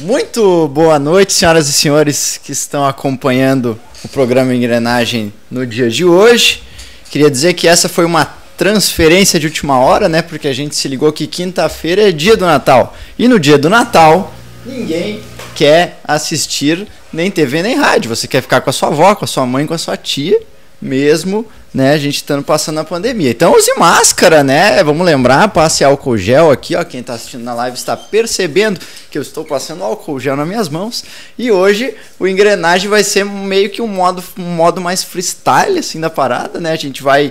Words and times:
Muito 0.00 0.66
boa 0.68 0.98
noite, 0.98 1.34
senhoras 1.34 1.68
e 1.68 1.74
senhores 1.74 2.40
que 2.42 2.52
estão 2.52 2.86
acompanhando 2.86 3.78
o 4.02 4.08
programa 4.08 4.54
Engrenagem 4.54 5.30
no 5.50 5.66
dia 5.66 5.90
de 5.90 6.06
hoje. 6.06 6.62
Queria 7.10 7.30
dizer 7.30 7.52
que 7.52 7.68
essa 7.68 7.86
foi 7.86 8.06
uma 8.06 8.24
transferência 8.56 9.38
de 9.38 9.46
última 9.46 9.78
hora, 9.78 10.08
né? 10.08 10.22
Porque 10.22 10.48
a 10.48 10.54
gente 10.54 10.74
se 10.74 10.88
ligou 10.88 11.12
que 11.12 11.26
quinta-feira 11.26 12.08
é 12.08 12.12
dia 12.12 12.34
do 12.34 12.46
Natal. 12.46 12.96
E 13.18 13.28
no 13.28 13.38
dia 13.38 13.58
do 13.58 13.68
Natal, 13.68 14.32
ninguém 14.64 15.20
quer 15.54 16.00
assistir 16.02 16.88
nem 17.12 17.30
TV 17.30 17.62
nem 17.62 17.76
rádio. 17.76 18.08
Você 18.08 18.26
quer 18.26 18.40
ficar 18.40 18.62
com 18.62 18.70
a 18.70 18.72
sua 18.72 18.88
avó, 18.88 19.14
com 19.14 19.26
a 19.26 19.28
sua 19.28 19.44
mãe, 19.44 19.66
com 19.66 19.74
a 19.74 19.78
sua 19.78 19.98
tia, 19.98 20.40
mesmo 20.80 21.46
né, 21.72 21.92
a 21.92 21.98
gente 21.98 22.16
estando 22.16 22.42
passando 22.42 22.80
a 22.80 22.84
pandemia. 22.84 23.30
Então 23.30 23.54
use 23.54 23.72
máscara, 23.78 24.42
né? 24.42 24.82
Vamos 24.82 25.06
lembrar, 25.06 25.48
passe 25.48 25.84
álcool 25.84 26.18
gel 26.18 26.50
aqui, 26.50 26.74
ó. 26.74 26.82
Quem 26.84 27.00
está 27.00 27.14
assistindo 27.14 27.44
na 27.44 27.54
live 27.54 27.76
está 27.76 27.96
percebendo 27.96 28.80
que 29.10 29.16
eu 29.16 29.22
estou 29.22 29.44
passando 29.44 29.84
álcool 29.84 30.18
gel 30.18 30.36
nas 30.36 30.48
minhas 30.48 30.68
mãos. 30.68 31.04
E 31.38 31.50
hoje 31.50 31.94
o 32.18 32.26
engrenagem 32.26 32.88
vai 32.88 33.04
ser 33.04 33.24
meio 33.24 33.70
que 33.70 33.80
um 33.80 33.86
modo, 33.86 34.22
um 34.38 34.54
modo 34.54 34.80
mais 34.80 35.04
freestyle 35.04 35.78
assim 35.78 36.00
da 36.00 36.10
parada, 36.10 36.60
né? 36.60 36.72
A 36.72 36.76
gente 36.76 37.02
vai 37.02 37.30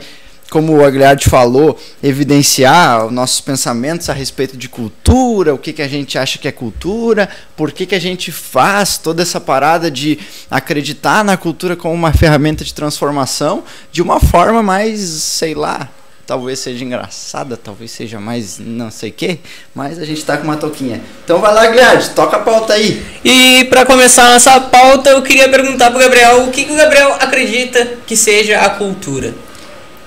como 0.50 0.76
o 0.76 0.84
Agliardi 0.84 1.30
falou, 1.30 1.80
evidenciar 2.02 3.06
os 3.06 3.12
nossos 3.12 3.40
pensamentos 3.40 4.10
a 4.10 4.14
respeito 4.14 4.58
de 4.58 4.68
cultura, 4.68 5.54
o 5.54 5.58
que, 5.58 5.72
que 5.72 5.82
a 5.82 5.88
gente 5.88 6.18
acha 6.18 6.40
que 6.40 6.48
é 6.48 6.52
cultura, 6.52 7.30
por 7.56 7.72
que, 7.72 7.86
que 7.86 7.96
a 7.96 8.00
gente 8.00 8.32
faz 8.32 8.98
toda 8.98 9.22
essa 9.22 9.40
parada 9.40 9.92
de 9.92 10.18
acreditar 10.50 11.24
na 11.24 11.38
cultura 11.38 11.76
como 11.76 11.94
uma 11.94 12.12
ferramenta 12.12 12.64
de 12.64 12.74
transformação 12.74 13.64
de 13.92 14.02
uma 14.02 14.20
forma 14.20 14.64
mais, 14.64 15.00
sei 15.00 15.54
lá, 15.54 15.90
talvez 16.30 16.60
seja 16.60 16.86
engraçada, 16.86 17.58
talvez 17.58 17.90
seja 17.90 18.20
mais 18.20 18.60
não 18.60 18.92
sei 18.92 19.10
o 19.10 19.14
que, 19.14 19.40
mas 19.74 19.98
a 19.98 20.06
gente 20.06 20.24
tá 20.24 20.38
com 20.38 20.44
uma 20.44 20.58
toquinha. 20.58 21.02
Então 21.24 21.40
vai 21.40 21.52
lá, 21.52 21.64
Agliardi, 21.64 22.12
toca 22.12 22.38
a 22.38 22.40
pauta 22.40 22.74
aí. 22.74 23.04
E 23.26 23.66
para 23.66 23.84
começar 23.84 24.32
nossa 24.32 24.60
pauta, 24.62 25.10
eu 25.10 25.24
queria 25.24 25.50
perguntar 25.50 25.90
pro 25.90 26.00
Gabriel 26.00 26.44
o 26.44 26.52
que, 26.52 26.66
que 26.66 26.72
o 26.72 26.76
Gabriel 26.76 27.14
acredita 27.14 27.98
que 28.06 28.16
seja 28.16 28.60
a 28.60 28.70
cultura. 28.70 29.34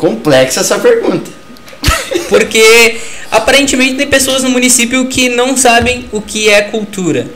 Complexa 0.02 0.62
essa 0.62 0.80
pergunta. 0.80 1.30
Porque 2.28 2.96
aparentemente 3.30 3.94
tem 3.94 4.08
pessoas 4.08 4.42
no 4.42 4.50
município 4.50 5.06
que 5.06 5.28
não 5.28 5.56
sabem 5.56 6.06
o 6.10 6.20
que 6.20 6.50
é 6.50 6.60
cultura. 6.60 7.28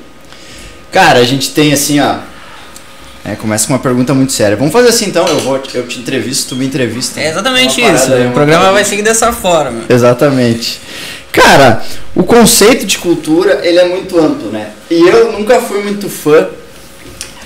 Cara, 0.90 1.20
a 1.20 1.24
gente 1.24 1.52
tem 1.52 1.72
assim, 1.72 2.00
ó. 2.00 2.16
É, 3.24 3.36
começa 3.36 3.68
com 3.68 3.72
uma 3.72 3.78
pergunta 3.78 4.12
muito 4.14 4.32
séria. 4.32 4.56
Vamos 4.56 4.72
fazer 4.72 4.88
assim 4.88 5.06
então, 5.06 5.28
eu 5.28 5.38
vou 5.38 5.62
eu 5.74 5.86
te 5.86 6.00
entrevisto, 6.00 6.48
tu 6.48 6.56
me 6.56 6.66
entrevista. 6.66 7.20
É 7.20 7.28
exatamente 7.28 7.80
isso. 7.80 8.12
Aí, 8.12 8.26
o 8.26 8.32
programa 8.32 8.62
parada. 8.62 8.72
vai 8.72 8.84
seguir 8.84 9.02
dessa 9.02 9.32
forma. 9.32 9.84
Exatamente. 9.88 10.80
Cara, 11.30 11.84
o 12.16 12.24
conceito 12.24 12.84
de 12.84 12.98
cultura, 12.98 13.60
ele 13.62 13.78
é 13.78 13.84
muito 13.84 14.18
amplo, 14.18 14.50
né? 14.50 14.70
E 14.90 15.00
eu 15.00 15.30
nunca 15.30 15.60
fui 15.60 15.84
muito 15.84 16.08
fã 16.08 16.48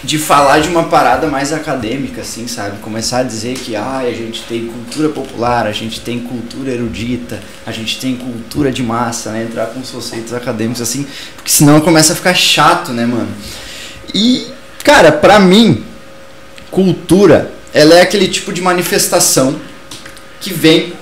de 0.02 0.18
falar 0.18 0.60
de 0.60 0.68
uma 0.68 0.84
parada 0.84 1.26
mais 1.26 1.52
acadêmica, 1.52 2.22
assim, 2.22 2.46
sabe? 2.48 2.78
Começar 2.78 3.18
a 3.18 3.22
dizer 3.22 3.54
que 3.54 3.76
ah, 3.76 3.98
a 3.98 4.12
gente 4.12 4.42
tem 4.44 4.66
cultura 4.66 5.10
popular, 5.10 5.66
a 5.66 5.72
gente 5.72 6.00
tem 6.00 6.20
cultura 6.20 6.70
erudita, 6.70 7.38
a 7.66 7.72
gente 7.72 8.00
tem 8.00 8.16
cultura 8.16 8.72
de 8.72 8.82
massa, 8.82 9.30
né? 9.30 9.44
Entrar 9.44 9.66
com 9.66 9.80
os 9.80 9.90
conceitos 9.90 10.32
acadêmicos 10.32 10.80
assim, 10.80 11.06
porque 11.36 11.50
senão 11.50 11.80
começa 11.80 12.14
a 12.14 12.16
ficar 12.16 12.34
chato, 12.34 12.92
né, 12.92 13.04
mano? 13.04 13.28
E, 14.14 14.46
cara, 14.82 15.12
pra 15.12 15.38
mim, 15.38 15.84
cultura, 16.70 17.52
ela 17.72 17.94
é 17.94 18.00
aquele 18.00 18.28
tipo 18.28 18.52
de 18.52 18.62
manifestação 18.62 19.60
que 20.40 20.52
vem 20.52 20.94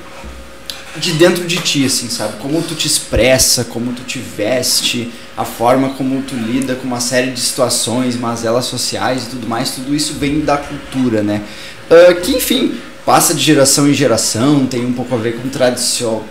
de 0.99 1.13
dentro 1.13 1.47
de 1.47 1.57
ti, 1.59 1.85
assim, 1.85 2.09
sabe? 2.09 2.39
Como 2.41 2.61
tu 2.63 2.75
te 2.75 2.87
expressa, 2.87 3.65
como 3.65 3.93
tu 3.93 4.03
te 4.03 4.19
veste, 4.19 5.13
a 5.37 5.45
forma 5.45 5.91
como 5.91 6.23
tu 6.23 6.35
lida 6.35 6.75
com 6.75 6.87
uma 6.87 7.01
série 7.01 7.31
de 7.31 7.41
situações, 7.41 8.17
mazelas 8.17 8.65
sociais 8.65 9.25
e 9.25 9.31
tudo 9.31 9.49
mais, 9.49 9.71
tudo 9.71 9.95
isso 9.95 10.15
vem 10.15 10.41
da 10.41 10.57
cultura, 10.57 11.23
né? 11.23 11.43
Uh, 11.91 12.21
que, 12.21 12.33
enfim, 12.33 12.75
passa 13.07 13.33
de 13.33 13.43
geração 13.43 13.89
em 13.89 13.95
geração, 13.95 14.67
tem 14.67 14.85
um 14.85 14.93
pouco 14.93 15.15
a 15.15 15.19
ver 15.19 15.37
com 15.37 15.49
tradição, 15.49 16.23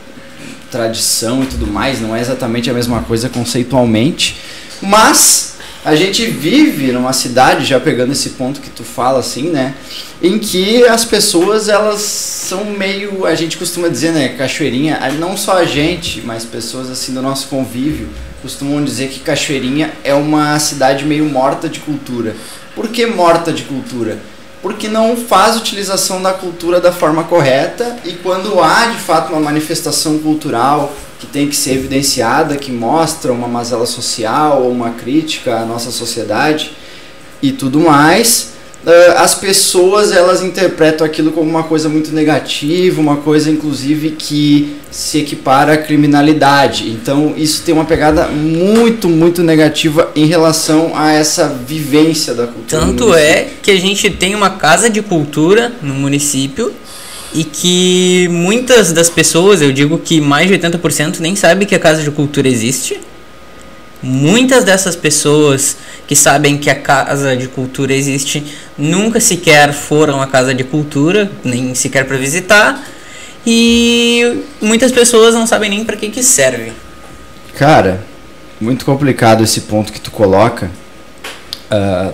tradição 0.69 1.43
e 1.43 1.47
tudo 1.47 1.65
mais, 1.65 2.01
não 2.01 2.15
é 2.15 2.21
exatamente 2.21 2.69
a 2.69 2.73
mesma 2.73 3.01
coisa 3.01 3.29
conceitualmente, 3.29 4.37
mas 4.81 5.55
a 5.83 5.95
gente 5.95 6.25
vive 6.25 6.91
numa 6.91 7.13
cidade, 7.13 7.65
já 7.65 7.79
pegando 7.79 8.11
esse 8.11 8.31
ponto 8.31 8.59
que 8.59 8.69
tu 8.69 8.83
fala 8.83 9.19
assim, 9.19 9.49
né? 9.49 9.73
Em 10.21 10.39
que 10.39 10.83
as 10.85 11.05
pessoas, 11.05 11.69
elas 11.69 12.01
são 12.01 12.65
meio, 12.65 13.25
a 13.25 13.35
gente 13.35 13.55
costuma 13.55 13.87
dizer, 13.87 14.11
né, 14.11 14.29
cachoeirinha, 14.29 14.99
não 15.19 15.37
só 15.37 15.57
a 15.57 15.65
gente, 15.65 16.21
mas 16.21 16.43
pessoas 16.43 16.89
assim 16.89 17.13
do 17.13 17.21
nosso 17.21 17.47
convívio, 17.47 18.09
costumam 18.41 18.83
dizer 18.83 19.09
que 19.09 19.19
Cachoeirinha 19.19 19.93
é 20.03 20.13
uma 20.13 20.57
cidade 20.59 21.05
meio 21.05 21.25
morta 21.25 21.67
de 21.67 21.79
cultura. 21.79 22.35
Por 22.75 22.87
que 22.87 23.05
morta 23.05 23.51
de 23.51 23.63
cultura? 23.63 24.17
Porque 24.61 24.87
não 24.87 25.15
faz 25.15 25.55
utilização 25.55 26.21
da 26.21 26.33
cultura 26.33 26.79
da 26.79 26.91
forma 26.91 27.23
correta 27.23 27.97
e 28.05 28.13
quando 28.13 28.59
há 28.61 28.87
de 28.87 28.97
fato 28.97 29.31
uma 29.31 29.41
manifestação 29.41 30.19
cultural 30.19 30.93
que 31.19 31.27
tem 31.27 31.47
que 31.47 31.55
ser 31.55 31.73
evidenciada, 31.73 32.55
que 32.57 32.71
mostra 32.71 33.31
uma 33.31 33.47
mazela 33.47 33.85
social 33.85 34.63
ou 34.63 34.71
uma 34.71 34.91
crítica 34.91 35.57
à 35.59 35.65
nossa 35.65 35.91
sociedade 35.91 36.73
e 37.41 37.51
tudo 37.51 37.79
mais, 37.79 38.53
as 39.17 39.35
pessoas 39.35 40.11
elas 40.11 40.41
interpretam 40.41 41.05
aquilo 41.05 41.31
como 41.31 41.49
uma 41.49 41.63
coisa 41.63 41.89
muito 41.89 42.11
negativa, 42.11 43.01
uma 43.01 43.17
coisa 43.17 43.49
inclusive 43.49 44.11
que 44.11 44.77
se 44.89 45.19
equipara 45.19 45.73
à 45.73 45.77
criminalidade. 45.77 46.89
Então 46.89 47.33
isso 47.35 47.63
tem 47.63 47.73
uma 47.73 47.85
pegada 47.85 48.27
muito, 48.27 49.09
muito 49.09 49.43
negativa 49.43 50.11
em 50.15 50.25
relação 50.25 50.93
a 50.95 51.11
essa 51.11 51.47
vivência 51.67 52.33
da 52.33 52.47
cultura. 52.47 52.81
Tanto 52.81 53.13
é 53.13 53.47
que 53.61 53.71
a 53.71 53.79
gente 53.79 54.09
tem 54.09 54.33
uma 54.35 54.51
casa 54.51 54.89
de 54.89 55.01
cultura 55.01 55.73
no 55.81 55.93
município 55.93 56.71
e 57.33 57.43
que 57.43 58.27
muitas 58.31 58.93
das 58.93 59.09
pessoas, 59.09 59.61
eu 59.61 59.71
digo 59.71 59.97
que 59.97 60.21
mais 60.21 60.47
de 60.47 60.57
80% 60.57 61.19
nem 61.19 61.35
sabe 61.35 61.65
que 61.65 61.75
a 61.75 61.79
casa 61.79 62.01
de 62.01 62.09
cultura 62.09 62.47
existe. 62.47 62.99
Muitas 64.01 64.63
dessas 64.63 64.95
pessoas 64.95 65.75
que 66.07 66.15
sabem 66.15 66.57
que 66.57 66.69
a 66.69 66.75
casa 66.75 67.35
de 67.35 67.47
cultura 67.49 67.93
existe 67.93 68.43
nunca 68.77 69.19
sequer 69.19 69.73
foram 69.73 70.21
à 70.21 70.27
casa 70.27 70.53
de 70.53 70.63
cultura, 70.63 71.29
nem 71.43 71.75
sequer 71.75 72.05
para 72.05 72.17
visitar, 72.17 72.81
e 73.45 74.43
muitas 74.61 74.91
pessoas 74.91 75.35
não 75.35 75.45
sabem 75.45 75.69
nem 75.69 75.83
para 75.83 75.97
que 75.97 76.09
que 76.09 76.23
serve. 76.23 76.71
Cara, 77.55 78.03
muito 78.59 78.85
complicado 78.85 79.43
esse 79.43 79.61
ponto 79.61 79.91
que 79.91 79.99
tu 79.99 80.09
coloca. 80.09 80.71
Uh, 81.69 82.13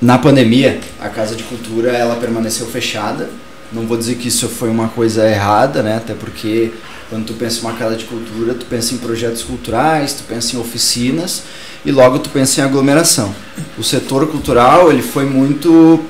na 0.00 0.18
pandemia, 0.18 0.78
a 1.00 1.08
casa 1.08 1.34
de 1.34 1.42
cultura 1.42 1.90
ela 1.90 2.16
permaneceu 2.16 2.66
fechada. 2.66 3.30
Não 3.72 3.86
vou 3.86 3.96
dizer 3.96 4.16
que 4.16 4.28
isso 4.28 4.48
foi 4.48 4.68
uma 4.68 4.88
coisa 4.88 5.28
errada, 5.28 5.82
né? 5.82 5.96
Até 5.96 6.14
porque 6.14 6.72
quando 7.10 7.26
tu 7.26 7.34
pensa 7.34 7.58
em 7.58 7.60
uma 7.62 7.74
casa 7.74 7.96
de 7.96 8.04
cultura, 8.04 8.54
tu 8.54 8.66
pensa 8.66 8.94
em 8.94 8.98
projetos 8.98 9.42
culturais, 9.42 10.14
tu 10.14 10.24
pensa 10.24 10.56
em 10.56 10.58
oficinas 10.58 11.42
e 11.84 11.92
logo 11.92 12.18
tu 12.18 12.30
pensa 12.30 12.60
em 12.60 12.64
aglomeração. 12.64 13.34
O 13.78 13.82
setor 13.82 14.26
cultural, 14.28 14.90
ele 14.90 15.02
foi 15.02 15.24
muito 15.24 16.00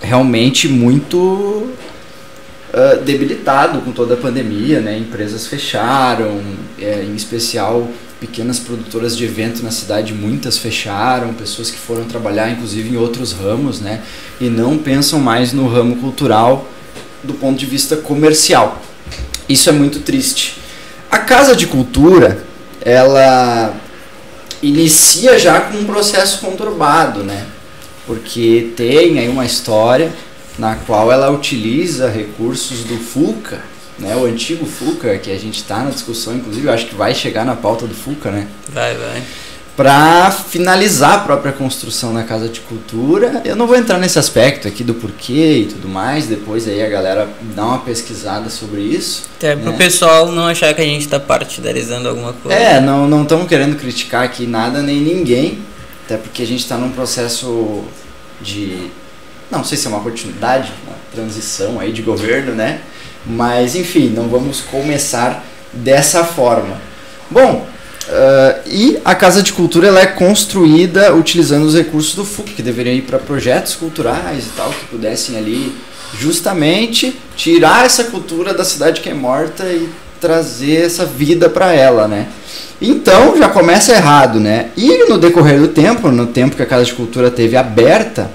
realmente 0.00 0.68
muito 0.68 1.16
uh, 2.74 3.02
debilitado 3.04 3.80
com 3.80 3.92
toda 3.92 4.14
a 4.14 4.16
pandemia, 4.16 4.80
né? 4.80 4.98
Empresas 4.98 5.46
fecharam, 5.46 6.42
é, 6.78 7.02
em 7.02 7.14
especial 7.14 7.88
pequenas 8.24 8.58
produtoras 8.58 9.14
de 9.14 9.22
evento 9.22 9.62
na 9.62 9.70
cidade, 9.70 10.14
muitas 10.14 10.56
fecharam, 10.56 11.34
pessoas 11.34 11.70
que 11.70 11.76
foram 11.76 12.04
trabalhar 12.04 12.50
inclusive 12.50 12.88
em 12.88 12.96
outros 12.96 13.32
ramos, 13.32 13.80
né? 13.80 14.00
E 14.40 14.48
não 14.48 14.78
pensam 14.78 15.18
mais 15.20 15.52
no 15.52 15.68
ramo 15.68 15.96
cultural 15.96 16.66
do 17.22 17.34
ponto 17.34 17.58
de 17.58 17.66
vista 17.66 17.98
comercial. 17.98 18.80
Isso 19.46 19.68
é 19.68 19.72
muito 19.72 20.00
triste. 20.00 20.56
A 21.10 21.18
Casa 21.18 21.54
de 21.54 21.66
Cultura, 21.66 22.42
ela 22.80 23.74
inicia 24.62 25.38
já 25.38 25.60
com 25.60 25.76
um 25.76 25.84
processo 25.84 26.38
conturbado, 26.38 27.22
né? 27.22 27.44
Porque 28.06 28.72
tem 28.74 29.18
aí 29.18 29.28
uma 29.28 29.44
história 29.44 30.10
na 30.58 30.76
qual 30.76 31.12
ela 31.12 31.30
utiliza 31.30 32.08
recursos 32.08 32.84
do 32.84 32.96
FUCA, 32.96 33.60
né? 33.98 34.16
O 34.16 34.24
antigo 34.24 34.66
FUCA, 34.66 35.18
que 35.18 35.30
a 35.30 35.38
gente 35.38 35.56
está 35.56 35.78
na 35.78 35.90
discussão, 35.90 36.34
inclusive, 36.34 36.66
eu 36.66 36.72
acho 36.72 36.86
que 36.86 36.94
vai 36.94 37.14
chegar 37.14 37.44
na 37.44 37.54
pauta 37.54 37.86
do 37.86 37.94
FUCA, 37.94 38.30
né? 38.30 38.48
Vai, 38.72 38.94
vai 38.94 39.22
para 39.76 40.30
finalizar 40.30 41.14
a 41.14 41.18
própria 41.18 41.52
construção 41.52 42.14
da 42.14 42.22
Casa 42.22 42.48
de 42.48 42.60
Cultura. 42.60 43.42
Eu 43.44 43.56
não 43.56 43.66
vou 43.66 43.76
entrar 43.76 43.98
nesse 43.98 44.18
aspecto 44.18 44.68
aqui 44.68 44.84
do 44.84 44.94
porquê 44.94 45.62
e 45.62 45.66
tudo 45.66 45.88
mais, 45.88 46.26
depois 46.26 46.68
aí 46.68 46.82
a 46.82 46.88
galera 46.88 47.28
dá 47.54 47.64
uma 47.64 47.78
pesquisada 47.78 48.48
sobre 48.50 48.80
isso. 48.80 49.24
Até 49.36 49.56
né? 49.56 49.62
pro 49.62 49.74
pessoal 49.74 50.30
não 50.30 50.46
achar 50.46 50.72
que 50.74 50.80
a 50.80 50.84
gente 50.84 51.00
está 51.00 51.18
partidarizando 51.18 52.08
alguma 52.08 52.32
coisa. 52.32 52.56
É, 52.56 52.80
não 52.80 53.08
não 53.08 53.22
estamos 53.22 53.48
querendo 53.48 53.76
criticar 53.76 54.22
aqui 54.22 54.46
nada 54.46 54.80
nem 54.80 55.00
ninguém, 55.00 55.58
até 56.04 56.16
porque 56.16 56.42
a 56.42 56.46
gente 56.46 56.60
está 56.60 56.76
num 56.76 56.90
processo 56.90 57.82
de 58.40 58.90
não 59.50 59.64
sei 59.64 59.76
se 59.76 59.86
é 59.86 59.90
uma 59.90 60.00
continuidade, 60.00 60.72
uma 60.86 60.96
transição 61.12 61.80
aí 61.80 61.92
de 61.92 62.02
governo, 62.02 62.54
né? 62.54 62.80
Mas 63.26 63.74
enfim, 63.74 64.08
não 64.10 64.28
vamos 64.28 64.60
começar 64.60 65.44
dessa 65.72 66.24
forma. 66.24 66.76
Bom, 67.30 67.66
Uh, 68.04 68.60
e 68.66 68.98
a 69.02 69.14
Casa 69.14 69.42
de 69.42 69.50
Cultura 69.50 69.88
ela 69.88 69.98
é 69.98 70.04
construída 70.04 71.14
utilizando 71.14 71.64
os 71.64 71.74
recursos 71.74 72.14
do 72.14 72.22
FUC, 72.22 72.52
que 72.52 72.62
deveriam 72.62 72.94
ir 72.94 73.00
para 73.00 73.18
projetos 73.18 73.74
culturais 73.74 74.44
e 74.44 74.50
tal, 74.54 74.68
que 74.68 74.84
pudessem 74.84 75.38
ali 75.38 75.74
justamente 76.18 77.18
tirar 77.34 77.86
essa 77.86 78.04
cultura 78.04 78.52
da 78.52 78.62
cidade 78.62 79.00
que 79.00 79.08
é 79.08 79.14
morta 79.14 79.64
e 79.64 79.88
trazer 80.20 80.84
essa 80.84 81.06
vida 81.06 81.48
para 81.48 81.72
ela, 81.72 82.06
né? 82.06 82.28
Então 82.80 83.38
já 83.38 83.48
começa 83.48 83.92
errado, 83.92 84.38
né? 84.38 84.68
E 84.76 85.08
no 85.08 85.16
decorrer 85.16 85.58
do 85.58 85.68
tempo, 85.68 86.10
no 86.10 86.26
tempo 86.26 86.56
que 86.56 86.62
a 86.62 86.66
Casa 86.66 86.84
de 86.84 86.92
Cultura 86.92 87.30
teve 87.30 87.56
aberta, 87.56 88.30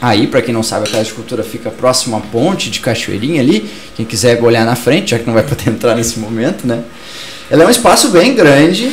aí 0.00 0.26
para 0.26 0.42
quem 0.42 0.52
não 0.52 0.62
sabe 0.62 0.88
a 0.88 0.90
Casa 0.90 1.04
de 1.04 1.12
Cultura 1.12 1.42
fica 1.42 1.70
próximo 1.70 2.16
à 2.16 2.20
ponte 2.20 2.70
de 2.70 2.80
Cachoeirinha 2.80 3.40
ali, 3.40 3.70
quem 3.94 4.04
quiser 4.04 4.42
olhar 4.42 4.64
na 4.64 4.76
frente, 4.76 5.10
já 5.10 5.18
que 5.18 5.26
não 5.26 5.34
vai 5.34 5.42
poder 5.42 5.68
entrar 5.70 5.94
nesse 5.94 6.18
momento, 6.18 6.66
né? 6.66 6.82
Ela 7.50 7.64
é 7.64 7.66
um 7.66 7.70
espaço 7.70 8.08
bem 8.08 8.34
grande 8.34 8.92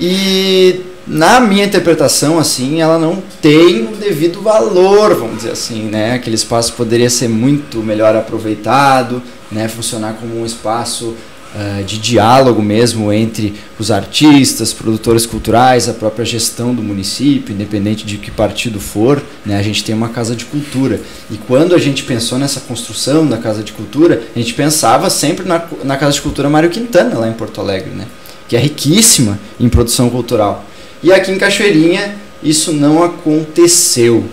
e 0.00 0.80
na 1.06 1.38
minha 1.38 1.64
interpretação 1.64 2.38
assim, 2.38 2.80
ela 2.80 2.98
não 2.98 3.22
tem 3.40 3.84
o 3.84 3.96
devido 3.96 4.42
valor, 4.42 5.14
vamos 5.14 5.36
dizer 5.36 5.52
assim, 5.52 5.82
né? 5.82 6.14
Aquele 6.14 6.34
espaço 6.34 6.72
poderia 6.72 7.08
ser 7.08 7.28
muito 7.28 7.78
melhor 7.78 8.16
aproveitado, 8.16 9.22
né? 9.50 9.68
Funcionar 9.68 10.14
como 10.14 10.40
um 10.40 10.44
espaço 10.44 11.14
uh, 11.56 11.82
de 11.82 11.98
diálogo 11.98 12.62
mesmo 12.62 13.10
entre 13.12 13.54
os 13.78 13.90
artistas, 13.90 14.72
produtores 14.72 15.24
culturais, 15.24 15.88
a 15.88 15.94
própria 15.94 16.24
gestão 16.24 16.74
do 16.74 16.82
município, 16.82 17.54
independente 17.54 18.04
de 18.04 18.18
que 18.18 18.30
partido 18.30 18.78
for, 18.78 19.22
né? 19.44 19.58
A 19.58 19.62
gente 19.62 19.82
tem 19.82 19.94
uma 19.94 20.10
casa 20.10 20.36
de 20.36 20.44
cultura 20.44 21.00
e 21.30 21.36
quando 21.36 21.74
a 21.74 21.78
gente 21.78 22.02
pensou 22.04 22.38
nessa 22.38 22.60
construção 22.60 23.26
da 23.26 23.38
casa 23.38 23.62
de 23.62 23.72
cultura, 23.72 24.22
a 24.34 24.38
gente 24.38 24.54
pensava 24.54 25.08
sempre 25.08 25.48
na, 25.48 25.64
na 25.82 25.96
casa 25.96 26.12
de 26.12 26.20
cultura 26.20 26.50
Mário 26.50 26.70
Quintana 26.70 27.18
lá 27.18 27.28
em 27.28 27.32
Porto 27.32 27.60
Alegre, 27.60 27.90
né? 27.90 28.06
Que 28.48 28.54
é 28.54 28.60
riquíssima 28.60 29.38
em 29.58 29.68
produção 29.68 30.08
cultural. 30.10 30.64
E 31.02 31.12
aqui 31.12 31.32
em 31.32 31.38
Cachoeirinha 31.38 32.16
isso 32.42 32.72
não 32.72 33.02
aconteceu. 33.02 34.24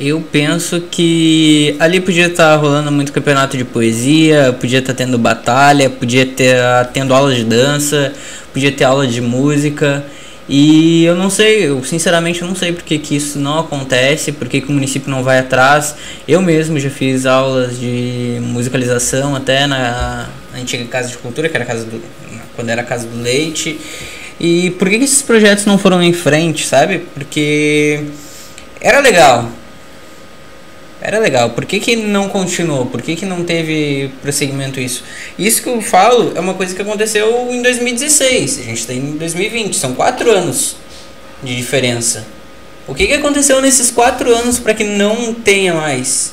Eu 0.00 0.20
penso 0.20 0.80
que 0.90 1.76
ali 1.78 2.00
podia 2.00 2.26
estar 2.26 2.54
tá 2.54 2.56
rolando 2.56 2.90
muito 2.90 3.12
campeonato 3.12 3.56
de 3.56 3.64
poesia, 3.64 4.52
podia 4.58 4.80
estar 4.80 4.92
tá 4.92 4.96
tendo 4.96 5.16
batalha, 5.16 5.88
podia 5.88 6.26
tá 6.26 6.84
tendo 6.92 7.14
aula 7.14 7.32
de 7.32 7.44
dança, 7.44 8.12
podia 8.52 8.72
ter 8.72 8.84
aula 8.84 9.06
de 9.06 9.20
música. 9.20 10.04
E 10.48 11.04
eu 11.04 11.14
não 11.14 11.30
sei, 11.30 11.68
eu 11.68 11.82
sinceramente 11.84 12.42
não 12.42 12.54
sei 12.54 12.72
porque 12.72 12.98
que 12.98 13.16
isso 13.16 13.38
não 13.38 13.60
acontece, 13.60 14.32
porque 14.32 14.60
que 14.60 14.68
o 14.68 14.72
município 14.72 15.10
não 15.10 15.22
vai 15.22 15.38
atrás. 15.38 15.94
Eu 16.26 16.42
mesmo 16.42 16.78
já 16.78 16.90
fiz 16.90 17.24
aulas 17.24 17.78
de 17.78 18.38
musicalização 18.42 19.34
até 19.36 19.66
na 19.66 20.28
antiga 20.54 20.84
Casa 20.86 21.08
de 21.08 21.16
Cultura, 21.18 21.48
que 21.48 21.56
era 21.56 21.64
casa 21.64 21.84
do, 21.84 22.02
quando 22.56 22.68
era 22.68 22.82
a 22.82 22.84
Casa 22.84 23.06
do 23.06 23.22
Leite. 23.22 23.78
E 24.40 24.70
por 24.72 24.90
que, 24.90 24.98
que 24.98 25.04
esses 25.04 25.22
projetos 25.22 25.64
não 25.64 25.78
foram 25.78 26.02
em 26.02 26.12
frente, 26.12 26.66
sabe? 26.66 27.06
Porque 27.14 28.04
era 28.80 28.98
legal. 28.98 29.48
Era 31.04 31.18
legal. 31.18 31.50
Por 31.50 31.66
que, 31.66 31.78
que 31.78 31.96
não 31.96 32.28
continuou? 32.28 32.86
Por 32.86 33.02
que, 33.02 33.14
que 33.14 33.26
não 33.26 33.44
teve 33.44 34.10
prosseguimento 34.22 34.80
isso? 34.80 35.04
Isso 35.38 35.62
que 35.62 35.68
eu 35.68 35.80
falo 35.82 36.32
é 36.34 36.40
uma 36.40 36.54
coisa 36.54 36.74
que 36.74 36.80
aconteceu 36.80 37.48
em 37.52 37.60
2016. 37.60 38.60
A 38.60 38.62
gente 38.62 38.78
está 38.80 38.94
em 38.94 39.12
2020. 39.12 39.76
São 39.76 39.94
quatro 39.94 40.30
anos 40.30 40.76
de 41.42 41.54
diferença. 41.54 42.26
O 42.88 42.94
que, 42.94 43.06
que 43.06 43.12
aconteceu 43.12 43.60
nesses 43.60 43.90
quatro 43.90 44.34
anos 44.34 44.58
para 44.58 44.72
que 44.72 44.84
não 44.84 45.34
tenha 45.34 45.74
mais? 45.74 46.32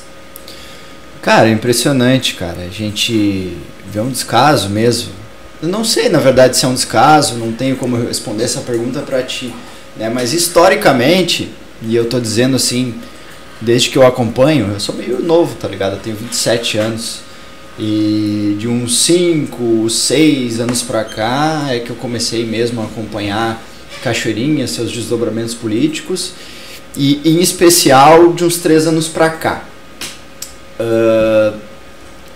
Cara, 1.20 1.50
impressionante, 1.50 2.34
cara. 2.34 2.62
A 2.62 2.72
gente 2.72 3.56
vê 3.92 4.00
um 4.00 4.10
descaso 4.10 4.70
mesmo 4.70 5.22
eu 5.62 5.68
não 5.68 5.84
sei, 5.84 6.08
na 6.08 6.18
verdade, 6.18 6.56
se 6.56 6.64
é 6.64 6.68
um 6.68 6.74
descaso, 6.74 7.36
não 7.36 7.52
tenho 7.52 7.76
como 7.76 7.96
responder 7.96 8.42
essa 8.42 8.62
pergunta 8.62 9.00
para 9.00 9.22
ti. 9.22 9.54
Né? 9.96 10.10
Mas 10.10 10.32
historicamente, 10.32 11.52
e 11.80 11.94
eu 11.94 12.08
tô 12.08 12.18
dizendo 12.18 12.56
assim, 12.56 12.96
desde 13.62 13.90
que 13.90 13.96
eu 13.96 14.06
acompanho, 14.06 14.70
eu 14.72 14.80
sou 14.80 14.94
meio 14.94 15.22
novo, 15.22 15.54
tá 15.56 15.68
ligado? 15.68 15.94
Eu 15.94 16.00
tenho 16.00 16.16
27 16.16 16.78
anos. 16.78 17.20
E 17.78 18.56
de 18.58 18.68
uns 18.68 18.98
5, 19.04 19.88
6 19.88 20.60
anos 20.60 20.82
pra 20.82 21.04
cá 21.04 21.68
é 21.70 21.78
que 21.78 21.90
eu 21.90 21.96
comecei 21.96 22.44
mesmo 22.44 22.82
a 22.82 22.84
acompanhar 22.84 23.62
Cachoeirinha, 24.02 24.66
seus 24.66 24.92
desdobramentos 24.92 25.54
políticos. 25.54 26.32
E 26.96 27.20
em 27.24 27.40
especial 27.40 28.32
de 28.32 28.44
uns 28.44 28.58
3 28.58 28.88
anos 28.88 29.08
pra 29.08 29.30
cá. 29.30 29.64
Uh, 30.78 31.56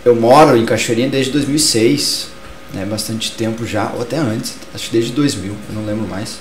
eu 0.04 0.14
moro 0.14 0.56
em 0.56 0.64
Cachoeirinha 0.64 1.08
desde 1.08 1.32
2006 1.32 2.36
né, 2.72 2.84
bastante 2.84 3.32
tempo 3.32 3.66
já, 3.66 3.92
ou 3.94 4.02
até 4.02 4.16
antes, 4.16 4.54
acho 4.74 4.86
que 4.86 4.92
desde 4.92 5.12
2000, 5.12 5.52
eu 5.52 5.74
não 5.74 5.84
lembro 5.84 6.06
mais. 6.06 6.38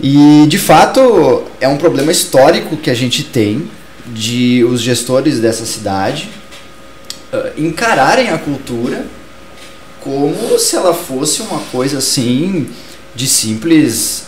E 0.00 0.46
de 0.46 0.58
fato 0.58 1.44
é 1.60 1.66
um 1.66 1.76
problema 1.76 2.12
histórico 2.12 2.76
que 2.76 2.90
a 2.90 2.94
gente 2.94 3.24
tem 3.24 3.68
de 4.12 4.64
os 4.64 4.80
gestores 4.80 5.40
dessa 5.40 5.64
cidade 5.64 6.28
uh, 7.32 7.60
encararem 7.60 8.30
a 8.30 8.38
cultura 8.38 9.06
como 10.00 10.58
se 10.58 10.76
ela 10.76 10.94
fosse 10.94 11.42
uma 11.42 11.60
coisa 11.60 11.98
assim 11.98 12.68
de 13.14 13.26
simples 13.26 14.24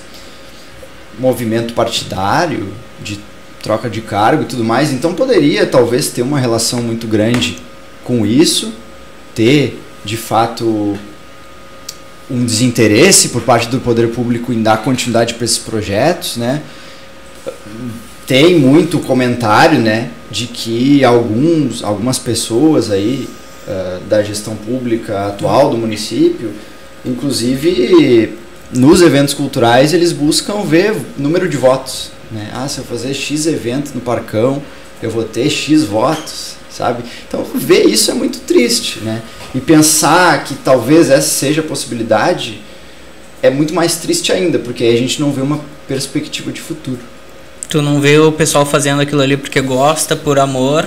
movimento 1.19 1.75
partidário, 1.75 2.73
de 3.03 3.21
troca 3.63 3.89
de 3.89 4.01
cargo 4.01 4.43
e 4.43 4.47
tudo 4.47 4.65
mais. 4.65 4.93
Então 4.93 5.15
poderia 5.15 5.67
talvez 5.67 6.09
ter 6.09 6.23
uma 6.23 6.39
relação 6.39 6.83
muito 6.83 7.07
grande 7.07 7.59
com 8.05 8.27
isso, 8.27 8.73
ter 9.35 9.81
de 10.05 10.17
fato 10.17 10.99
um 12.31 12.45
desinteresse 12.45 13.31
por 13.31 13.43
parte 13.43 13.69
do 13.69 13.81
poder 13.81 14.09
público 14.13 14.53
em 14.53 14.63
dar 14.63 14.79
continuidade 14.79 15.35
para 15.35 15.45
esses 15.45 15.59
projetos, 15.59 16.37
né? 16.37 16.63
Tem 18.31 18.57
muito 18.57 19.01
comentário, 19.01 19.81
né, 19.81 20.09
de 20.31 20.47
que 20.47 21.05
alguns, 21.05 21.83
algumas 21.83 22.17
pessoas 22.17 22.89
aí 22.89 23.29
uh, 23.67 23.99
da 24.05 24.23
gestão 24.23 24.55
pública 24.55 25.27
atual 25.27 25.69
do 25.71 25.77
município, 25.77 26.53
inclusive 27.05 28.33
nos 28.73 29.03
eventos 29.03 29.35
culturais, 29.35 29.93
eles 29.93 30.13
buscam 30.13 30.63
ver 30.63 30.95
número 31.19 31.49
de 31.49 31.57
votos, 31.57 32.13
né? 32.31 32.53
Ah, 32.55 32.69
se 32.69 32.79
eu 32.79 32.85
fazer 32.85 33.13
X 33.15 33.49
evento 33.49 33.91
no 33.97 34.01
Parcão, 34.01 34.63
eu 35.03 35.11
vou 35.11 35.25
ter 35.25 35.51
X 35.51 35.83
votos, 35.83 36.55
sabe? 36.71 37.03
Então, 37.27 37.45
ver 37.53 37.85
isso 37.87 38.13
é 38.13 38.15
muito 38.15 38.39
triste, 38.43 39.01
né? 39.01 39.23
E 39.53 39.59
pensar 39.59 40.45
que 40.45 40.55
talvez 40.55 41.11
essa 41.11 41.29
seja 41.29 41.63
a 41.63 41.65
possibilidade 41.65 42.61
é 43.43 43.51
muito 43.51 43.75
mais 43.75 43.97
triste 43.97 44.31
ainda, 44.31 44.57
porque 44.61 44.85
aí 44.85 44.95
a 44.95 44.99
gente 44.99 45.21
não 45.21 45.33
vê 45.33 45.41
uma 45.41 45.61
perspectiva 45.89 46.53
de 46.53 46.61
futuro. 46.61 47.01
Tu 47.71 47.81
não 47.81 48.01
vê 48.01 48.19
o 48.19 48.33
pessoal 48.33 48.67
fazendo 48.67 49.01
aquilo 49.01 49.23
ali 49.23 49.37
porque 49.37 49.61
gosta, 49.61 50.15
por 50.15 50.39
amor, 50.39 50.85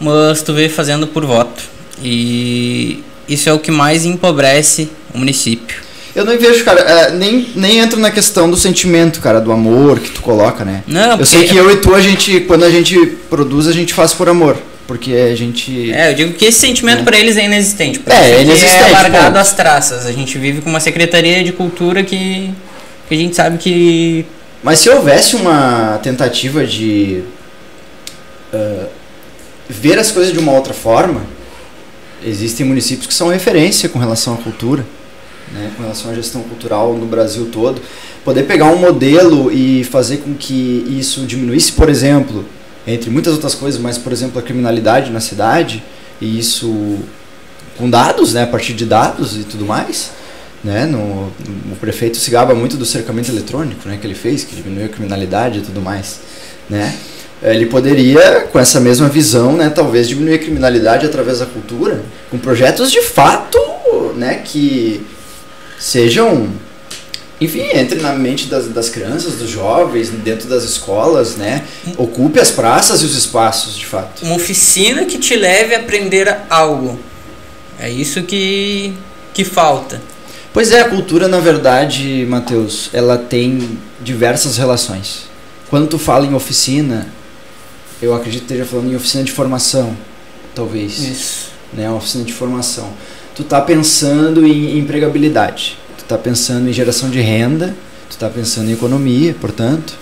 mas 0.00 0.42
tu 0.42 0.52
vê 0.52 0.68
fazendo 0.68 1.06
por 1.06 1.24
voto. 1.24 1.62
E 2.02 3.04
isso 3.28 3.48
é 3.48 3.52
o 3.52 3.58
que 3.58 3.70
mais 3.70 4.04
empobrece 4.04 4.90
o 5.14 5.18
município. 5.18 5.82
Eu 6.16 6.24
não 6.24 6.36
vejo, 6.36 6.64
cara, 6.64 6.80
é, 6.80 7.12
nem, 7.12 7.50
nem 7.54 7.78
entro 7.78 8.00
na 8.00 8.10
questão 8.10 8.50
do 8.50 8.56
sentimento, 8.56 9.20
cara, 9.20 9.40
do 9.40 9.52
amor 9.52 10.00
que 10.00 10.10
tu 10.10 10.22
coloca, 10.22 10.64
né? 10.64 10.82
Não, 10.86 11.18
eu 11.18 11.26
sei 11.26 11.46
que 11.46 11.56
eu 11.56 11.70
e 11.70 11.76
tu, 11.76 11.94
a 11.94 12.00
gente, 12.00 12.40
quando 12.40 12.64
a 12.64 12.70
gente 12.70 12.96
produz, 13.28 13.68
a 13.68 13.72
gente 13.72 13.94
faz 13.94 14.12
por 14.12 14.28
amor 14.28 14.56
porque 14.90 15.14
a 15.14 15.36
gente. 15.36 15.92
É, 15.92 16.10
eu 16.10 16.14
digo 16.14 16.32
que 16.32 16.46
esse 16.46 16.58
sentimento 16.58 17.02
é. 17.02 17.04
para 17.04 17.16
eles 17.16 17.36
é 17.36 17.44
inexistente. 17.44 18.00
Pra 18.00 18.12
é, 18.12 18.32
é 18.32 18.42
inexistente. 18.42 18.88
É 18.88 18.90
largado 18.90 19.38
às 19.38 19.52
traças. 19.52 20.04
A 20.04 20.10
gente 20.10 20.36
vive 20.36 20.60
com 20.60 20.68
uma 20.68 20.80
secretaria 20.80 21.44
de 21.44 21.52
cultura 21.52 22.02
que, 22.02 22.50
que 23.08 23.14
a 23.14 23.16
gente 23.16 23.36
sabe 23.36 23.56
que. 23.56 24.26
Mas 24.62 24.80
se 24.80 24.90
houvesse 24.90 25.36
uma 25.36 25.98
tentativa 26.02 26.66
de 26.66 27.22
uh, 28.52 28.86
ver 29.68 29.98
as 29.98 30.10
coisas 30.10 30.32
de 30.32 30.38
uma 30.38 30.52
outra 30.52 30.74
forma, 30.74 31.22
existem 32.22 32.66
municípios 32.66 33.06
que 33.06 33.14
são 33.14 33.28
referência 33.28 33.88
com 33.88 33.98
relação 33.98 34.34
à 34.34 34.36
cultura, 34.36 34.84
né, 35.52 35.70
com 35.76 35.82
relação 35.82 36.10
à 36.10 36.14
gestão 36.14 36.42
cultural 36.42 36.94
no 36.94 37.06
Brasil 37.06 37.48
todo. 37.50 37.80
Poder 38.22 38.42
pegar 38.42 38.66
um 38.66 38.76
modelo 38.76 39.50
e 39.50 39.82
fazer 39.84 40.18
com 40.18 40.34
que 40.34 40.84
isso 40.88 41.24
diminuísse, 41.24 41.72
por 41.72 41.88
exemplo, 41.88 42.44
entre 42.86 43.08
muitas 43.08 43.32
outras 43.32 43.54
coisas, 43.54 43.80
mas 43.80 43.96
por 43.96 44.12
exemplo 44.12 44.38
a 44.38 44.42
criminalidade 44.42 45.10
na 45.10 45.20
cidade 45.20 45.82
e 46.20 46.38
isso 46.38 46.98
com 47.78 47.88
dados, 47.88 48.34
né, 48.34 48.42
a 48.42 48.46
partir 48.46 48.74
de 48.74 48.84
dados 48.84 49.36
e 49.38 49.44
tudo 49.44 49.64
mais, 49.64 50.10
né, 50.62 50.86
no, 50.86 51.32
o 51.72 51.76
prefeito 51.80 52.18
se 52.18 52.30
gaba 52.30 52.54
muito 52.54 52.76
do 52.76 52.84
cercamento 52.84 53.30
eletrônico, 53.30 53.88
né, 53.88 53.98
que 54.00 54.06
ele 54.06 54.14
fez, 54.14 54.44
que 54.44 54.54
diminuiu 54.54 54.86
a 54.86 54.88
criminalidade 54.88 55.58
e 55.58 55.62
tudo 55.62 55.80
mais, 55.80 56.20
né, 56.68 56.94
ele 57.42 57.66
poderia 57.66 58.42
com 58.52 58.58
essa 58.58 58.78
mesma 58.78 59.08
visão, 59.08 59.56
né, 59.56 59.70
talvez 59.70 60.08
diminuir 60.08 60.34
a 60.34 60.38
criminalidade 60.38 61.06
através 61.06 61.38
da 61.38 61.46
cultura, 61.46 62.02
com 62.30 62.38
projetos 62.38 62.90
de 62.90 63.02
fato, 63.02 63.58
né, 64.16 64.42
que 64.44 65.04
sejam 65.78 66.48
enfim, 67.40 67.62
entre 67.72 68.00
na 68.00 68.12
mente 68.12 68.48
das, 68.48 68.68
das 68.68 68.90
crianças, 68.90 69.36
dos 69.36 69.48
jovens, 69.48 70.10
dentro 70.10 70.46
das 70.46 70.62
escolas, 70.62 71.36
né? 71.36 71.64
Ocupe 71.96 72.38
as 72.38 72.50
praças 72.50 73.00
e 73.00 73.06
os 73.06 73.16
espaços, 73.16 73.78
de 73.78 73.86
fato. 73.86 74.22
Uma 74.22 74.36
oficina 74.36 75.06
que 75.06 75.18
te 75.18 75.34
leve 75.34 75.74
a 75.74 75.78
aprender 75.78 76.36
algo. 76.50 77.00
É 77.78 77.88
isso 77.88 78.22
que, 78.24 78.92
que 79.32 79.42
falta. 79.42 80.02
Pois 80.52 80.72
é, 80.72 80.80
a 80.80 80.88
cultura, 80.88 81.28
na 81.28 81.38
verdade, 81.38 82.26
Matheus, 82.28 82.90
ela 82.92 83.16
tem 83.16 83.78
diversas 84.00 84.56
relações. 84.56 85.28
Quando 85.68 85.86
tu 85.86 85.96
fala 85.96 86.26
em 86.26 86.34
oficina, 86.34 87.06
eu 88.02 88.12
acredito 88.12 88.40
que 88.40 88.52
esteja 88.52 88.64
falando 88.64 88.90
em 88.90 88.96
oficina 88.96 89.22
de 89.22 89.30
formação, 89.30 89.96
talvez. 90.52 90.98
Isso. 90.98 91.50
Né, 91.72 91.88
uma 91.88 91.98
oficina 91.98 92.24
de 92.24 92.32
formação. 92.32 92.92
Tu 93.36 93.44
tá 93.44 93.60
pensando 93.60 94.44
em 94.44 94.76
empregabilidade, 94.76 95.78
tu 95.96 96.02
tá 96.04 96.18
pensando 96.18 96.68
em 96.68 96.72
geração 96.72 97.08
de 97.10 97.20
renda, 97.20 97.76
tu 98.10 98.16
tá 98.18 98.28
pensando 98.28 98.68
em 98.70 98.72
economia, 98.72 99.36
portanto, 99.40 99.94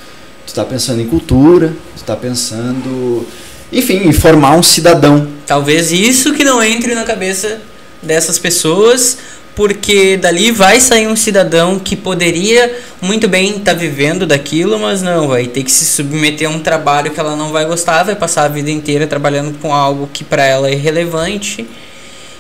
tu 0.47 0.55
tá 0.55 0.65
pensando 0.65 1.03
em 1.03 1.07
cultura, 1.07 1.75
tu 1.95 2.05
tá 2.05 2.17
pensando, 2.17 3.27
enfim, 3.71 4.09
em 4.09 4.13
formar 4.13 4.57
um 4.57 4.63
cidadão. 4.63 5.29
Talvez 5.47 5.93
isso 5.93 6.33
que 6.33 6.43
não 6.43 6.63
entre 6.63 6.95
na 6.95 7.05
cabeça 7.05 7.61
dessas 8.03 8.39
pessoas, 8.39 9.19
porque 9.59 10.17
dali 10.17 10.53
vai 10.53 10.79
sair 10.79 11.09
um 11.09 11.17
cidadão 11.17 11.81
que 11.81 11.97
poderia 11.97 12.79
muito 13.03 13.27
bem 13.27 13.57
estar 13.57 13.73
tá 13.73 13.75
vivendo 13.75 14.25
daquilo, 14.25 14.79
mas 14.79 15.03
não, 15.03 15.27
vai 15.27 15.49
ter 15.49 15.65
que 15.65 15.73
se 15.73 15.85
submeter 15.85 16.49
a 16.49 16.53
um 16.53 16.61
trabalho 16.61 17.11
que 17.11 17.19
ela 17.19 17.35
não 17.35 17.51
vai 17.51 17.65
gostar, 17.65 18.05
vai 18.05 18.15
passar 18.15 18.45
a 18.45 18.49
vida 18.49 18.71
inteira 18.71 19.05
trabalhando 19.05 19.59
com 19.59 19.75
algo 19.75 20.09
que 20.13 20.23
para 20.23 20.45
ela 20.45 20.69
é 20.69 20.75
irrelevante 20.75 21.67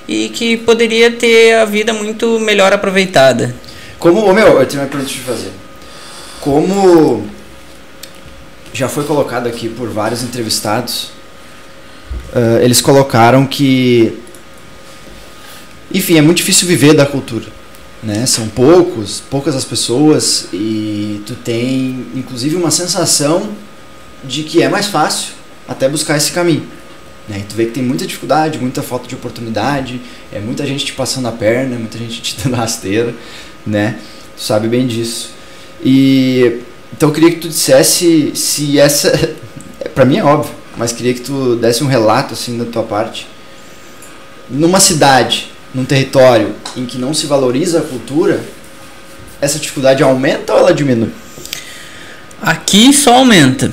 e 0.06 0.28
que 0.28 0.58
poderia 0.58 1.10
ter 1.10 1.56
a 1.56 1.64
vida 1.64 1.92
muito 1.92 2.38
melhor 2.38 2.72
aproveitada. 2.72 3.52
Como, 3.98 4.24
oh, 4.24 4.32
meu, 4.32 4.60
eu 4.60 4.64
tenho 4.64 4.80
uma 4.80 4.88
pergunta 4.88 5.12
de 5.12 5.18
fazer. 5.18 5.50
Como 6.40 7.26
já 8.72 8.88
foi 8.88 9.02
colocado 9.02 9.48
aqui 9.48 9.68
por 9.68 9.88
vários 9.88 10.22
entrevistados, 10.22 11.10
uh, 12.32 12.62
eles 12.62 12.80
colocaram 12.80 13.44
que, 13.44 14.16
enfim, 15.92 16.18
é 16.18 16.22
muito 16.22 16.38
difícil 16.38 16.68
viver 16.68 16.94
da 16.94 17.06
cultura, 17.06 17.46
né? 18.02 18.26
São 18.26 18.48
poucos, 18.48 19.22
poucas 19.30 19.56
as 19.56 19.64
pessoas 19.64 20.48
e 20.52 21.22
tu 21.26 21.34
tem, 21.34 22.06
inclusive, 22.14 22.56
uma 22.56 22.70
sensação 22.70 23.50
de 24.24 24.42
que 24.42 24.62
é 24.62 24.68
mais 24.68 24.86
fácil 24.86 25.32
até 25.66 25.88
buscar 25.88 26.16
esse 26.16 26.32
caminho. 26.32 26.66
Né? 27.28 27.40
E 27.40 27.42
tu 27.42 27.54
vê 27.54 27.66
que 27.66 27.72
tem 27.72 27.82
muita 27.82 28.06
dificuldade, 28.06 28.58
muita 28.58 28.82
falta 28.82 29.06
de 29.06 29.14
oportunidade, 29.14 30.00
é 30.32 30.40
muita 30.40 30.66
gente 30.66 30.84
te 30.84 30.92
passando 30.94 31.28
a 31.28 31.32
perna, 31.32 31.76
muita 31.76 31.96
gente 31.98 32.22
te 32.22 32.36
dando 32.42 32.56
rasteira, 32.56 33.14
né? 33.66 33.98
Tu 34.36 34.42
sabe 34.42 34.68
bem 34.68 34.86
disso. 34.86 35.30
E 35.84 36.60
então 36.92 37.10
eu 37.10 37.14
queria 37.14 37.30
que 37.30 37.40
tu 37.40 37.48
dissesse 37.48 38.32
se 38.34 38.78
essa, 38.78 39.36
para 39.94 40.04
mim 40.04 40.16
é 40.18 40.24
óbvio, 40.24 40.54
mas 40.76 40.92
queria 40.92 41.12
que 41.12 41.20
tu 41.20 41.56
desse 41.56 41.84
um 41.84 41.86
relato 41.86 42.34
assim 42.34 42.56
da 42.56 42.64
tua 42.64 42.82
parte. 42.82 43.26
Numa 44.48 44.80
cidade, 44.80 45.50
num 45.74 45.84
território 45.84 46.54
em 46.76 46.86
que 46.86 46.98
não 46.98 47.12
se 47.12 47.26
valoriza 47.26 47.80
a 47.80 47.82
cultura, 47.82 48.40
essa 49.40 49.58
dificuldade 49.58 50.02
aumenta 50.02 50.52
ou 50.52 50.58
ela 50.58 50.74
diminui? 50.74 51.10
Aqui 52.40 52.92
só 52.92 53.14
aumenta. 53.14 53.72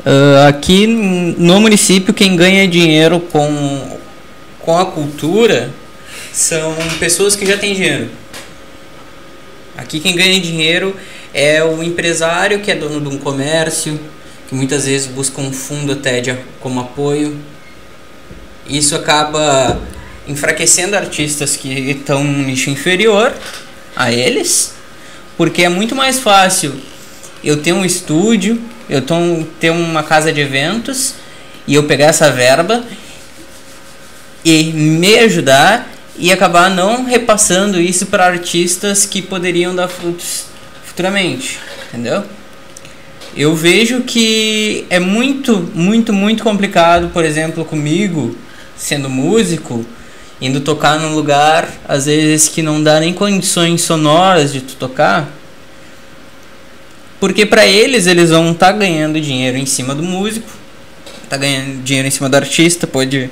Uh, 0.00 0.48
aqui 0.48 0.86
no 0.86 1.60
município, 1.60 2.14
quem 2.14 2.34
ganha 2.34 2.66
dinheiro 2.66 3.20
com, 3.20 3.98
com 4.58 4.78
a 4.78 4.86
cultura 4.86 5.70
são 6.32 6.74
pessoas 6.98 7.36
que 7.36 7.44
já 7.44 7.56
têm 7.56 7.74
dinheiro. 7.74 8.08
Aqui 9.76 10.00
quem 10.00 10.14
ganha 10.14 10.40
dinheiro 10.40 10.96
é 11.32 11.62
o 11.62 11.82
empresário 11.82 12.60
que 12.60 12.70
é 12.70 12.74
dono 12.74 13.00
de 13.00 13.14
um 13.14 13.18
comércio, 13.18 13.98
que 14.48 14.54
muitas 14.54 14.86
vezes 14.86 15.06
busca 15.06 15.40
um 15.40 15.52
fundo 15.52 15.92
até 15.92 16.20
de, 16.20 16.36
como 16.60 16.80
apoio. 16.80 17.36
Isso 18.66 18.96
acaba 18.96 19.80
enfraquecendo 20.30 20.96
artistas 20.96 21.56
que 21.56 21.68
estão 21.90 22.24
no 22.24 22.42
nicho 22.44 22.70
inferior 22.70 23.32
a 23.94 24.12
eles, 24.12 24.74
porque 25.36 25.62
é 25.62 25.68
muito 25.68 25.94
mais 25.94 26.20
fácil 26.20 26.74
eu 27.42 27.56
ter 27.56 27.72
um 27.72 27.84
estúdio 27.84 28.60
eu 28.90 29.00
ter 29.60 29.70
uma 29.70 30.02
casa 30.02 30.32
de 30.32 30.40
eventos 30.40 31.14
e 31.64 31.76
eu 31.76 31.84
pegar 31.84 32.06
essa 32.06 32.28
verba 32.32 32.82
e 34.44 34.64
me 34.64 35.16
ajudar 35.20 35.88
e 36.18 36.32
acabar 36.32 36.68
não 36.68 37.04
repassando 37.04 37.80
isso 37.80 38.06
para 38.06 38.26
artistas 38.26 39.06
que 39.06 39.22
poderiam 39.22 39.74
dar 39.74 39.86
frutos 39.86 40.46
futuramente, 40.84 41.60
entendeu? 41.88 42.24
Eu 43.36 43.54
vejo 43.54 44.00
que 44.00 44.84
é 44.90 44.98
muito, 44.98 45.70
muito, 45.72 46.12
muito 46.12 46.42
complicado, 46.42 47.10
por 47.12 47.24
exemplo, 47.24 47.64
comigo, 47.64 48.36
sendo 48.76 49.08
músico, 49.08 49.86
indo 50.40 50.60
tocar 50.60 50.98
num 50.98 51.14
lugar, 51.14 51.68
às 51.86 52.06
vezes 52.06 52.48
que 52.48 52.62
não 52.62 52.82
dá 52.82 52.98
nem 52.98 53.12
condições 53.12 53.82
sonoras 53.82 54.52
de 54.52 54.60
tu 54.60 54.74
tocar, 54.76 55.28
porque 57.18 57.44
para 57.44 57.66
eles, 57.66 58.06
eles 58.06 58.30
vão 58.30 58.52
estar 58.52 58.72
tá 58.72 58.78
ganhando 58.78 59.20
dinheiro 59.20 59.58
em 59.58 59.66
cima 59.66 59.94
do 59.94 60.02
músico, 60.02 60.48
tá 61.28 61.36
ganhando 61.36 61.82
dinheiro 61.82 62.08
em 62.08 62.10
cima 62.10 62.28
do 62.28 62.36
artista, 62.36 62.86
pode 62.86 63.30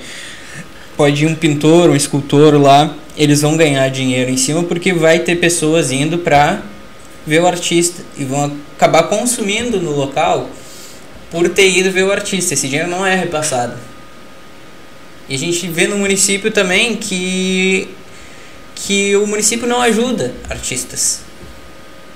pode 0.96 1.24
ir 1.24 1.28
um 1.28 1.34
pintor, 1.34 1.90
um 1.90 1.96
escultor 1.96 2.60
lá, 2.60 2.92
eles 3.16 3.40
vão 3.40 3.56
ganhar 3.56 3.88
dinheiro 3.88 4.30
em 4.30 4.36
cima 4.36 4.64
porque 4.64 4.92
vai 4.92 5.20
ter 5.20 5.36
pessoas 5.36 5.92
indo 5.92 6.18
para 6.18 6.60
ver 7.24 7.40
o 7.40 7.46
artista 7.46 8.02
e 8.16 8.24
vão 8.24 8.52
acabar 8.76 9.04
consumindo 9.04 9.80
no 9.80 9.92
local 9.92 10.50
por 11.30 11.48
ter 11.48 11.68
ido 11.70 11.90
ver 11.90 12.04
o 12.04 12.12
artista. 12.12 12.54
Esse 12.54 12.66
dinheiro 12.66 12.90
não 12.90 13.06
é 13.06 13.14
repassado. 13.14 13.74
E 15.28 15.34
a 15.34 15.38
gente 15.38 15.68
vê 15.68 15.86
no 15.86 15.98
município 15.98 16.50
também 16.50 16.96
que 16.96 17.88
que 18.74 19.16
o 19.16 19.26
município 19.26 19.66
não 19.66 19.82
ajuda 19.82 20.32
artistas. 20.48 21.20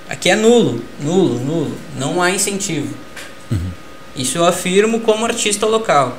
Aqui 0.08 0.30
é 0.30 0.36
nulo, 0.36 0.82
nulo, 1.00 1.38
nulo. 1.40 1.76
Não 1.98 2.22
há 2.22 2.30
incentivo. 2.30 2.94
Uhum. 3.50 3.70
Isso 4.16 4.38
eu 4.38 4.46
afirmo 4.46 5.00
como 5.00 5.24
artista 5.24 5.66
local. 5.66 6.18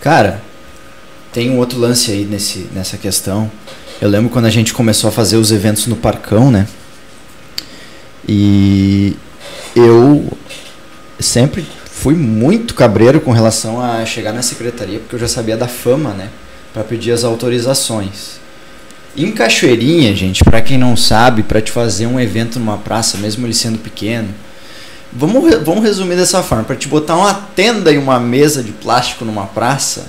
Cara, 0.00 0.42
tem 1.32 1.48
um 1.50 1.58
outro 1.58 1.78
lance 1.78 2.10
aí 2.10 2.24
nesse, 2.24 2.68
nessa 2.74 2.98
questão. 2.98 3.50
Eu 4.00 4.08
lembro 4.08 4.30
quando 4.30 4.46
a 4.46 4.50
gente 4.50 4.74
começou 4.74 5.08
a 5.08 5.12
fazer 5.12 5.36
os 5.36 5.50
eventos 5.52 5.86
no 5.86 5.96
Parcão, 5.96 6.50
né? 6.50 6.66
E 8.28 9.16
eu 9.74 10.28
sempre 11.18 11.64
fui 11.92 12.14
muito 12.14 12.74
cabreiro 12.74 13.20
com 13.20 13.30
relação 13.30 13.80
a 13.80 14.04
chegar 14.04 14.32
na 14.32 14.42
secretaria, 14.42 14.98
porque 14.98 15.14
eu 15.14 15.20
já 15.20 15.28
sabia 15.28 15.56
da 15.56 15.68
fama, 15.68 16.10
né? 16.10 16.28
Para 16.72 16.82
pedir 16.82 17.12
as 17.12 17.22
autorizações. 17.22 18.40
Em 19.16 19.30
Cachoeirinha, 19.30 20.16
gente, 20.16 20.42
para 20.42 20.62
quem 20.62 20.78
não 20.78 20.96
sabe, 20.96 21.42
para 21.42 21.60
te 21.60 21.70
fazer 21.70 22.06
um 22.06 22.18
evento 22.18 22.58
numa 22.58 22.78
praça, 22.78 23.18
mesmo 23.18 23.46
ele 23.46 23.52
sendo 23.52 23.78
pequeno, 23.78 24.28
vamos, 25.12 25.54
vamos 25.62 25.84
resumir 25.84 26.16
dessa 26.16 26.42
forma: 26.42 26.64
para 26.64 26.76
te 26.76 26.88
botar 26.88 27.16
uma 27.16 27.34
tenda 27.34 27.92
e 27.92 27.98
uma 27.98 28.18
mesa 28.18 28.62
de 28.62 28.72
plástico 28.72 29.26
numa 29.26 29.44
praça, 29.44 30.06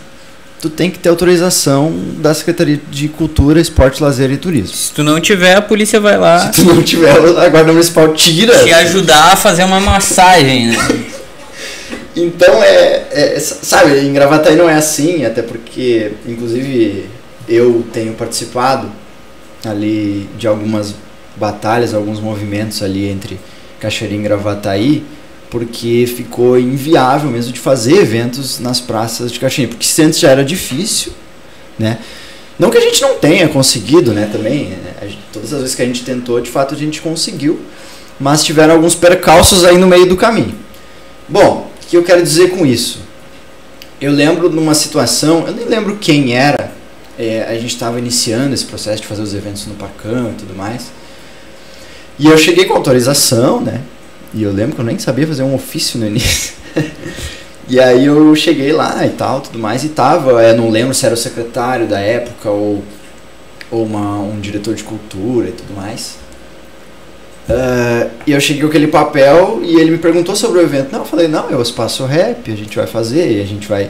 tu 0.61 0.69
tem 0.69 0.89
que 0.89 0.97
ter 0.97 1.09
autorização 1.09 1.93
da 2.19 2.33
Secretaria 2.33 2.79
de 2.89 3.09
Cultura, 3.09 3.59
Esporte, 3.59 4.01
Lazer 4.01 4.31
e 4.31 4.37
Turismo. 4.37 4.73
Se 4.73 4.93
tu 4.93 5.03
não 5.03 5.19
tiver, 5.19 5.57
a 5.57 5.61
polícia 5.61 5.99
vai 5.99 6.17
lá. 6.17 6.53
Se 6.53 6.61
tu 6.61 6.73
não 6.73 6.81
tiver, 6.81 7.11
a 7.11 7.49
Guarda 7.49 7.73
Municipal 7.73 8.13
tira. 8.13 8.57
Te 8.63 8.71
ajudar 8.71 9.33
a 9.33 9.35
fazer 9.35 9.65
uma 9.65 9.81
massagem, 9.81 10.67
né? 10.67 11.12
Então 12.15 12.63
é, 12.63 13.07
é, 13.11 13.39
Sabe, 13.39 13.99
em 13.99 14.13
Gravataí 14.13 14.55
não 14.55 14.69
é 14.69 14.75
assim, 14.75 15.25
até 15.25 15.41
porque, 15.41 16.11
inclusive 16.27 17.05
eu 17.47 17.85
tenho 17.91 18.13
participado 18.13 18.89
ali 19.65 20.29
de 20.37 20.47
algumas 20.47 20.95
batalhas, 21.35 21.93
alguns 21.93 22.19
movimentos 22.19 22.81
ali 22.81 23.09
entre 23.09 23.39
Cachoeirinha 23.79 24.21
e 24.21 24.23
Gravataí, 24.23 25.03
porque 25.49 26.05
ficou 26.07 26.57
inviável 26.57 27.29
mesmo 27.29 27.51
de 27.51 27.59
fazer 27.59 27.97
eventos 27.97 28.59
nas 28.59 28.79
praças 28.79 29.31
de 29.31 29.39
Cachoeirinha, 29.39 29.75
porque 29.75 30.01
antes 30.01 30.19
já 30.19 30.29
era 30.29 30.43
difícil, 30.43 31.11
né? 31.77 31.99
Não 32.57 32.69
que 32.69 32.77
a 32.77 32.81
gente 32.81 33.01
não 33.01 33.15
tenha 33.15 33.47
conseguido, 33.47 34.13
né, 34.13 34.29
também? 34.31 34.77
Gente, 35.01 35.19
todas 35.31 35.51
as 35.53 35.61
vezes 35.61 35.75
que 35.75 35.81
a 35.81 35.85
gente 35.85 36.03
tentou, 36.03 36.39
de 36.39 36.49
fato 36.49 36.75
a 36.75 36.77
gente 36.77 37.01
conseguiu, 37.01 37.59
mas 38.19 38.43
tiveram 38.43 38.75
alguns 38.75 38.95
percalços 38.95 39.65
aí 39.65 39.77
no 39.77 39.87
meio 39.87 40.05
do 40.05 40.15
caminho. 40.15 40.55
Bom, 41.27 41.71
que 41.93 41.97
eu 41.97 42.03
quero 42.03 42.23
dizer 42.23 42.49
com 42.49 42.65
isso? 42.65 43.01
Eu 44.01 44.11
lembro 44.11 44.49
numa 44.49 44.73
situação, 44.73 45.45
eu 45.45 45.53
nem 45.53 45.65
lembro 45.65 45.95
quem 45.97 46.35
era, 46.35 46.71
é, 47.19 47.43
a 47.43 47.53
gente 47.53 47.67
estava 47.67 47.99
iniciando 47.99 48.51
esse 48.55 48.65
processo 48.65 49.03
de 49.03 49.07
fazer 49.07 49.21
os 49.21 49.35
eventos 49.35 49.67
no 49.67 49.75
Parcão 49.75 50.31
e 50.31 50.33
tudo 50.33 50.55
mais. 50.55 50.87
E 52.17 52.25
eu 52.25 52.35
cheguei 52.35 52.65
com 52.65 52.73
autorização, 52.73 53.61
né? 53.61 53.81
E 54.33 54.41
eu 54.41 54.51
lembro 54.51 54.73
que 54.73 54.81
eu 54.81 54.85
nem 54.85 54.97
sabia 54.97 55.27
fazer 55.27 55.43
um 55.43 55.53
ofício 55.53 55.99
no 55.99 56.07
início. 56.07 56.55
e 57.69 57.79
aí 57.79 58.07
eu 58.07 58.35
cheguei 58.35 58.73
lá 58.73 59.05
e 59.05 59.11
tal, 59.11 59.41
tudo 59.41 59.59
mais, 59.59 59.83
e 59.83 59.89
tava, 59.89 60.31
eu 60.43 60.57
não 60.57 60.71
lembro 60.71 60.95
se 60.95 61.05
era 61.05 61.13
o 61.13 61.17
secretário 61.17 61.85
da 61.85 61.99
época 61.99 62.49
ou, 62.49 62.83
ou 63.69 63.85
uma, 63.85 64.17
um 64.17 64.39
diretor 64.39 64.73
de 64.73 64.83
cultura 64.83 65.49
e 65.49 65.51
tudo 65.51 65.75
mais. 65.75 66.15
Uh, 67.49 68.09
e 68.25 68.31
eu 68.31 68.39
cheguei 68.39 68.61
com 68.61 68.69
aquele 68.69 68.87
papel 68.87 69.59
e 69.63 69.75
ele 69.75 69.91
me 69.91 69.97
perguntou 69.97 70.35
sobre 70.35 70.59
o 70.59 70.61
evento. 70.61 70.91
Não, 70.91 70.99
eu 70.99 71.05
falei, 71.05 71.27
não, 71.27 71.49
é 71.49 71.55
o 71.55 71.61
espaço 71.61 72.05
rap, 72.05 72.51
a 72.51 72.55
gente 72.55 72.75
vai 72.75 72.87
fazer, 72.87 73.37
e 73.37 73.41
a 73.41 73.45
gente 73.45 73.67
vai 73.67 73.89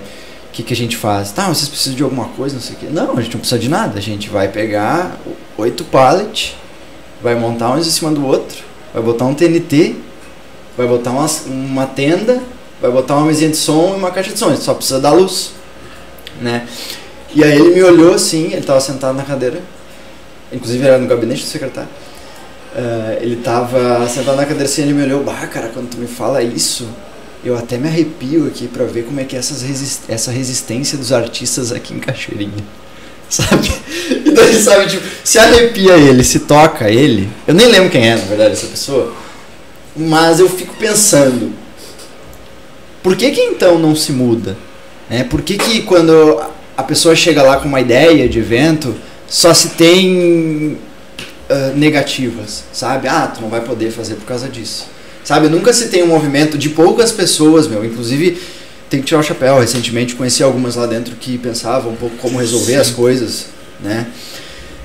que, 0.54 0.62
que 0.62 0.74
a 0.74 0.78
gente 0.78 0.96
faz? 0.96 1.32
Tá, 1.32 1.48
vocês 1.48 1.68
precisam 1.68 1.98
de 1.98 2.04
alguma 2.04 2.26
coisa, 2.30 2.54
não 2.54 2.62
sei 2.62 2.76
o 2.76 2.80
quê. 2.80 2.86
Não, 2.90 3.18
a 3.18 3.22
gente 3.22 3.34
não 3.34 3.40
precisa 3.40 3.60
de 3.60 3.68
nada. 3.68 3.98
A 3.98 4.02
gente 4.02 4.30
vai 4.30 4.48
pegar 4.48 5.18
oito 5.58 5.84
pallets, 5.84 6.56
vai 7.22 7.34
montar 7.34 7.72
uns 7.72 7.88
em 7.88 7.92
cima 7.92 8.12
do 8.12 8.26
outro, 8.26 8.64
vai 8.94 9.02
botar 9.02 9.26
um 9.26 9.34
TNT, 9.34 9.96
vai 10.78 10.88
botar 10.88 11.10
uma, 11.10 11.26
uma 11.48 11.88
tenda, 11.88 12.42
vai 12.80 12.92
botar 12.92 13.16
uma 13.16 13.26
mesinha 13.26 13.50
de 13.50 13.58
som 13.58 13.94
e 13.96 13.98
uma 13.98 14.12
caixa 14.12 14.32
de 14.32 14.38
som, 14.38 14.56
só 14.56 14.76
precisa 14.76 15.00
dar 15.00 15.12
luz, 15.12 15.52
né? 16.40 16.68
E 17.34 17.44
aí 17.44 17.58
ele 17.58 17.74
me 17.74 17.84
olhou 17.84 18.14
assim, 18.14 18.46
ele 18.46 18.58
estava 18.58 18.80
sentado 18.80 19.16
na 19.16 19.24
cadeira, 19.24 19.60
inclusive 20.52 20.86
era 20.86 21.00
no 21.00 21.08
gabinete 21.08 21.42
do 21.42 21.48
secretário. 21.48 21.90
Uh, 22.76 23.22
ele 23.22 23.36
estava 23.36 24.08
sentado 24.10 24.36
na 24.36 24.46
cadeira 24.46 24.66
assim, 24.66 24.82
ele 24.82 24.94
me 24.94 25.04
olhou, 25.04 25.24
bah, 25.24 25.46
cara, 25.46 25.70
quando 25.70 25.92
tu 25.92 25.98
me 25.98 26.08
fala 26.08 26.42
isso, 26.42 26.88
eu 27.46 27.56
até 27.56 27.78
me 27.78 27.88
arrepio 27.88 28.48
aqui 28.48 28.68
para 28.68 28.84
ver 28.86 29.04
como 29.04 29.20
é 29.20 29.26
que 29.26 29.36
é 29.36 29.40
resist 29.40 30.02
essa 30.08 30.32
resistência 30.32 30.98
dos 30.98 31.14
artistas 31.14 31.72
aqui 31.72 31.94
em 31.94 32.00
Cachoeirinha. 32.00 32.64
Sabe? 33.30 33.72
E 34.26 34.32
daí, 34.32 34.62
sabe, 34.62 34.88
tipo, 34.88 35.04
se 35.24 35.40
arrepia 35.40 35.94
ele, 35.94 36.24
se 36.24 36.42
toca 36.42 36.90
ele. 36.90 37.28
Eu 37.48 37.54
nem 37.54 37.68
lembro 37.68 37.90
quem 37.90 38.08
é, 38.08 38.16
na 38.16 38.26
verdade, 38.26 38.52
essa 38.52 38.68
pessoa. 38.68 39.14
Mas 39.96 40.40
eu 40.40 40.48
fico 40.48 40.76
pensando, 40.76 41.52
por 43.02 43.16
que 43.16 43.32
que 43.32 43.42
então 43.42 43.80
não 43.80 43.96
se 43.96 44.12
muda? 44.12 44.56
É, 45.10 45.24
por 45.24 45.42
que 45.42 45.58
que 45.58 45.82
quando 45.82 46.44
a 46.78 46.84
pessoa 46.84 47.16
chega 47.16 47.42
lá 47.42 47.58
com 47.58 47.68
uma 47.68 47.82
ideia 47.82 48.30
de 48.30 48.40
evento, 48.40 48.96
só 49.28 49.54
se 49.54 49.70
tem 49.70 50.78
uh, 51.54 51.78
negativas, 51.78 52.64
sabe? 52.74 53.08
Ah, 53.08 53.28
tu 53.28 53.42
não 53.42 53.50
vai 53.50 53.62
poder 53.62 53.92
fazer 53.92 54.16
por 54.16 54.26
causa 54.26 54.50
disso. 54.50 54.88
Sabe, 55.24 55.48
nunca 55.48 55.72
se 55.72 55.88
tem 55.88 56.04
um 56.04 56.08
movimento 56.08 56.58
de 56.58 56.70
poucas 56.70 57.12
pessoas, 57.12 57.68
meu. 57.68 57.86
Inclusive, 57.86 58.42
tem 58.90 59.00
que 59.00 59.06
tirar 59.06 59.22
o 59.22 59.24
chapéu. 59.24 59.60
Recentemente 59.60 60.16
conheci 60.16 60.44
algumas 60.44 60.76
lá 60.76 60.86
dentro 60.86 61.16
que 61.16 61.38
pensavam 61.38 61.94
um 61.94 61.96
pouco 61.96 62.18
como 62.18 62.40
resolver 62.40 62.74
Sim. 62.74 62.80
as 62.80 62.90
coisas, 62.90 63.46
né? 63.80 64.08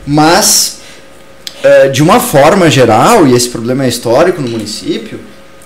Mas, 0.06 0.78
uh, 1.64 1.90
de 1.90 2.02
uma 2.02 2.20
forma 2.20 2.70
geral, 2.70 3.26
e 3.26 3.34
esse 3.34 3.48
problema 3.48 3.84
é 3.84 3.88
histórico 3.88 4.40
no 4.40 4.48
município, 4.48 5.18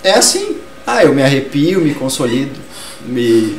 é 0.02 0.12
assim. 0.14 0.56
Ah, 0.87 1.04
eu 1.04 1.14
me 1.14 1.23
arrepio, 1.23 1.80
me 1.80 1.94
consolido, 1.94 2.59
me, 3.06 3.56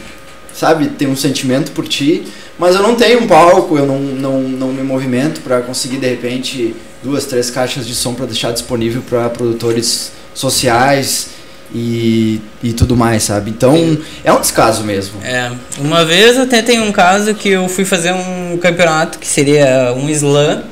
sabe, 0.53 0.89
tenho 0.89 1.11
um 1.11 1.15
sentimento 1.15 1.71
por 1.71 1.87
ti, 1.87 2.25
mas 2.59 2.75
eu 2.75 2.81
não 2.81 2.95
tenho 2.95 3.21
um 3.21 3.27
palco, 3.27 3.77
eu 3.77 3.85
não, 3.85 3.99
não, 3.99 4.41
não 4.41 4.67
me 4.73 4.83
movimento 4.83 5.39
para 5.39 5.61
conseguir, 5.61 5.97
de 5.97 6.07
repente, 6.07 6.75
duas, 7.03 7.25
três 7.25 7.49
caixas 7.49 7.85
de 7.85 7.93
som 7.93 8.13
para 8.13 8.25
deixar 8.25 8.51
disponível 8.51 9.01
para 9.01 9.29
produtores 9.29 10.11
sociais 10.33 11.29
e, 11.73 12.39
e 12.61 12.71
tudo 12.71 12.95
mais, 12.95 13.23
sabe? 13.23 13.51
Então 13.51 13.97
é 14.23 14.31
um 14.31 14.39
descaso 14.39 14.83
mesmo. 14.83 15.21
É, 15.23 15.51
uma 15.77 16.05
vez 16.05 16.37
até 16.37 16.61
tem 16.61 16.81
um 16.81 16.91
caso 16.91 17.35
que 17.35 17.49
eu 17.49 17.67
fui 17.67 17.83
fazer 17.83 18.13
um 18.13 18.57
campeonato 18.57 19.19
que 19.19 19.27
seria 19.27 19.93
um 19.95 20.09
slam 20.09 20.63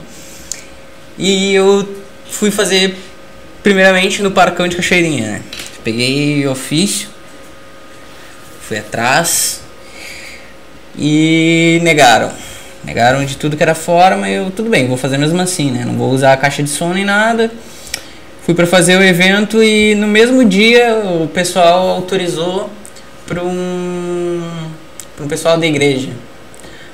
e 1.17 1.53
eu 1.53 1.88
fui 2.29 2.50
fazer 2.50 2.95
primeiramente 3.61 4.23
no 4.23 4.31
Parcão 4.31 4.67
de 4.67 4.75
Cachoeirinha, 4.75 5.31
né? 5.33 5.41
Peguei 5.83 6.47
ofício, 6.47 7.09
fui 8.61 8.77
atrás 8.77 9.61
e 10.97 11.79
negaram. 11.83 12.31
Negaram 12.83 13.23
de 13.23 13.38
tudo 13.38 13.55
que 13.55 13.63
era 13.63 13.75
fora, 13.75 14.17
mas 14.17 14.35
eu, 14.35 14.51
tudo 14.51 14.69
bem, 14.69 14.88
vou 14.88 14.97
fazer 14.97 15.17
mesmo 15.17 15.39
assim, 15.39 15.71
né? 15.71 15.85
Não 15.85 15.93
vou 15.93 16.11
usar 16.11 16.33
a 16.33 16.38
caixa 16.38 16.63
de 16.63 16.69
som 16.69 16.93
nem 16.93 17.05
nada 17.05 17.51
fui 18.43 18.55
para 18.55 18.67
fazer 18.67 18.97
o 18.97 19.03
evento 19.03 19.63
e 19.63 19.95
no 19.95 20.07
mesmo 20.07 20.43
dia 20.43 20.95
o 20.95 21.27
pessoal 21.27 21.89
autorizou 21.89 22.69
para 23.25 23.43
um, 23.43 24.41
um 25.19 25.27
pessoal 25.27 25.57
da 25.57 25.65
igreja. 25.65 26.09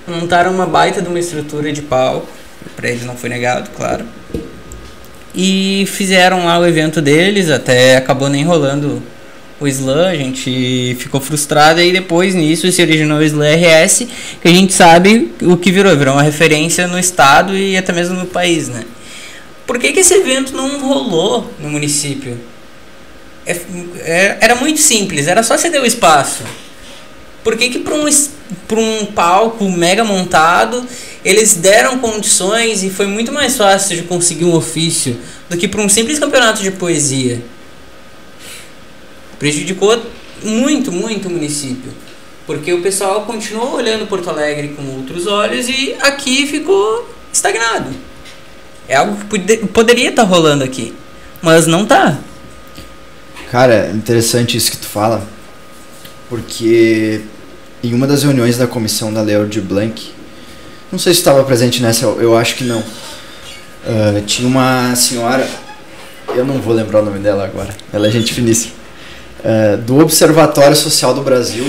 Montaram 0.07 0.51
uma 0.51 0.65
baita 0.65 1.01
de 1.01 1.07
uma 1.07 1.19
estrutura 1.19 1.71
de 1.71 1.81
palco, 1.81 2.27
para 2.75 2.89
eles 2.89 3.03
não 3.05 3.15
foi 3.15 3.29
negado, 3.29 3.69
claro. 3.75 4.05
E 5.33 5.85
fizeram 5.87 6.45
lá 6.45 6.59
o 6.59 6.65
evento 6.65 7.01
deles, 7.01 7.49
até 7.49 7.97
acabou 7.97 8.29
nem 8.29 8.43
rolando 8.43 9.01
o 9.59 9.67
Slam, 9.67 10.07
a 10.07 10.15
gente 10.15 10.95
ficou 10.99 11.19
frustrado 11.19 11.81
e 11.81 11.91
depois 11.91 12.35
nisso 12.35 12.71
se 12.71 12.81
originou 12.81 13.17
o 13.17 13.23
Slam 13.23 13.55
RS, 13.55 14.07
que 14.41 14.47
a 14.47 14.51
gente 14.51 14.73
sabe 14.73 15.33
o 15.41 15.57
que 15.57 15.71
virou, 15.71 15.95
virou 15.97 16.13
uma 16.13 16.23
referência 16.23 16.87
no 16.87 16.99
estado 16.99 17.57
e 17.57 17.75
até 17.75 17.91
mesmo 17.91 18.15
no 18.15 18.27
país, 18.27 18.67
né? 18.67 18.85
Por 19.65 19.79
que, 19.79 19.91
que 19.91 19.99
esse 19.99 20.13
evento 20.13 20.55
não 20.55 20.79
rolou 20.79 21.51
no 21.59 21.69
município? 21.69 22.37
É, 23.45 23.59
é, 23.99 24.37
era 24.41 24.55
muito 24.55 24.79
simples, 24.79 25.27
era 25.27 25.41
só 25.41 25.57
ceder 25.57 25.81
o 25.81 25.85
espaço. 25.85 26.43
Por 27.43 27.57
que, 27.57 27.69
que 27.69 27.79
para 27.79 27.95
um, 27.95 28.07
um 28.07 29.05
palco 29.07 29.69
mega 29.69 30.03
montado 30.03 30.85
eles 31.23 31.55
deram 31.55 31.97
condições 31.99 32.83
e 32.83 32.89
foi 32.89 33.07
muito 33.07 33.31
mais 33.31 33.57
fácil 33.57 33.97
de 33.97 34.03
conseguir 34.03 34.45
um 34.45 34.53
ofício 34.53 35.17
do 35.49 35.57
que 35.57 35.67
para 35.67 35.81
um 35.81 35.89
simples 35.89 36.19
campeonato 36.19 36.61
de 36.61 36.71
poesia? 36.71 37.41
Prejudicou 39.39 40.01
muito, 40.43 40.91
muito 40.91 41.27
o 41.27 41.31
município. 41.31 41.91
Porque 42.45 42.71
o 42.73 42.81
pessoal 42.81 43.25
continuou 43.25 43.75
olhando 43.75 44.07
Porto 44.07 44.29
Alegre 44.29 44.69
com 44.69 44.83
outros 44.95 45.27
olhos 45.27 45.67
e 45.67 45.95
aqui 45.99 46.47
ficou 46.47 47.09
estagnado. 47.31 47.89
É 48.87 48.95
algo 48.95 49.17
que 49.25 49.57
poderia 49.67 50.09
estar 50.09 50.23
tá 50.23 50.27
rolando 50.27 50.63
aqui, 50.63 50.93
mas 51.41 51.67
não 51.67 51.85
tá. 51.85 52.17
Cara, 53.51 53.91
interessante 53.93 54.57
isso 54.57 54.71
que 54.71 54.77
tu 54.77 54.87
fala, 54.87 55.27
porque 56.29 57.21
em 57.83 57.93
uma 57.93 58.07
das 58.07 58.23
reuniões 58.23 58.57
da 58.57 58.67
comissão 58.67 59.13
da 59.13 59.21
Leo 59.21 59.47
de 59.47 59.61
Blanc, 59.61 60.11
não 60.91 60.99
sei 60.99 61.13
se 61.13 61.19
estava 61.19 61.43
presente 61.43 61.81
nessa, 61.81 62.05
eu 62.05 62.37
acho 62.37 62.55
que 62.55 62.63
não. 62.63 62.79
Uh, 62.79 64.21
tinha 64.25 64.47
uma 64.47 64.95
senhora, 64.95 65.47
eu 66.35 66.45
não 66.45 66.59
vou 66.59 66.73
lembrar 66.73 67.01
o 67.01 67.05
nome 67.05 67.19
dela 67.19 67.45
agora, 67.45 67.75
ela 67.93 68.07
é 68.07 68.11
gente 68.11 68.33
finíssima, 68.33 68.73
uh, 69.39 69.77
do 69.77 69.99
Observatório 69.99 70.75
Social 70.75 71.13
do 71.13 71.21
Brasil, 71.21 71.65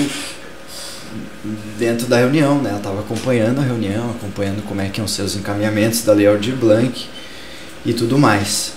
dentro 1.77 2.07
da 2.07 2.17
reunião, 2.17 2.61
né? 2.61 2.69
Ela 2.69 2.79
estava 2.79 2.99
acompanhando 2.99 3.59
a 3.59 3.63
reunião, 3.63 4.11
acompanhando 4.11 4.61
como 4.63 4.81
é 4.81 4.89
que 4.89 4.99
iam 4.99 5.07
ser 5.07 5.21
os 5.21 5.35
encaminhamentos 5.35 6.03
da 6.03 6.13
Lei 6.13 6.27
Aldir 6.27 6.55
Blanc 6.55 7.07
e 7.85 7.93
tudo 7.93 8.17
mais. 8.17 8.73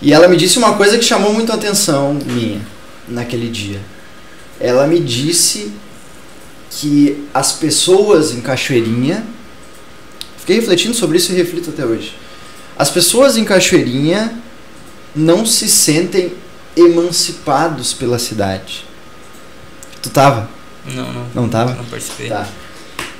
E 0.00 0.12
ela 0.12 0.28
me 0.28 0.36
disse 0.36 0.58
uma 0.58 0.74
coisa 0.74 0.96
que 0.96 1.04
chamou 1.04 1.32
muito 1.32 1.52
a 1.52 1.56
atenção 1.56 2.14
minha 2.14 2.60
naquele 3.08 3.48
dia. 3.48 3.80
Ela 4.58 4.86
me 4.86 5.00
disse 5.00 5.72
que 6.70 7.26
as 7.34 7.52
pessoas 7.52 8.32
em 8.32 8.40
Cachoeirinha, 8.40 9.24
fiquei 10.38 10.56
refletindo 10.56 10.94
sobre 10.94 11.18
isso 11.18 11.32
e 11.32 11.34
reflito 11.34 11.70
até 11.70 11.84
hoje. 11.84 12.14
As 12.78 12.88
pessoas 12.88 13.36
em 13.36 13.44
Cachoeirinha 13.44 14.32
não 15.14 15.44
se 15.44 15.68
sentem 15.68 16.32
emancipados 16.76 17.92
pela 17.92 18.18
cidade. 18.18 18.84
Tu 20.02 20.10
tava? 20.10 20.48
Não, 20.86 21.12
não. 21.12 21.26
Não 21.34 21.48
tava? 21.48 21.74
Não 21.74 21.84
percebi. 21.84 22.28
Tá. 22.28 22.46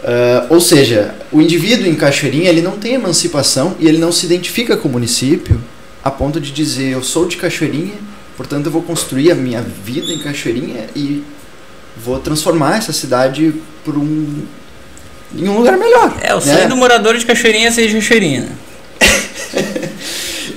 Uh, 0.02 0.54
ou 0.54 0.60
seja, 0.60 1.14
o 1.30 1.42
indivíduo 1.42 1.86
em 1.86 1.94
Cachoeirinha 1.94 2.48
ele 2.48 2.62
não 2.62 2.78
tem 2.78 2.94
emancipação 2.94 3.76
e 3.78 3.86
ele 3.86 3.98
não 3.98 4.10
se 4.10 4.24
identifica 4.24 4.74
com 4.76 4.88
o 4.88 4.90
município 4.90 5.60
a 6.02 6.10
ponto 6.10 6.40
de 6.40 6.50
dizer 6.50 6.92
eu 6.92 7.02
sou 7.02 7.26
de 7.26 7.36
Cachoeirinha, 7.36 7.96
portanto 8.34 8.66
eu 8.66 8.72
vou 8.72 8.82
construir 8.82 9.30
a 9.30 9.34
minha 9.34 9.60
vida 9.60 10.10
em 10.10 10.18
Cachoeirinha 10.18 10.86
e 10.96 11.22
vou 12.02 12.18
transformar 12.18 12.78
essa 12.78 12.94
cidade 12.94 13.54
por 13.84 13.98
um 13.98 14.42
em 15.36 15.48
um 15.48 15.58
lugar 15.58 15.76
melhor. 15.76 16.16
É, 16.22 16.34
o 16.34 16.40
sonho 16.40 16.56
né? 16.56 16.66
do 16.66 16.76
morador 16.76 17.16
de 17.16 17.24
Cachoeirinha 17.24 17.68
é 17.68 17.70
ser 17.70 17.86
de 17.86 17.94
Cachoeirinha. 17.94 18.48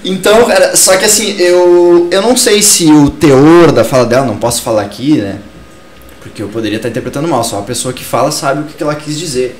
então, 0.04 0.46
cara, 0.46 0.76
só 0.76 0.98
que 0.98 1.06
assim, 1.06 1.36
eu, 1.39 2.08
eu 2.12 2.22
não 2.22 2.36
sei 2.36 2.62
se 2.62 2.92
o 2.92 3.10
teor 3.10 3.72
da 3.72 3.84
fala 3.84 4.06
dela, 4.06 4.26
não 4.26 4.38
posso 4.38 4.62
falar 4.62 4.82
aqui, 4.82 5.18
né? 5.18 5.39
porque 6.24 6.42
eu 6.42 6.48
poderia 6.48 6.78
estar 6.78 6.88
interpretando 6.88 7.28
mal, 7.28 7.44
só 7.44 7.60
a 7.60 7.63
pessoa 7.63 7.94
que 7.94 8.04
fala 8.04 8.32
sabe 8.32 8.62
o 8.62 8.63
que 8.63 8.82
ela 8.82 8.96
quis 8.96 9.20
dizer. 9.20 9.56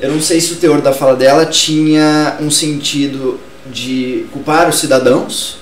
Eu 0.00 0.10
não 0.10 0.20
sei 0.20 0.40
se 0.40 0.52
o 0.52 0.56
teor 0.56 0.82
da 0.82 0.92
fala 0.92 1.14
dela 1.14 1.46
tinha 1.46 2.36
um 2.40 2.50
sentido 2.50 3.38
de 3.70 4.26
culpar 4.32 4.68
os 4.68 4.80
cidadãos, 4.80 5.58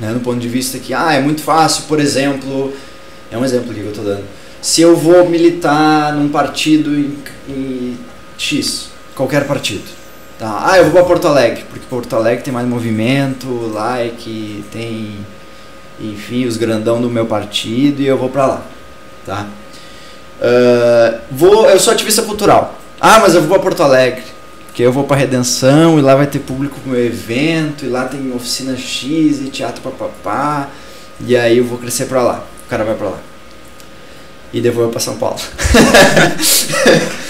né, 0.00 0.10
no 0.10 0.18
ponto 0.18 0.40
de 0.40 0.48
vista 0.48 0.80
que, 0.80 0.92
ah, 0.92 1.12
é 1.12 1.20
muito 1.20 1.40
fácil, 1.40 1.84
por 1.84 2.00
exemplo, 2.00 2.72
é 3.30 3.38
um 3.38 3.44
exemplo 3.44 3.72
que 3.72 3.80
eu 3.80 3.90
estou 3.90 4.04
dando, 4.04 4.24
se 4.60 4.80
eu 4.80 4.96
vou 4.96 5.30
militar 5.30 6.12
num 6.12 6.28
partido 6.28 6.92
em, 6.92 7.16
em 7.48 7.96
X, 8.36 8.88
qualquer 9.14 9.46
partido, 9.46 9.84
tá? 10.38 10.62
ah, 10.66 10.78
eu 10.78 10.84
vou 10.84 10.92
para 10.92 11.04
Porto 11.04 11.28
Alegre, 11.28 11.64
porque 11.68 11.86
Porto 11.88 12.14
Alegre 12.16 12.44
tem 12.44 12.52
mais 12.52 12.66
movimento, 12.66 13.48
like, 13.72 14.64
tem, 14.70 15.18
enfim, 16.00 16.46
os 16.46 16.56
grandão 16.56 17.00
do 17.00 17.10
meu 17.10 17.26
partido 17.26 18.00
e 18.00 18.06
eu 18.06 18.18
vou 18.18 18.28
para 18.28 18.46
lá, 18.46 18.62
tá? 19.24 19.46
Uh, 20.40 21.18
vou, 21.30 21.68
eu 21.70 21.78
sou 21.78 21.92
ativista 21.92 22.22
cultural. 22.22 22.78
Ah, 23.00 23.18
mas 23.20 23.34
eu 23.34 23.40
vou 23.40 23.50
para 23.50 23.60
Porto 23.60 23.82
Alegre. 23.82 24.22
Porque 24.66 24.82
eu 24.82 24.92
vou 24.92 25.04
para 25.04 25.16
Redenção 25.16 25.98
e 25.98 26.02
lá 26.02 26.16
vai 26.16 26.26
ter 26.26 26.40
público 26.40 26.80
com 26.82 26.90
meu 26.90 27.04
evento, 27.04 27.84
e 27.84 27.88
lá 27.88 28.06
tem 28.06 28.34
oficina 28.34 28.76
X 28.76 29.40
e 29.40 29.48
teatro 29.48 29.80
papapá. 29.80 30.68
E 31.24 31.36
aí 31.36 31.58
eu 31.58 31.64
vou 31.64 31.78
crescer 31.78 32.06
para 32.06 32.22
lá. 32.22 32.44
O 32.66 32.68
cara 32.68 32.82
vai 32.82 32.96
para 32.96 33.10
lá. 33.10 33.18
E 34.52 34.60
devolveu 34.60 34.90
para 34.90 35.00
São 35.00 35.16
Paulo. 35.16 35.38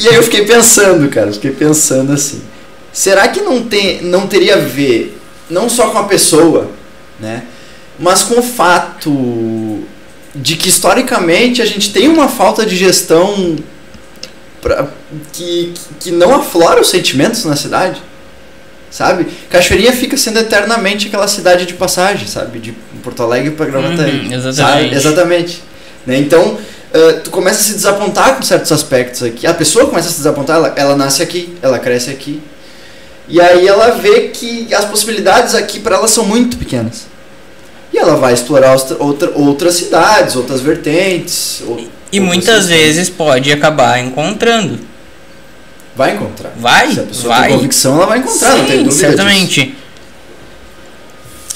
e 0.00 0.08
aí 0.08 0.14
eu 0.14 0.22
fiquei 0.22 0.44
pensando, 0.44 1.08
cara, 1.08 1.32
fiquei 1.32 1.50
pensando 1.50 2.12
assim. 2.12 2.42
será 2.92 3.28
que 3.28 3.40
não, 3.40 3.62
tem, 3.64 4.02
não 4.02 4.26
teria 4.26 4.54
a 4.54 4.58
ver 4.58 5.18
não 5.50 5.68
só 5.68 5.90
com 5.90 5.98
a 5.98 6.04
pessoa, 6.04 6.70
né? 7.20 7.44
Mas 7.98 8.22
com 8.22 8.40
o 8.40 8.42
fato 8.42 9.80
de 10.34 10.56
que 10.56 10.68
historicamente 10.68 11.60
a 11.60 11.66
gente 11.66 11.92
tem 11.92 12.08
uma 12.08 12.28
falta 12.28 12.64
de 12.64 12.74
gestão 12.74 13.56
pra, 14.60 14.88
que, 15.32 15.74
que 16.00 16.10
não 16.10 16.34
aflora 16.34 16.80
os 16.80 16.88
sentimentos 16.88 17.44
na 17.44 17.54
cidade, 17.54 18.00
sabe? 18.90 19.26
Cachoeirinha 19.50 19.92
fica 19.92 20.16
sendo 20.16 20.38
eternamente 20.38 21.08
aquela 21.08 21.28
cidade 21.28 21.66
de 21.66 21.74
passagem, 21.74 22.26
sabe? 22.26 22.58
De 22.58 22.72
Porto 23.02 23.22
Alegre 23.22 23.50
para 23.50 23.66
Gravataí. 23.66 24.26
Uhum, 24.26 24.32
exatamente. 24.32 24.56
Sabe? 24.56 24.94
Exatamente. 24.94 25.62
Né? 26.06 26.18
Então, 26.18 26.58
uh, 26.94 27.20
tu 27.20 27.30
começa 27.30 27.60
a 27.60 27.62
se 27.62 27.74
desapontar 27.74 28.36
com 28.36 28.42
certos 28.42 28.70
aspectos 28.72 29.22
aqui. 29.22 29.46
A 29.46 29.54
pessoa 29.54 29.86
começa 29.86 30.08
a 30.08 30.10
se 30.10 30.18
desapontar, 30.18 30.56
ela, 30.56 30.72
ela 30.76 30.96
nasce 30.96 31.22
aqui, 31.22 31.56
ela 31.62 31.78
cresce 31.78 32.10
aqui. 32.10 32.42
E 33.28 33.40
aí 33.40 33.66
ela 33.66 33.90
vê 33.92 34.28
que 34.28 34.72
as 34.74 34.84
possibilidades 34.84 35.54
aqui 35.54 35.80
para 35.80 35.96
ela 35.96 36.08
são 36.08 36.24
muito 36.24 36.56
pequenas. 36.56 37.06
E 37.92 37.98
ela 37.98 38.16
vai 38.16 38.32
explorar 38.32 38.74
outra, 38.98 39.32
outras 39.34 39.74
cidades, 39.74 40.34
outras 40.34 40.60
vertentes. 40.60 41.62
E 42.10 42.18
muitas 42.20 42.68
vezes 42.68 43.08
pode 43.08 43.52
acabar 43.52 43.98
encontrando. 43.98 44.78
Vai 45.94 46.14
encontrar. 46.14 46.52
Vai, 46.56 46.92
Se 46.92 47.00
a 47.00 47.02
pessoa 47.02 47.34
vai. 47.34 47.48
tem 47.48 47.56
convicção, 47.56 47.96
ela 47.96 48.06
vai 48.06 48.18
encontrar, 48.18 48.52
Sim, 48.52 48.58
não 48.58 48.66
tem 48.66 48.84
dúvida 48.84 49.08
certamente. 49.08 49.62
disso. 49.62 49.76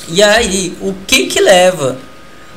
E 0.09 0.22
aí, 0.22 0.77
o 0.81 0.94
que 1.07 1.27
que 1.27 1.40
leva 1.40 1.96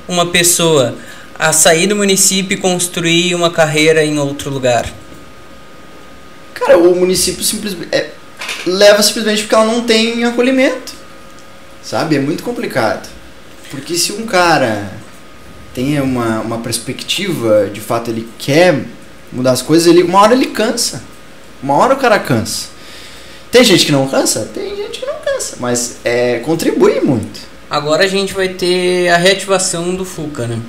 uma 0.08 0.28
pessoa 0.28 0.96
a 1.40 1.54
sair 1.54 1.88
do 1.88 1.96
município 1.96 2.56
e 2.56 2.60
construir 2.60 3.34
uma 3.34 3.50
carreira 3.50 4.04
em 4.04 4.20
outro 4.20 4.50
lugar? 4.50 4.94
Cara, 6.54 6.78
o 6.78 6.94
município 6.94 7.42
simplesmente 7.42 7.88
é, 7.96 8.10
leva 8.66 9.02
simplesmente 9.02 9.44
porque 9.44 9.56
ela 9.56 9.66
não 9.66 9.86
tem 9.86 10.26
acolhimento. 10.26 10.94
Sabe? 11.82 12.18
É 12.18 12.20
muito 12.20 12.44
complicado. 12.44 13.08
Porque 13.72 13.96
se 13.96 14.12
um 14.12 14.26
cara 14.26 14.92
tem 15.74 16.00
uma, 16.02 16.42
uma 16.42 16.58
perspectiva, 16.58 17.70
de 17.72 17.80
fato 17.80 18.12
ele 18.12 18.28
quer 18.38 18.84
mudar 19.32 19.52
as 19.52 19.62
coisas, 19.62 19.88
ele, 19.88 20.04
uma 20.04 20.20
hora 20.20 20.34
ele 20.34 20.48
cansa. 20.48 21.02
Uma 21.64 21.76
hora 21.76 21.94
o 21.94 21.98
cara 21.98 22.20
cansa. 22.20 22.68
Tem 23.50 23.64
gente 23.64 23.86
que 23.86 23.92
não 23.94 24.08
cansa? 24.08 24.50
Tem 24.54 24.76
gente 24.76 25.00
que 25.00 25.06
não 25.06 25.16
cansa, 25.24 25.56
mas 25.60 25.98
é, 26.04 26.40
contribui 26.40 27.00
muito. 27.00 27.48
Agora 27.70 28.04
a 28.04 28.08
gente 28.08 28.34
vai 28.34 28.50
ter 28.50 29.08
a 29.10 29.18
reativação 29.18 29.96
do 29.96 30.04
FUCA, 30.04 30.46
né? 30.48 30.60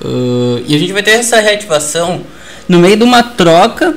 Uh, 0.00 0.62
e 0.66 0.74
a 0.74 0.78
gente 0.78 0.92
vai 0.92 1.02
ter 1.02 1.12
essa 1.12 1.40
reativação 1.40 2.22
no 2.68 2.78
meio 2.78 2.96
de 2.96 3.04
uma 3.04 3.22
troca 3.22 3.96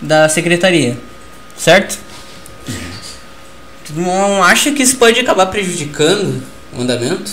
da 0.00 0.28
secretaria, 0.28 0.96
certo? 1.56 1.98
Tu 3.84 3.92
não 3.94 4.42
acha 4.42 4.70
que 4.72 4.82
isso 4.82 4.96
pode 4.96 5.18
acabar 5.20 5.46
prejudicando 5.46 6.42
o 6.72 6.82
andamento? 6.82 7.30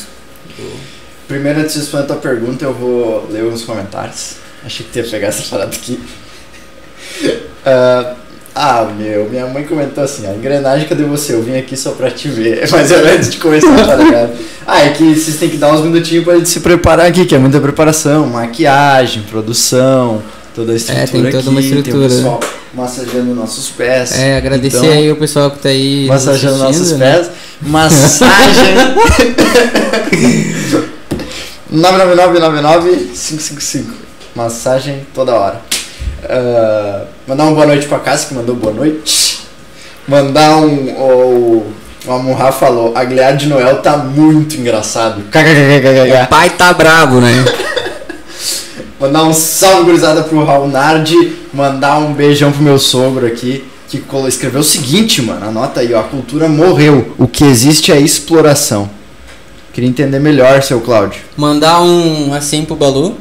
Primeiro, 1.27 1.59
antes 1.59 1.73
de 1.73 1.79
responder 1.79 2.03
a 2.03 2.07
tua 2.07 2.15
pergunta, 2.17 2.65
eu 2.65 2.73
vou 2.73 3.27
ler 3.29 3.43
os 3.43 3.63
comentários. 3.63 4.37
Achei 4.65 4.85
que 4.85 4.91
tu 4.91 4.97
ia 4.97 5.03
pegar 5.03 5.27
essa 5.27 5.43
parada 5.49 5.75
aqui. 5.75 5.99
Ah, 7.65 8.15
ah, 8.55 8.87
meu, 8.97 9.29
minha 9.29 9.45
mãe 9.47 9.63
comentou 9.63 10.03
assim, 10.03 10.27
a 10.27 10.33
engrenagem, 10.33 10.87
cadê 10.87 11.03
você? 11.03 11.33
Eu 11.33 11.41
vim 11.43 11.57
aqui 11.57 11.77
só 11.77 11.91
pra 11.91 12.09
te 12.11 12.27
ver. 12.27 12.67
Mas 12.71 12.91
antes 12.91 13.29
de 13.29 13.37
começar, 13.37 13.85
tá 13.85 13.95
ligado? 13.95 14.31
Ah, 14.71 14.85
é 14.85 14.89
que 14.91 15.15
vocês 15.15 15.37
têm 15.37 15.49
que 15.49 15.57
dar 15.57 15.73
uns 15.73 15.81
minutinhos 15.81 16.23
pra 16.23 16.35
gente 16.35 16.47
se 16.47 16.59
preparar 16.59 17.07
aqui, 17.07 17.25
que 17.25 17.33
é 17.33 17.39
muita 17.39 17.59
preparação, 17.59 18.27
maquiagem, 18.27 19.23
produção, 19.23 20.21
toda 20.53 20.73
a 20.73 20.75
estrutura 20.75 21.03
É, 21.03 21.07
tem 21.07 21.23
toda 21.23 21.39
aqui, 21.39 21.49
uma 21.49 21.59
tem 21.59 21.71
o 21.71 21.75
estrutura. 21.77 22.07
pessoal 22.07 22.39
massageando 22.71 23.33
nossos 23.33 23.67
pés. 23.69 24.11
É, 24.11 24.37
agradecer 24.37 24.77
Então, 24.77 24.91
aí 24.91 25.11
o 25.11 25.15
pessoal 25.15 25.49
que 25.49 25.57
tá 25.57 25.69
aí. 25.69 26.05
Massageando 26.05 26.59
nossos 26.59 26.91
né? 26.91 27.13
pés. 27.15 27.31
Massagem. 27.61 28.75
999-555. 31.73 33.85
Massagem 34.35 35.05
toda 35.13 35.33
hora. 35.33 35.61
Ah, 36.27 37.03
mandar 37.27 37.43
uma 37.45 37.53
boa 37.53 37.65
noite 37.67 37.87
pra 37.87 37.99
Casa 37.99 38.27
que 38.27 38.33
mandou 38.33 38.55
boa 38.55 38.73
noite. 38.73 39.41
Mandar 40.07 40.57
um. 40.57 40.89
O, 40.93 41.73
o 42.05 42.11
Amurra 42.11 42.51
falou: 42.51 42.93
Aguiar 42.95 43.37
de 43.37 43.47
Noel 43.47 43.81
tá 43.81 43.97
muito 43.97 44.55
engraçado. 44.55 45.23
O 46.25 46.27
pai 46.27 46.49
tá 46.49 46.73
bravo, 46.73 47.21
né? 47.21 47.45
Mandar 48.99 49.23
um 49.23 49.33
salve 49.33 49.85
gurizada 49.85 50.23
pro 50.23 50.43
Raul 50.43 50.67
Nardi. 50.67 51.37
Mandar 51.53 51.99
um 51.99 52.13
beijão 52.13 52.51
pro 52.51 52.61
meu 52.61 52.77
sogro 52.77 53.25
aqui. 53.25 53.63
Que 53.87 54.03
escreveu 54.27 54.59
o 54.61 54.63
seguinte, 54.63 55.21
mano. 55.21 55.47
Anota 55.47 55.79
aí, 55.79 55.93
ó. 55.93 56.01
A 56.01 56.03
cultura 56.03 56.47
morreu. 56.47 57.13
O 57.17 57.27
que 57.27 57.43
existe 57.43 57.91
é 57.91 57.99
exploração. 57.99 58.89
Queria 59.73 59.89
entender 59.89 60.19
melhor, 60.19 60.61
seu 60.61 60.81
Cláudio. 60.81 61.21
Mandar 61.37 61.81
um 61.81 62.33
assim 62.33 62.65
pro 62.65 62.75
Balu. 62.75 63.15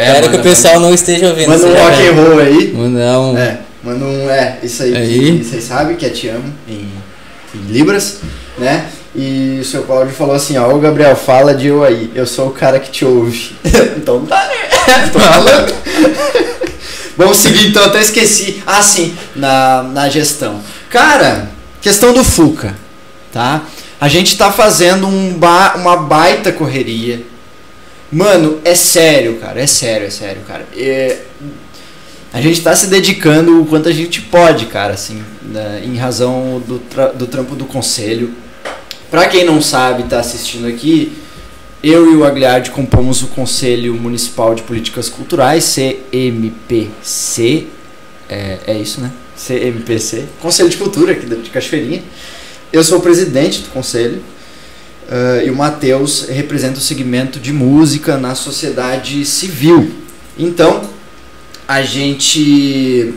É, 0.00 0.06
Espero 0.06 0.22
que 0.30 0.36
manda- 0.36 0.38
o 0.38 0.42
pessoal 0.42 0.80
não 0.80 0.94
esteja 0.94 1.28
ouvindo. 1.28 1.48
Manda 1.50 1.66
um 1.66 1.74
rock 1.74 2.08
and 2.08 2.12
roll 2.12 2.38
aí. 2.40 2.72
Mandar 2.72 3.20
um. 3.20 3.36
É, 3.38 3.58
manda 3.84 4.04
um. 4.04 4.30
É, 4.30 4.58
isso 4.62 4.82
aí. 4.82 4.96
Aí. 4.96 5.38
Que 5.38 5.44
vocês 5.44 5.64
sabem 5.64 5.96
que 5.96 6.06
é 6.06 6.08
Te 6.08 6.28
Amo 6.28 6.52
em, 6.66 6.88
em 7.54 7.72
Libras, 7.72 8.18
né? 8.58 8.86
E 9.14 9.58
o 9.60 9.64
seu 9.64 9.82
Cláudio 9.82 10.14
falou 10.14 10.34
assim: 10.34 10.56
ó, 10.56 10.72
ô 10.72 10.78
Gabriel, 10.78 11.14
fala 11.14 11.54
de 11.54 11.66
eu 11.66 11.84
aí. 11.84 12.10
Eu 12.14 12.26
sou 12.26 12.48
o 12.48 12.52
cara 12.52 12.80
que 12.80 12.90
te 12.90 13.04
ouve. 13.04 13.52
então 13.96 14.24
tá, 14.24 14.48
né? 14.48 15.08
Tô 15.12 15.18
falando. 15.20 15.74
Vamos 17.16 17.36
seguir 17.36 17.66
então, 17.68 17.84
até 17.84 18.00
esqueci. 18.00 18.62
Ah, 18.66 18.80
sim, 18.80 19.14
na, 19.36 19.82
na 19.82 20.08
gestão. 20.08 20.60
Cara, 20.88 21.50
questão 21.82 22.14
do 22.14 22.24
Fuca, 22.24 22.74
tá? 23.30 23.64
A 24.00 24.08
gente 24.08 24.38
tá 24.38 24.50
fazendo 24.50 25.06
um 25.06 25.34
ba 25.34 25.74
uma 25.76 25.96
baita 25.96 26.50
correria. 26.50 27.20
Mano, 28.12 28.60
é 28.64 28.74
sério, 28.74 29.36
cara, 29.36 29.60
é 29.60 29.66
sério, 29.66 30.06
é 30.06 30.10
sério, 30.10 30.42
cara. 30.46 30.66
É, 30.76 31.18
a 32.32 32.40
gente 32.40 32.60
tá 32.60 32.74
se 32.74 32.88
dedicando 32.88 33.62
o 33.62 33.66
quanto 33.66 33.88
a 33.88 33.92
gente 33.92 34.20
pode, 34.22 34.66
cara, 34.66 34.94
assim, 34.94 35.22
né, 35.42 35.82
em 35.84 35.96
razão 35.96 36.60
do, 36.66 36.78
tra- 36.78 37.12
do 37.12 37.26
trampo 37.26 37.54
do 37.54 37.64
conselho. 37.66 38.32
Pra 39.10 39.26
quem 39.28 39.44
não 39.44 39.60
sabe, 39.62 40.04
tá 40.04 40.18
assistindo 40.20 40.66
aqui, 40.66 41.12
eu 41.82 42.12
e 42.12 42.16
o 42.16 42.24
Agliardi 42.24 42.70
compomos 42.70 43.22
o 43.22 43.28
Conselho 43.28 43.94
Municipal 43.94 44.54
de 44.54 44.62
Políticas 44.62 45.08
Culturais, 45.08 45.64
CMPC. 45.64 47.66
É, 48.28 48.58
é 48.66 48.78
isso, 48.78 49.00
né? 49.00 49.10
CMPC. 49.36 50.24
Conselho 50.40 50.68
de 50.68 50.76
Cultura 50.76 51.12
aqui 51.12 51.26
de 51.26 51.50
Cachoeirinha. 51.50 52.02
Eu 52.72 52.84
sou 52.84 52.98
o 52.98 53.00
presidente 53.00 53.60
do 53.62 53.68
conselho. 53.70 54.22
Ah, 55.10 55.42
e 55.44 55.50
o 55.50 55.56
Matheus 55.56 56.26
representa 56.28 56.78
o 56.78 56.82
segmento 56.82 57.40
de 57.40 57.52
música 57.52 58.16
na 58.16 58.36
sociedade 58.36 59.24
civil. 59.24 59.90
Então, 60.38 60.82
a 61.66 61.82
gente 61.82 63.12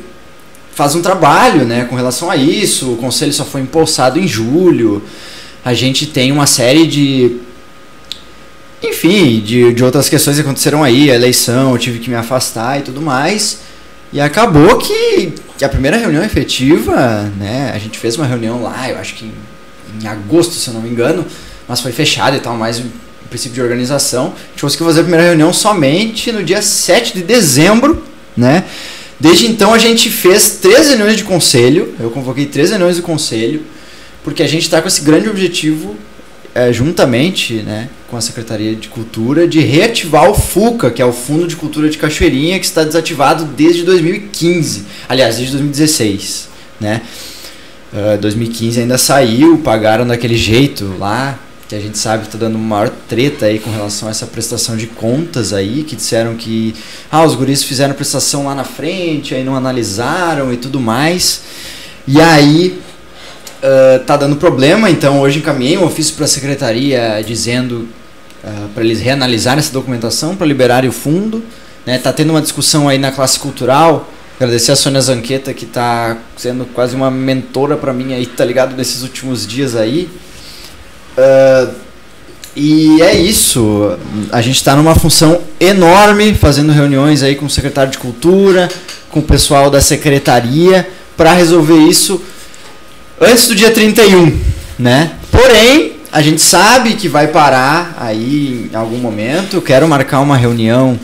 faz 0.73 0.95
um 0.95 1.01
trabalho 1.01 1.65
né, 1.65 1.85
com 1.85 1.95
relação 1.95 2.31
a 2.31 2.35
isso. 2.35 2.93
O 2.93 2.97
conselho 2.97 3.31
só 3.31 3.45
foi 3.45 3.61
impulsado 3.61 4.19
em 4.19 4.27
julho. 4.27 5.03
A 5.63 5.73
gente 5.73 6.07
tem 6.07 6.31
uma 6.31 6.47
série 6.47 6.87
de. 6.87 7.37
Enfim, 8.81 9.39
de, 9.39 9.71
de 9.71 9.83
outras 9.83 10.09
questões 10.09 10.35
que 10.35 10.41
aconteceram 10.41 10.83
aí, 10.83 11.09
a 11.09 11.15
eleição, 11.15 11.71
eu 11.71 11.77
tive 11.77 11.99
que 11.99 12.09
me 12.09 12.15
afastar 12.15 12.79
e 12.79 12.81
tudo 12.81 13.01
mais. 13.01 13.59
E 14.11 14.19
acabou 14.19 14.77
que, 14.77 15.31
que 15.57 15.63
a 15.63 15.69
primeira 15.69 15.95
reunião 15.95 16.21
efetiva, 16.21 17.31
né? 17.37 17.71
A 17.73 17.79
gente 17.79 17.97
fez 17.97 18.17
uma 18.17 18.25
reunião 18.25 18.61
lá, 18.61 18.89
eu 18.89 18.97
acho 18.97 19.15
que 19.15 19.25
em, 19.25 20.03
em 20.03 20.07
agosto, 20.07 20.53
se 20.53 20.67
eu 20.67 20.73
não 20.73 20.81
me 20.81 20.89
engano, 20.89 21.25
mas 21.67 21.81
foi 21.81 21.91
fechada 21.91 22.35
e 22.35 22.39
tal, 22.39 22.55
mais 22.55 22.79
um 22.79 22.89
princípio 23.29 23.55
de 23.55 23.61
organização. 23.61 24.27
A 24.27 24.49
gente 24.51 24.61
conseguiu 24.61 24.85
fazer 24.87 24.99
a 24.99 25.03
primeira 25.03 25.27
reunião 25.27 25.51
somente 25.51 26.31
no 26.31 26.43
dia 26.43 26.61
7 26.61 27.15
de 27.15 27.23
dezembro, 27.23 28.03
né? 28.35 28.65
Desde 29.19 29.47
então 29.47 29.73
a 29.73 29.77
gente 29.77 30.09
fez 30.09 30.57
três 30.61 30.89
reuniões 30.89 31.15
de 31.15 31.23
conselho, 31.23 31.93
eu 31.99 32.09
convoquei 32.09 32.45
três 32.45 32.71
reuniões 32.71 32.97
de 32.97 33.01
conselho, 33.01 33.61
porque 34.23 34.43
a 34.43 34.47
gente 34.47 34.63
está 34.63 34.81
com 34.81 34.87
esse 34.87 35.01
grande 35.01 35.29
objetivo, 35.29 35.95
é, 36.53 36.73
juntamente 36.73 37.55
né, 37.55 37.89
com 38.09 38.17
a 38.17 38.21
Secretaria 38.21 38.75
de 38.75 38.87
Cultura, 38.87 39.47
de 39.47 39.59
reativar 39.59 40.29
o 40.29 40.33
FUCA, 40.33 40.91
que 40.91 41.01
é 41.01 41.05
o 41.05 41.13
Fundo 41.13 41.47
de 41.47 41.55
Cultura 41.55 41.89
de 41.89 41.97
Cachoeirinha, 41.97 42.59
que 42.59 42.65
está 42.65 42.83
desativado 42.83 43.45
desde 43.45 43.83
2015, 43.83 44.83
aliás, 45.07 45.37
desde 45.37 45.53
2016, 45.53 46.49
né? 46.79 47.01
Ah, 47.93 48.17
2015 48.19 48.81
ainda 48.81 48.97
saiu, 48.97 49.59
pagaram 49.59 50.05
daquele 50.05 50.35
jeito 50.35 50.95
lá, 50.97 51.37
que 51.73 51.77
a 51.77 51.81
gente 51.81 51.97
sabe 51.97 52.25
que 52.25 52.29
tá 52.29 52.37
dando 52.37 52.59
maior 52.59 52.87
treta 53.09 53.47
aí 53.47 53.57
com 53.57 53.71
relação 53.71 54.07
a 54.07 54.11
essa 54.11 54.27
prestação 54.27 54.77
de 54.77 54.85
contas 54.85 55.51
aí, 55.51 55.83
que 55.83 55.95
disseram 55.95 56.35
que 56.35 56.75
ah, 57.11 57.23
os 57.23 57.33
guris 57.33 57.63
fizeram 57.63 57.95
prestação 57.95 58.45
lá 58.45 58.53
na 58.53 58.63
frente, 58.63 59.33
aí 59.33 59.43
não 59.43 59.55
analisaram 59.55 60.53
e 60.53 60.57
tudo 60.57 60.79
mais. 60.79 61.41
E 62.07 62.21
aí 62.21 62.79
ah, 63.63 63.99
tá 64.05 64.15
dando 64.15 64.35
problema, 64.35 64.87
então 64.87 65.19
hoje 65.19 65.39
encaminhei 65.39 65.75
um 65.75 65.83
ofício 65.83 66.13
para 66.13 66.25
a 66.25 66.27
secretaria 66.27 67.23
dizendo 67.25 67.87
para 68.75 68.83
eles 68.83 68.99
reanalisarem 68.99 69.59
essa 69.59 69.71
documentação 69.71 70.35
para 70.35 70.45
liberarem 70.45 70.89
o 70.89 70.93
fundo, 70.93 71.41
né? 71.85 71.97
Tá 71.97 72.11
tendo 72.11 72.31
uma 72.31 72.41
discussão 72.41 72.89
aí 72.89 72.97
na 72.97 73.09
classe 73.09 73.39
cultural 73.39 74.09
Agradecer 74.35 74.71
a 74.71 74.75
Sônia 74.75 74.99
Zanqueta, 74.99 75.53
que 75.53 75.65
tá 75.65 76.17
sendo 76.35 76.65
quase 76.65 76.95
uma 76.95 77.09
mentora 77.09 77.77
para 77.77 77.93
mim 77.93 78.13
aí, 78.13 78.25
tá 78.25 78.43
ligado? 78.43 78.75
Nesses 78.75 79.03
últimos 79.03 79.47
dias 79.47 79.75
aí. 79.75 80.09
Uh, 81.17 81.73
e 82.55 83.01
é 83.01 83.15
isso. 83.15 83.97
A 84.31 84.41
gente 84.41 84.57
está 84.57 84.75
numa 84.75 84.93
função 84.95 85.41
enorme, 85.59 86.35
fazendo 86.35 86.71
reuniões 86.71 87.23
aí 87.23 87.35
com 87.35 87.45
o 87.45 87.49
secretário 87.49 87.91
de 87.91 87.97
Cultura, 87.97 88.69
com 89.09 89.19
o 89.19 89.23
pessoal 89.23 89.69
da 89.69 89.81
secretaria, 89.81 90.87
para 91.17 91.33
resolver 91.33 91.77
isso 91.77 92.21
antes 93.19 93.47
do 93.47 93.55
dia 93.55 93.71
31, 93.71 94.39
né? 94.77 95.13
Porém, 95.31 95.93
a 96.11 96.21
gente 96.21 96.41
sabe 96.41 96.93
que 96.93 97.07
vai 97.07 97.27
parar 97.27 97.95
aí 97.99 98.69
em 98.71 98.75
algum 98.75 98.97
momento. 98.97 99.55
Eu 99.55 99.61
quero 99.61 99.87
marcar 99.87 100.19
uma 100.19 100.37
reunião 100.37 100.99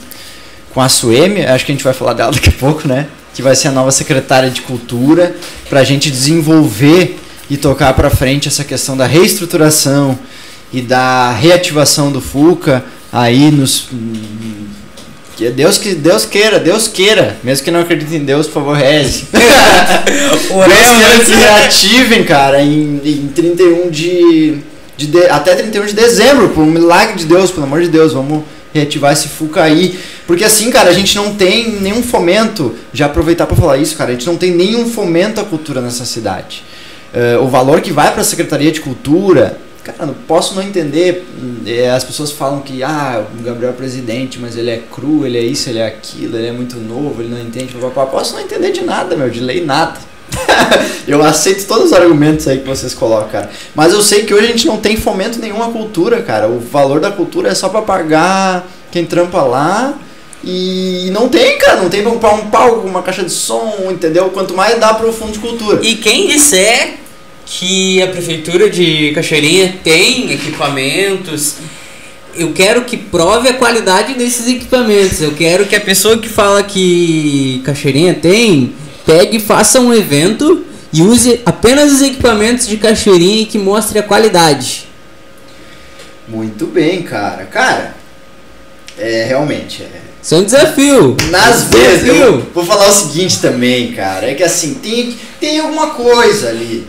com 0.72 0.82
a 0.82 0.88
Sueme, 0.88 1.46
acho 1.46 1.66
que 1.66 1.72
a 1.72 1.76
gente 1.76 1.84
vai 1.84 1.94
falar 1.94 2.14
dela 2.14 2.32
daqui 2.32 2.50
a 2.50 2.54
pouco, 2.54 2.88
né? 2.88 3.08
Que 3.34 3.42
vai 3.42 3.56
ser 3.56 3.70
a 3.70 3.72
nova 3.72 3.92
secretária 3.92 4.52
de 4.52 4.62
Cultura, 4.62 5.36
para 5.68 5.80
a 5.80 5.84
gente 5.84 6.12
desenvolver 6.12 7.20
e 7.50 7.58
tocar 7.58 7.94
para 7.94 8.10
frente 8.10 8.48
essa 8.48 8.64
questão 8.64 8.96
da 8.96 9.06
reestruturação 9.06 10.18
e 10.72 10.82
da 10.82 11.32
reativação 11.32 12.12
do 12.12 12.22
FUCA 12.22 12.84
aí 13.12 13.50
nos 13.52 13.88
Deus 15.56 15.78
que 15.78 15.96
Deus 15.96 16.26
queira, 16.26 16.60
Deus 16.60 16.90
queira, 16.90 17.38
mesmo 17.42 17.64
que 17.64 17.72
não 17.72 17.80
acredite 17.80 18.14
em 18.14 18.26
Deus, 18.26 18.46
por 18.46 18.56
favor, 18.56 18.76
reze. 18.76 19.24
Oremos 20.52 21.26
que 21.26 21.34
reativem, 21.34 22.26
cara, 22.26 22.62
em, 22.62 23.00
em 23.06 23.28
31 23.34 23.90
de, 23.90 24.58
de, 24.98 25.08
de 25.08 25.26
até 25.28 25.56
31 25.56 25.86
de 25.86 25.94
dezembro, 25.94 26.50
por 26.50 26.62
um 26.62 26.66
milagre 26.66 27.16
de 27.16 27.26
Deus, 27.26 27.52
pelo 27.52 27.64
amor 27.64 27.82
de 27.82 27.88
Deus, 27.88 28.12
vamos 28.12 28.44
reativar 28.74 29.14
esse 29.14 29.30
FUCA 29.30 29.64
aí. 29.64 29.98
Porque 30.28 30.44
assim, 30.44 30.70
cara, 30.70 30.90
a 30.90 30.94
gente 30.94 31.16
não 31.16 31.34
tem 31.34 31.72
nenhum 31.80 32.04
fomento, 32.04 32.76
já 32.92 33.06
aproveitar 33.06 33.48
para 33.48 33.56
falar 33.56 33.78
isso, 33.78 33.96
cara, 33.96 34.10
a 34.10 34.14
gente 34.14 34.28
não 34.28 34.36
tem 34.36 34.52
nenhum 34.52 34.90
fomento 34.90 35.40
à 35.40 35.46
cultura 35.46 35.80
nessa 35.80 36.04
cidade. 36.04 36.64
Uh, 37.14 37.44
o 37.44 37.48
valor 37.48 37.82
que 37.82 37.92
vai 37.92 38.12
para 38.12 38.22
a 38.22 38.26
Secretaria 38.26 38.72
de 38.72 38.82
Cultura, 38.82 39.58
cara, 39.84 40.06
não 40.06 40.14
posso 40.14 40.56
não 40.56 40.62
entender. 40.62 41.26
É, 41.66 41.90
as 41.90 42.04
pessoas 42.04 42.32
falam 42.32 42.62
que 42.62 42.84
ah, 42.84 43.26
o 43.40 43.44
Gabriel 43.44 43.72
é 43.72 43.76
presidente, 43.76 44.40
mas 44.40 44.56
ele 44.56 44.70
é 44.70 44.82
cru, 44.92 45.26
ele 45.26 45.38
é 45.38 45.42
isso, 45.42 45.70
ele 45.70 45.80
é 45.80 45.88
aquilo, 45.88 46.38
ele 46.38 46.48
é 46.48 46.52
muito 46.52 46.78
novo, 46.78 47.22
ele 47.22 47.30
não 47.30 47.42
entende. 47.42 47.74
Papapá. 47.74 48.06
Posso 48.06 48.34
não 48.34 48.42
entender 48.42 48.72
de 48.72 48.82
nada, 48.82 49.16
meu, 49.16 49.30
de 49.30 49.40
lei 49.40 49.64
nada. 49.64 49.98
eu 51.08 51.24
aceito 51.24 51.66
todos 51.68 51.86
os 51.86 51.94
argumentos 51.94 52.48
aí 52.48 52.60
que 52.60 52.68
vocês 52.68 52.94
colocam, 52.94 53.30
cara. 53.30 53.50
Mas 53.76 53.94
eu 53.94 54.02
sei 54.02 54.24
que 54.24 54.34
hoje 54.34 54.46
a 54.46 54.50
gente 54.50 54.68
não 54.68 54.78
tem 54.78 54.96
fomento 54.96 55.40
nenhum 55.40 55.64
à 55.64 55.70
cultura, 55.70 56.22
cara. 56.22 56.48
O 56.48 56.60
valor 56.60 57.00
da 57.00 57.12
cultura 57.12 57.50
é 57.50 57.56
só 57.56 57.70
para 57.70 57.82
pagar 57.82 58.68
quem 58.92 59.06
trampa 59.06 59.42
lá. 59.42 59.98
E 60.44 61.10
não 61.12 61.28
tem, 61.28 61.58
cara, 61.58 61.82
não 61.82 61.90
tem 61.90 62.02
pra 62.02 62.12
comprar 62.12 62.34
um 62.34 62.50
palco, 62.50 62.88
uma 62.88 63.02
caixa 63.02 63.24
de 63.24 63.32
som, 63.32 63.88
entendeu? 63.90 64.30
Quanto 64.30 64.54
mais 64.54 64.80
dá 64.80 64.94
pro 64.94 65.12
fundo 65.12 65.34
de 65.34 65.40
cultura. 65.40 65.80
E 65.84 65.96
quem 65.96 66.28
disser 66.28 66.99
que 67.50 68.00
a 68.02 68.08
prefeitura 68.08 68.70
de 68.70 69.12
Cachoeirinha 69.12 69.80
tem 69.84 70.32
equipamentos. 70.32 71.56
Eu 72.36 72.54
quero 72.54 72.86
que 72.86 72.96
prove 72.96 73.50
a 73.50 73.56
qualidade 73.56 74.14
desses 74.14 74.48
equipamentos. 74.48 75.20
Eu 75.20 75.34
quero 75.34 75.66
que 75.66 75.76
a 75.76 75.82
pessoa 75.82 76.20
que 76.20 76.30
fala 76.30 76.62
que 76.62 77.60
Cachoeirinha 77.66 78.14
tem, 78.14 78.74
pegue 79.04 79.38
e 79.38 79.40
faça 79.40 79.80
um 79.80 79.92
evento 79.92 80.64
e 80.94 81.02
use 81.02 81.42
apenas 81.44 81.92
os 81.92 82.02
equipamentos 82.04 82.68
de 82.68 82.78
Cachoeirinha 82.78 83.42
e 83.42 83.46
que 83.46 83.58
mostre 83.58 83.98
a 83.98 84.04
qualidade. 84.04 84.86
Muito 86.28 86.68
bem, 86.68 87.02
cara. 87.02 87.46
Cara, 87.46 87.96
é 88.96 89.26
realmente. 89.28 89.82
É... 89.82 90.02
Isso 90.22 90.36
é 90.36 90.38
um 90.38 90.44
desafio. 90.44 91.18
Nas 91.32 91.64
vezes, 91.64 92.08
eu 92.08 92.46
vou 92.54 92.64
falar 92.64 92.90
o 92.90 92.94
seguinte 92.94 93.42
também, 93.42 93.92
cara. 93.94 94.30
É 94.30 94.36
que 94.36 94.44
assim, 94.44 94.76
tem, 94.76 95.18
tem 95.40 95.60
alguma 95.60 95.88
coisa 95.92 96.50
ali 96.50 96.86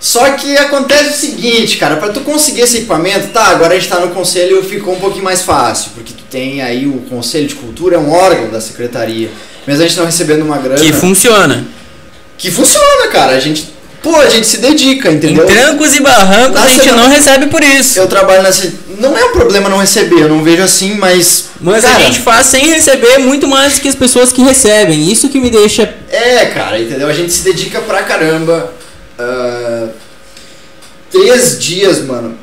só 0.00 0.30
que 0.32 0.56
acontece 0.56 1.10
o 1.10 1.12
seguinte, 1.12 1.76
cara, 1.76 1.96
para 1.96 2.12
tu 2.12 2.20
conseguir 2.20 2.60
esse 2.60 2.78
equipamento, 2.78 3.28
tá, 3.28 3.46
agora 3.46 3.74
a 3.74 3.78
gente 3.78 3.88
tá 3.88 3.98
no 3.98 4.14
conselho 4.14 4.62
ficou 4.62 4.94
um 4.94 5.00
pouquinho 5.00 5.24
mais 5.24 5.42
fácil, 5.42 5.90
porque 5.94 6.12
tu 6.12 6.22
tem 6.30 6.62
aí 6.62 6.86
o 6.86 6.98
Conselho 7.08 7.48
de 7.48 7.56
Cultura, 7.56 7.96
é 7.96 7.98
um 7.98 8.12
órgão 8.12 8.48
da 8.48 8.60
secretaria. 8.60 9.30
Mesmo 9.66 9.82
a 9.82 9.86
gente 9.88 9.98
não 9.98 10.06
recebendo 10.06 10.42
uma 10.42 10.58
grana. 10.58 10.80
Que 10.80 10.92
funciona. 10.92 11.66
Que 12.36 12.50
funciona, 12.50 13.08
cara. 13.10 13.32
A 13.32 13.40
gente. 13.40 13.76
Pô, 14.00 14.14
a 14.14 14.28
gente 14.28 14.46
se 14.46 14.58
dedica, 14.58 15.10
entendeu? 15.10 15.44
Em 15.44 15.46
trancos 15.46 15.96
e 15.96 16.00
barrancos 16.00 16.54
Na 16.54 16.62
a 16.62 16.68
gente 16.68 16.84
semana, 16.84 17.02
não 17.02 17.10
recebe 17.10 17.46
por 17.48 17.62
isso. 17.64 17.98
Eu 17.98 18.06
trabalho 18.06 18.44
nessa. 18.44 18.72
Não 18.98 19.18
é 19.18 19.24
um 19.24 19.32
problema 19.32 19.68
não 19.68 19.78
receber, 19.78 20.22
eu 20.22 20.28
não 20.28 20.44
vejo 20.44 20.62
assim, 20.62 20.94
mas. 20.94 21.46
Mas 21.60 21.82
cara, 21.82 21.96
a 21.96 22.00
gente 22.00 22.20
faz 22.20 22.46
sem 22.46 22.68
receber 22.68 23.18
muito 23.18 23.48
mais 23.48 23.74
do 23.74 23.80
que 23.80 23.88
as 23.88 23.96
pessoas 23.96 24.32
que 24.32 24.40
recebem. 24.40 25.10
Isso 25.10 25.28
que 25.28 25.40
me 25.40 25.50
deixa. 25.50 25.92
É, 26.08 26.46
cara, 26.46 26.80
entendeu? 26.80 27.08
A 27.08 27.12
gente 27.12 27.32
se 27.32 27.42
dedica 27.42 27.80
pra 27.80 28.04
caramba 28.04 28.72
Uh, 29.18 29.92
três 31.10 31.58
dias, 31.58 32.04
mano, 32.04 32.38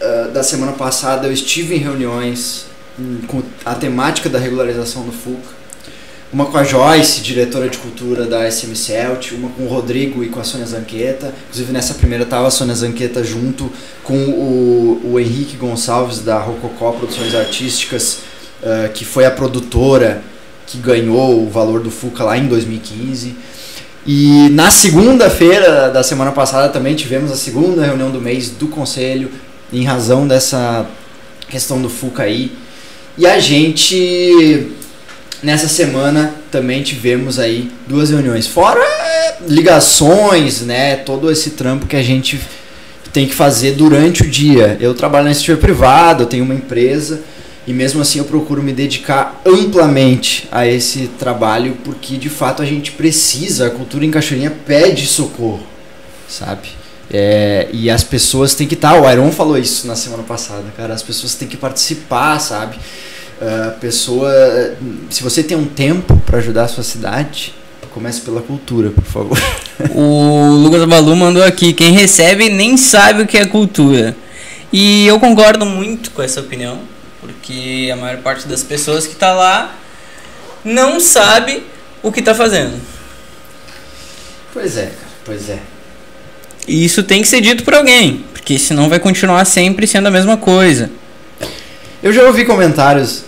uh, 0.00 0.32
da 0.32 0.42
semana 0.42 0.72
passada 0.72 1.26
eu 1.26 1.32
estive 1.32 1.74
em 1.74 1.78
reuniões 1.78 2.66
com 3.26 3.42
a 3.64 3.74
temática 3.74 4.28
da 4.28 4.38
regularização 4.38 5.02
do 5.02 5.12
FUCA. 5.12 5.64
Uma 6.32 6.46
com 6.46 6.58
a 6.58 6.64
Joyce, 6.64 7.20
diretora 7.20 7.68
de 7.68 7.78
cultura 7.78 8.24
da 8.24 8.50
SM 8.50 8.74
Celt, 8.74 9.32
uma 9.32 9.50
com 9.50 9.64
o 9.64 9.68
Rodrigo 9.68 10.24
e 10.24 10.28
com 10.28 10.40
a 10.40 10.44
Sônia 10.44 10.66
Zanqueta. 10.66 11.32
Inclusive 11.44 11.72
nessa 11.72 11.94
primeira 11.94 12.24
estava 12.24 12.48
a 12.48 12.50
Sônia 12.50 12.74
Zanqueta 12.74 13.22
junto 13.22 13.70
com 14.02 14.16
o, 14.16 15.12
o 15.12 15.20
Henrique 15.20 15.56
Gonçalves 15.56 16.20
da 16.20 16.38
Rococó 16.40 16.92
Produções 16.92 17.34
Artísticas, 17.34 18.20
uh, 18.62 18.92
que 18.92 19.04
foi 19.04 19.26
a 19.26 19.30
produtora 19.30 20.22
que 20.66 20.78
ganhou 20.78 21.44
o 21.44 21.48
valor 21.48 21.80
do 21.80 21.90
FUCA 21.90 22.24
lá 22.24 22.36
em 22.36 22.48
2015. 22.48 23.36
E 24.06 24.50
na 24.50 24.70
segunda-feira 24.70 25.90
da 25.90 26.02
semana 26.02 26.30
passada 26.30 26.68
também 26.68 26.94
tivemos 26.94 27.32
a 27.32 27.36
segunda 27.36 27.84
reunião 27.84 28.10
do 28.10 28.20
mês 28.20 28.50
do 28.50 28.68
conselho, 28.68 29.30
em 29.72 29.84
razão 29.84 30.28
dessa 30.28 30.86
questão 31.48 31.80
do 31.80 31.88
FUCA 31.88 32.24
aí. 32.24 32.52
E 33.16 33.26
a 33.26 33.38
gente, 33.38 34.72
nessa 35.42 35.68
semana, 35.68 36.34
também 36.50 36.82
tivemos 36.82 37.38
aí 37.38 37.70
duas 37.86 38.10
reuniões. 38.10 38.46
Fora 38.46 38.84
ligações, 39.48 40.60
né? 40.60 40.96
Todo 40.96 41.30
esse 41.30 41.50
trampo 41.50 41.86
que 41.86 41.96
a 41.96 42.02
gente 42.02 42.38
tem 43.12 43.26
que 43.26 43.34
fazer 43.34 43.72
durante 43.72 44.22
o 44.22 44.28
dia. 44.28 44.76
Eu 44.80 44.92
trabalho 44.92 45.28
no 45.28 45.34
setor 45.34 45.56
privado, 45.56 46.24
eu 46.24 46.26
tenho 46.26 46.44
uma 46.44 46.54
empresa 46.54 47.22
e 47.66 47.72
mesmo 47.72 48.00
assim 48.00 48.18
eu 48.18 48.24
procuro 48.24 48.62
me 48.62 48.72
dedicar 48.72 49.40
amplamente 49.44 50.46
a 50.52 50.66
esse 50.66 51.08
trabalho 51.18 51.76
porque 51.84 52.16
de 52.16 52.28
fato 52.28 52.62
a 52.62 52.66
gente 52.66 52.92
precisa, 52.92 53.68
a 53.68 53.70
cultura 53.70 54.04
em 54.04 54.10
Cachoeirinha 54.10 54.50
pede 54.50 55.06
socorro, 55.06 55.62
sabe? 56.28 56.68
É, 57.10 57.68
e 57.72 57.90
as 57.90 58.02
pessoas 58.02 58.54
têm 58.54 58.66
que 58.66 58.74
estar, 58.74 58.94
tá, 58.94 59.00
o 59.00 59.10
Iron 59.10 59.30
falou 59.30 59.56
isso 59.58 59.86
na 59.86 59.96
semana 59.96 60.22
passada, 60.22 60.64
cara, 60.76 60.94
as 60.94 61.02
pessoas 61.02 61.34
têm 61.34 61.48
que 61.48 61.56
participar, 61.56 62.38
sabe? 62.38 62.76
A 63.40 63.70
pessoa, 63.72 64.30
se 65.10 65.22
você 65.22 65.42
tem 65.42 65.56
um 65.56 65.66
tempo 65.66 66.16
para 66.24 66.38
ajudar 66.38 66.64
a 66.64 66.68
sua 66.68 66.84
cidade, 66.84 67.54
comece 67.92 68.20
pela 68.20 68.40
cultura, 68.42 68.90
por 68.90 69.04
favor. 69.04 69.38
O 69.90 70.54
Lucas 70.62 70.84
Balu 70.84 71.16
mandou 71.16 71.42
aqui, 71.42 71.72
quem 71.72 71.92
recebe 71.92 72.48
nem 72.48 72.76
sabe 72.76 73.22
o 73.22 73.26
que 73.26 73.36
é 73.36 73.44
cultura. 73.44 74.16
E 74.72 75.04
eu 75.04 75.18
concordo 75.18 75.66
muito 75.66 76.12
com 76.12 76.22
essa 76.22 76.40
opinião 76.40 76.78
porque 77.44 77.90
a 77.92 77.96
maior 77.96 78.16
parte 78.22 78.48
das 78.48 78.62
pessoas 78.62 79.06
que 79.06 79.12
está 79.12 79.34
lá 79.34 79.76
não 80.64 80.98
sabe 80.98 81.62
o 82.02 82.10
que 82.10 82.20
está 82.20 82.34
fazendo. 82.34 82.80
Pois 84.50 84.78
é, 84.78 84.86
cara, 84.86 85.12
pois 85.26 85.50
é. 85.50 85.58
E 86.66 86.82
isso 86.82 87.02
tem 87.02 87.20
que 87.20 87.28
ser 87.28 87.42
dito 87.42 87.62
por 87.62 87.74
alguém, 87.74 88.24
porque 88.32 88.58
senão 88.58 88.88
vai 88.88 88.98
continuar 88.98 89.44
sempre 89.44 89.86
sendo 89.86 90.06
a 90.06 90.10
mesma 90.10 90.38
coisa. 90.38 90.90
Eu 92.02 92.14
já 92.14 92.22
ouvi 92.22 92.46
comentários, 92.46 93.24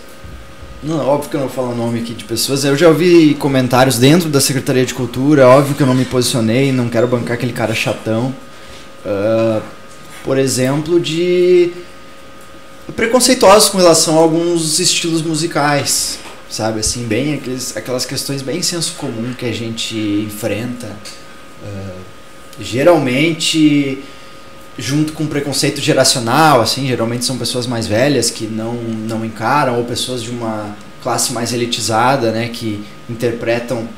não, 0.82 1.06
óbvio 1.06 1.28
que 1.28 1.36
eu 1.36 1.40
não 1.40 1.50
falo 1.50 1.72
o 1.72 1.76
nome 1.76 2.00
aqui 2.00 2.14
de 2.14 2.24
pessoas, 2.24 2.64
eu 2.64 2.74
já 2.74 2.88
ouvi 2.88 3.34
comentários 3.34 3.98
dentro 3.98 4.30
da 4.30 4.40
Secretaria 4.40 4.86
de 4.86 4.94
Cultura, 4.94 5.46
óbvio 5.46 5.74
que 5.74 5.82
eu 5.82 5.86
não 5.86 5.94
me 5.94 6.06
posicionei, 6.06 6.72
não 6.72 6.88
quero 6.88 7.06
bancar 7.06 7.34
aquele 7.34 7.52
cara 7.52 7.74
chatão. 7.74 8.34
Uh, 9.04 9.60
por 10.24 10.38
exemplo, 10.38 10.98
de 10.98 11.70
preconceituosos 12.94 13.68
com 13.68 13.78
relação 13.78 14.18
a 14.18 14.22
alguns 14.22 14.78
estilos 14.78 15.22
musicais, 15.22 16.18
sabe? 16.48 16.80
Assim, 16.80 17.04
bem 17.04 17.34
aqueles, 17.34 17.76
aquelas 17.76 18.04
questões 18.04 18.42
bem 18.42 18.62
senso 18.62 18.94
comum 18.94 19.34
que 19.34 19.46
a 19.46 19.52
gente 19.52 19.96
enfrenta. 19.96 20.86
Uh, 21.62 22.16
geralmente 22.60 24.02
junto 24.78 25.12
com 25.14 25.26
preconceito 25.26 25.80
geracional, 25.80 26.60
assim, 26.60 26.86
geralmente 26.86 27.24
são 27.24 27.38
pessoas 27.38 27.66
mais 27.66 27.86
velhas 27.86 28.30
que 28.30 28.46
não, 28.46 28.74
não 28.74 29.24
encaram, 29.24 29.78
ou 29.78 29.84
pessoas 29.84 30.22
de 30.22 30.30
uma 30.30 30.76
classe 31.02 31.32
mais 31.32 31.52
elitizada, 31.52 32.30
né, 32.30 32.48
que 32.48 32.84
interpretam 33.08 33.88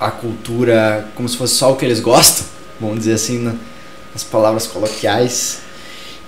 a 0.00 0.10
cultura 0.10 1.08
como 1.14 1.28
se 1.28 1.36
fosse 1.36 1.54
só 1.54 1.72
o 1.72 1.76
que 1.76 1.84
eles 1.84 2.00
gostam, 2.00 2.46
vamos 2.80 3.00
dizer 3.00 3.14
assim, 3.14 3.38
nas 4.12 4.24
palavras 4.24 4.66
coloquiais. 4.66 5.60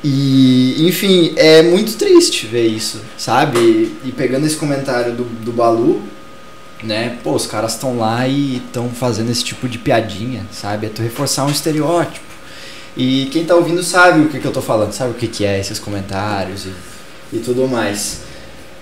E, 0.03 0.89
enfim, 0.89 1.35
é 1.37 1.63
muito 1.63 1.97
triste 1.97 2.47
ver 2.47 2.67
isso, 2.67 3.01
sabe? 3.19 3.59
E, 4.03 4.13
pegando 4.17 4.47
esse 4.47 4.57
comentário 4.57 5.13
do, 5.13 5.25
do 5.25 5.53
Balu, 5.53 6.03
né? 6.83 7.19
Pô, 7.23 7.35
os 7.35 7.47
caras 7.47 7.75
estão 7.75 7.99
lá 7.99 8.27
e 8.27 8.57
estão 8.57 8.89
fazendo 8.89 9.31
esse 9.31 9.45
tipo 9.45 9.69
de 9.69 9.79
piadinha, 9.79 10.47
sabe? 10.51 10.87
É 10.87 10.89
tu 10.89 11.03
reforçar 11.03 11.45
um 11.45 11.51
estereótipo. 11.51 12.25
E 12.97 13.29
quem 13.31 13.45
tá 13.45 13.55
ouvindo 13.55 13.83
sabe 13.83 14.23
o 14.23 14.29
que, 14.29 14.39
que 14.39 14.47
eu 14.47 14.53
tô 14.53 14.63
falando, 14.63 14.93
sabe 14.93 15.11
o 15.11 15.15
que, 15.15 15.29
que 15.29 15.45
é 15.45 15.61
esses 15.61 15.79
comentários 15.79 16.65
e, 16.65 17.37
e 17.37 17.39
tudo 17.39 17.69
mais. 17.69 18.23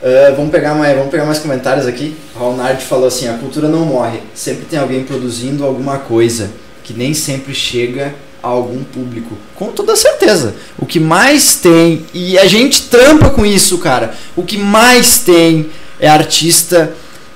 Uh, 0.01 0.37
vamos, 0.37 0.53
pegar 0.53 0.77
mais, 0.77 0.97
vamos 0.97 1.11
pegar 1.11 1.27
mais 1.27 1.41
comentários 1.41 1.85
aqui. 1.85 2.17
Ronald 2.37 2.81
falou 2.85 3.09
assim: 3.09 3.27
a 3.27 3.35
cultura 3.35 3.69
não 3.69 3.85
morre, 3.85 4.21
sempre 4.35 4.65
tem 4.67 4.79
alguém 4.79 5.03
produzindo 5.03 5.65
alguma 5.65 5.99
coisa 5.99 6.51
que 6.85 6.95
nem 6.95 7.13
sempre 7.13 7.53
chega 7.53 8.15
a 8.43 8.49
algum 8.49 8.85
público. 8.85 9.37
Com 9.55 9.73
toda 9.73 9.97
certeza. 9.97 10.55
O 10.79 10.87
que 10.87 11.01
mais 11.01 11.57
tem, 11.57 12.07
e 12.15 12.39
a 12.39 12.47
gente 12.47 12.83
trampa 12.83 13.31
com 13.31 13.45
isso, 13.45 13.79
cara. 13.79 14.15
O 14.37 14.43
que 14.43 14.57
mais 14.57 15.19
tem 15.19 15.71
é 15.99 16.09
artista 16.09 16.95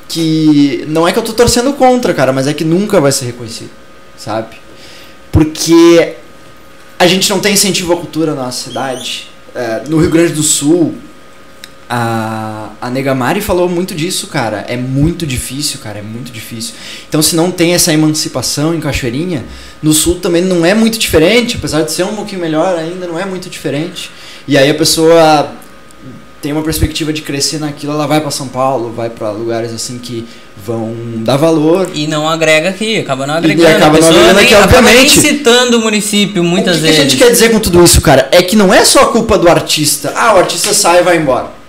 que. 0.08 0.84
Não 0.88 1.06
é 1.06 1.12
que 1.12 1.18
eu 1.18 1.22
tô 1.22 1.32
torcendo 1.32 1.72
contra, 1.72 2.14
cara, 2.14 2.32
mas 2.32 2.46
é 2.46 2.54
que 2.54 2.64
nunca 2.64 3.00
vai 3.00 3.12
ser 3.12 3.26
reconhecido, 3.26 3.70
sabe? 4.16 4.56
Porque 5.30 6.14
a 6.98 7.06
gente 7.06 7.28
não 7.30 7.40
tem 7.40 7.54
incentivo 7.54 7.92
à 7.92 7.96
cultura 7.96 8.34
na 8.34 8.44
nossa 8.44 8.68
cidade. 8.68 9.28
É, 9.54 9.82
no 9.88 9.98
Rio 9.98 10.10
Grande 10.10 10.32
do 10.32 10.42
Sul, 10.42 10.94
a, 11.94 12.70
a 12.80 12.88
Negamari 12.88 13.42
falou 13.42 13.68
muito 13.68 13.94
disso, 13.94 14.28
cara. 14.28 14.64
É 14.66 14.78
muito 14.78 15.26
difícil, 15.26 15.78
cara, 15.78 15.98
é 15.98 16.02
muito 16.02 16.32
difícil. 16.32 16.72
Então, 17.06 17.20
se 17.20 17.36
não 17.36 17.50
tem 17.50 17.74
essa 17.74 17.92
emancipação 17.92 18.74
em 18.74 18.80
Cachoeirinha, 18.80 19.44
no 19.82 19.92
Sul 19.92 20.14
também 20.14 20.40
não 20.40 20.64
é 20.64 20.72
muito 20.72 20.98
diferente, 20.98 21.58
apesar 21.58 21.82
de 21.82 21.92
ser 21.92 22.04
um 22.04 22.16
pouquinho 22.16 22.40
melhor, 22.40 22.78
ainda 22.78 23.06
não 23.06 23.18
é 23.18 23.26
muito 23.26 23.50
diferente. 23.50 24.10
E 24.48 24.56
aí 24.56 24.70
a 24.70 24.74
pessoa 24.74 25.52
tem 26.40 26.50
uma 26.50 26.62
perspectiva 26.62 27.12
de 27.12 27.20
crescer 27.20 27.58
naquilo, 27.58 27.92
ela 27.92 28.06
vai 28.06 28.22
para 28.22 28.30
São 28.30 28.48
Paulo, 28.48 28.90
vai 28.90 29.10
para 29.10 29.30
lugares 29.30 29.70
assim 29.70 29.98
que 29.98 30.26
vão 30.64 30.94
dar 31.16 31.36
valor. 31.36 31.90
E 31.92 32.06
não 32.06 32.26
agrega 32.26 32.70
aqui, 32.70 33.00
acaba 33.00 33.26
não 33.26 33.34
agregando. 33.34 33.68
E 33.68 33.70
acaba 33.70 34.00
não 34.00 34.08
agregando 34.08 34.40
aqui, 34.40 34.54
obviamente. 34.54 34.96
Nem 34.96 35.08
citando 35.10 35.76
o 35.76 35.82
município 35.82 36.42
muitas 36.42 36.78
o 36.78 36.80
que 36.80 36.86
vezes. 36.86 36.96
O 36.96 37.00
que 37.02 37.06
a 37.06 37.10
gente 37.10 37.22
quer 37.22 37.30
dizer 37.30 37.50
com 37.50 37.60
tudo 37.60 37.84
isso, 37.84 38.00
cara? 38.00 38.30
É 38.32 38.42
que 38.42 38.56
não 38.56 38.72
é 38.72 38.82
só 38.82 39.02
a 39.02 39.06
culpa 39.12 39.36
do 39.36 39.46
artista. 39.46 40.14
Ah, 40.16 40.32
o 40.36 40.38
artista 40.38 40.72
sai 40.72 41.00
e 41.00 41.02
vai 41.02 41.18
embora. 41.18 41.60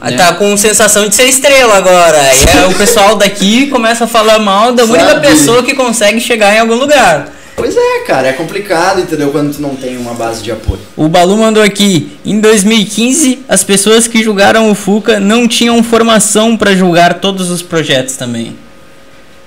Ah, 0.00 0.10
né? 0.10 0.16
Tá 0.16 0.34
com 0.34 0.56
sensação 0.56 1.08
de 1.08 1.14
ser 1.14 1.24
estrela 1.24 1.76
agora. 1.76 2.18
E 2.18 2.58
é 2.58 2.66
o 2.66 2.74
pessoal 2.74 3.16
daqui 3.16 3.66
começa 3.68 4.04
a 4.04 4.06
falar 4.06 4.38
mal 4.38 4.72
da 4.72 4.86
Sabe? 4.86 4.98
única 4.98 5.20
pessoa 5.20 5.62
que 5.62 5.74
consegue 5.74 6.20
chegar 6.20 6.54
em 6.54 6.58
algum 6.58 6.74
lugar. 6.74 7.32
Pois 7.56 7.74
é, 7.74 8.00
cara, 8.06 8.28
é 8.28 8.32
complicado, 8.34 9.00
entendeu? 9.00 9.30
Quando 9.30 9.54
tu 9.54 9.62
não 9.62 9.74
tem 9.74 9.96
uma 9.96 10.12
base 10.12 10.42
de 10.42 10.52
apoio. 10.52 10.80
O 10.94 11.08
Balu 11.08 11.38
mandou 11.38 11.62
aqui: 11.62 12.12
em 12.24 12.38
2015, 12.38 13.44
as 13.48 13.64
pessoas 13.64 14.06
que 14.06 14.22
julgaram 14.22 14.70
o 14.70 14.74
Fuca 14.74 15.18
não 15.18 15.48
tinham 15.48 15.82
formação 15.82 16.54
para 16.54 16.76
julgar 16.76 17.14
todos 17.14 17.50
os 17.50 17.62
projetos 17.62 18.16
também. 18.16 18.54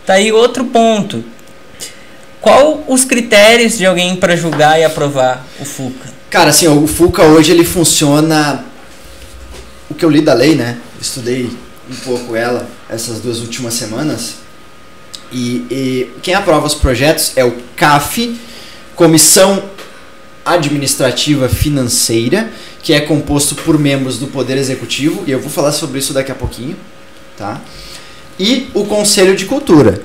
Tá 0.07 0.13
aí 0.13 0.31
outro 0.31 0.65
ponto. 0.65 1.23
Qual 2.41 2.83
os 2.87 3.05
critérios 3.05 3.77
de 3.77 3.85
alguém 3.85 4.15
para 4.15 4.35
julgar 4.35 4.79
e 4.79 4.83
aprovar 4.83 5.45
o 5.59 5.65
Fuca? 5.65 6.09
Cara, 6.31 6.49
assim, 6.49 6.67
o 6.67 6.87
Fuca 6.87 7.21
hoje 7.23 7.51
ele 7.51 7.63
funciona. 7.63 8.65
O 9.89 9.95
que 9.95 10.05
eu 10.05 10.09
li 10.09 10.21
da 10.21 10.33
lei, 10.33 10.55
né? 10.55 10.77
Estudei 11.01 11.49
um 11.89 11.95
pouco 12.03 12.35
ela 12.35 12.69
essas 12.89 13.19
duas 13.19 13.39
últimas 13.39 13.73
semanas 13.73 14.35
e, 15.31 15.65
e 15.69 16.11
quem 16.21 16.33
aprova 16.33 16.65
os 16.65 16.75
projetos 16.75 17.33
é 17.35 17.45
o 17.45 17.55
CAF, 17.75 18.39
Comissão 18.95 19.63
Administrativa 20.43 21.47
Financeira, 21.47 22.51
que 22.81 22.93
é 22.93 23.01
composto 23.01 23.55
por 23.55 23.77
membros 23.77 24.17
do 24.17 24.27
Poder 24.27 24.57
Executivo, 24.57 25.23
e 25.27 25.31
eu 25.31 25.39
vou 25.39 25.49
falar 25.49 25.71
sobre 25.71 25.99
isso 25.99 26.13
daqui 26.13 26.31
a 26.31 26.35
pouquinho, 26.35 26.75
tá? 27.37 27.61
E 28.39 28.69
o 28.73 28.85
Conselho 28.85 29.35
de 29.35 29.45
Cultura, 29.45 30.01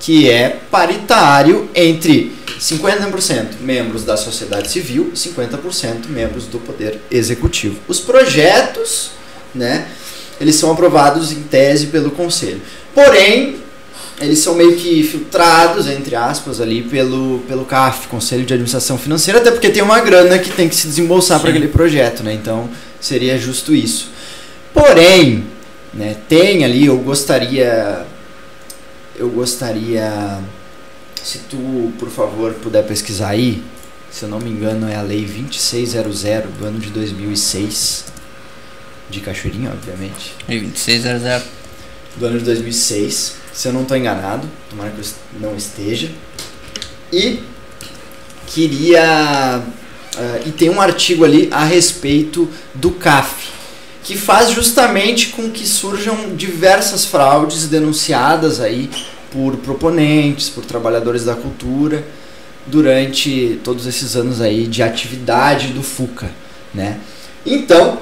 que 0.00 0.28
é 0.30 0.60
paritário 0.70 1.70
entre 1.74 2.32
50% 2.60 3.60
membros 3.60 4.04
da 4.04 4.16
sociedade 4.16 4.70
civil 4.70 5.10
e 5.12 5.16
50% 5.16 6.08
membros 6.08 6.44
do 6.46 6.58
Poder 6.58 7.00
Executivo. 7.10 7.78
Os 7.88 8.00
projetos, 8.00 9.12
né, 9.56 9.88
eles 10.40 10.56
são 10.56 10.70
aprovados 10.70 11.32
em 11.32 11.42
tese 11.42 11.86
pelo 11.86 12.10
Conselho. 12.10 12.60
Porém, 12.94 13.56
eles 14.20 14.38
são 14.38 14.54
meio 14.54 14.76
que 14.76 15.02
filtrados, 15.02 15.86
entre 15.86 16.14
aspas, 16.16 16.60
ali 16.60 16.82
pelo, 16.82 17.40
pelo 17.46 17.64
CAF, 17.64 18.08
Conselho 18.08 18.44
de 18.44 18.54
Administração 18.54 18.96
Financeira, 18.96 19.40
até 19.40 19.50
porque 19.50 19.68
tem 19.68 19.82
uma 19.82 20.00
grana 20.00 20.38
que 20.38 20.50
tem 20.50 20.68
que 20.68 20.74
se 20.74 20.86
desembolsar 20.86 21.38
para 21.40 21.50
aquele 21.50 21.68
projeto, 21.68 22.22
né? 22.22 22.32
Então 22.32 22.68
seria 23.00 23.38
justo 23.38 23.74
isso. 23.74 24.10
Porém, 24.72 25.44
né, 25.92 26.16
tem 26.28 26.64
ali, 26.64 26.86
eu 26.86 26.96
gostaria. 26.98 28.06
Eu 29.18 29.28
gostaria. 29.28 30.38
Se 31.22 31.38
tu, 31.50 31.92
por 31.98 32.08
favor, 32.08 32.54
puder 32.54 32.84
pesquisar 32.86 33.30
aí, 33.30 33.62
se 34.10 34.22
eu 34.22 34.28
não 34.28 34.38
me 34.38 34.48
engano, 34.48 34.88
é 34.88 34.96
a 34.96 35.02
Lei 35.02 35.24
2600 35.24 36.22
do 36.58 36.64
ano 36.64 36.78
de 36.78 36.90
2006, 36.90 38.04
de 39.10 39.20
Cachoeirinha, 39.20 39.70
obviamente. 39.70 40.34
Lei 40.48 40.60
2600. 40.60 41.42
Do 42.16 42.26
ano 42.26 42.38
de 42.38 42.44
2006 42.44 43.46
se 43.56 43.68
eu 43.68 43.72
não 43.72 43.82
estou 43.82 43.96
enganado, 43.96 44.46
tomara 44.68 44.90
que 44.90 45.00
eu 45.00 45.06
não 45.40 45.56
esteja. 45.56 46.10
E 47.10 47.40
queria. 48.46 49.62
Uh, 50.14 50.48
e 50.48 50.52
tem 50.52 50.68
um 50.68 50.78
artigo 50.78 51.24
ali 51.24 51.48
a 51.50 51.64
respeito 51.64 52.48
do 52.74 52.90
CAF, 52.90 53.48
que 54.04 54.16
faz 54.16 54.50
justamente 54.50 55.28
com 55.28 55.50
que 55.50 55.66
surjam 55.66 56.36
diversas 56.36 57.06
fraudes 57.06 57.66
denunciadas 57.66 58.60
aí 58.60 58.90
por 59.32 59.56
proponentes, 59.56 60.50
por 60.50 60.64
trabalhadores 60.64 61.24
da 61.24 61.34
cultura, 61.34 62.06
durante 62.66 63.58
todos 63.64 63.86
esses 63.86 64.16
anos 64.16 64.42
aí 64.42 64.66
de 64.66 64.82
atividade 64.82 65.68
do 65.68 65.82
FUCA, 65.82 66.30
né? 66.74 67.00
Então, 67.44 68.00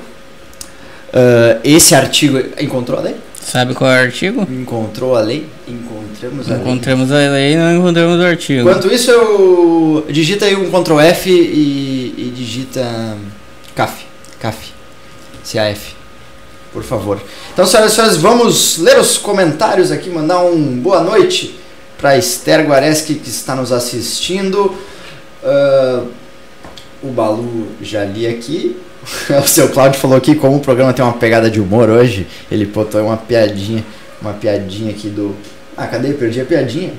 uh, 1.14 1.60
esse 1.62 1.94
artigo 1.94 2.38
encontrou 2.60 2.98
ali? 2.98 3.14
Sabe 3.40 3.74
qual 3.74 3.90
é 3.90 4.00
o 4.00 4.04
artigo? 4.04 4.42
Encontrou 4.50 5.14
a 5.14 5.20
lei? 5.20 5.46
Encontramos 5.68 6.50
a 6.50 6.56
encontramos 6.56 7.10
lei. 7.10 7.26
a 7.26 7.30
lei 7.30 7.52
e 7.52 7.56
não 7.56 7.76
encontramos 7.76 8.18
o 8.18 8.24
artigo. 8.24 8.62
Enquanto 8.62 8.92
isso, 8.92 9.10
eu 9.10 10.06
digita 10.08 10.46
aí 10.46 10.56
um 10.56 10.70
Ctrl 10.70 10.98
F 11.00 11.30
e, 11.30 12.14
e 12.16 12.32
digita 12.34 13.16
CAF. 13.74 14.06
CAF. 14.40 14.72
CAF. 15.52 15.94
Por 16.72 16.82
favor. 16.82 17.20
Então, 17.52 17.66
senhoras 17.66 17.92
e 17.92 17.94
senhores, 17.94 18.16
vamos 18.16 18.78
ler 18.78 18.98
os 18.98 19.18
comentários 19.18 19.92
aqui, 19.92 20.08
mandar 20.08 20.42
um 20.42 20.80
boa 20.80 21.02
noite 21.02 21.54
para 21.98 22.16
Esther 22.16 22.66
Guareschi 22.66 23.14
que 23.14 23.28
está 23.28 23.54
nos 23.54 23.70
assistindo. 23.70 24.74
Uh, 25.42 26.08
o 27.02 27.08
Balu 27.08 27.68
já 27.82 28.04
li 28.04 28.26
aqui. 28.26 28.76
o 29.42 29.48
seu 29.48 29.68
Cláudio 29.68 30.00
falou 30.00 30.16
aqui 30.16 30.34
como 30.34 30.56
o 30.56 30.60
programa 30.60 30.92
tem 30.92 31.04
uma 31.04 31.14
pegada 31.14 31.50
de 31.50 31.60
humor 31.60 31.88
hoje. 31.88 32.26
Ele 32.50 32.66
botou 32.66 33.02
uma 33.02 33.16
piadinha, 33.16 33.84
uma 34.20 34.32
piadinha 34.32 34.90
aqui 34.90 35.08
do. 35.08 35.34
Ah, 35.76 35.86
cadê? 35.86 36.12
Perdi 36.12 36.40
a 36.40 36.44
piadinha. 36.44 36.92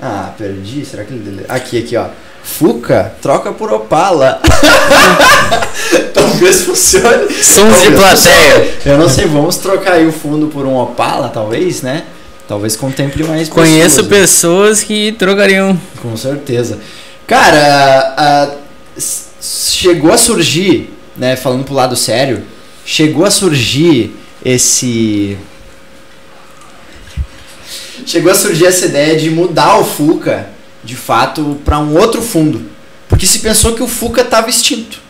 Ah, 0.00 0.32
perdi. 0.36 0.84
Será 0.84 1.04
que 1.04 1.12
ele. 1.12 1.44
Aqui, 1.48 1.78
aqui, 1.78 1.96
ó. 1.96 2.06
Fuca, 2.42 3.14
troca 3.22 3.52
por 3.52 3.72
Opala. 3.72 4.40
talvez 6.12 6.62
funcione. 6.62 7.32
Sons 7.32 7.82
de 7.82 7.90
plateia. 7.92 8.74
Eu 8.84 8.98
não 8.98 9.08
sei, 9.08 9.24
vamos 9.24 9.56
trocar 9.56 9.94
aí 9.94 10.06
o 10.06 10.12
fundo 10.12 10.48
por 10.48 10.66
um 10.66 10.76
Opala, 10.76 11.28
talvez, 11.28 11.80
né? 11.80 12.04
Talvez 12.46 12.76
contemple 12.76 13.24
mais 13.24 13.48
Conheço 13.48 14.04
pessoas, 14.04 14.20
pessoas 14.20 14.80
né? 14.80 14.86
que 14.86 15.12
trocariam. 15.12 15.80
Com 16.02 16.14
certeza. 16.16 16.78
Cara, 17.26 18.52
uh, 18.52 19.02
chegou 19.44 20.12
a 20.12 20.16
surgir, 20.16 20.90
né, 21.16 21.36
falando 21.36 21.64
pro 21.64 21.74
lado 21.74 21.94
sério, 21.94 22.44
chegou 22.84 23.24
a 23.24 23.30
surgir 23.30 24.14
esse 24.44 25.36
chegou 28.06 28.30
a 28.30 28.34
surgir 28.34 28.66
essa 28.66 28.86
ideia 28.86 29.16
de 29.18 29.30
mudar 29.30 29.78
o 29.78 29.84
Fuca, 29.84 30.48
de 30.82 30.96
fato, 30.96 31.60
para 31.64 31.78
um 31.78 31.96
outro 31.96 32.20
fundo. 32.20 32.70
Porque 33.08 33.26
se 33.26 33.38
pensou 33.38 33.74
que 33.74 33.82
o 33.82 33.88
Fuca 33.88 34.22
estava 34.22 34.50
extinto. 34.50 35.00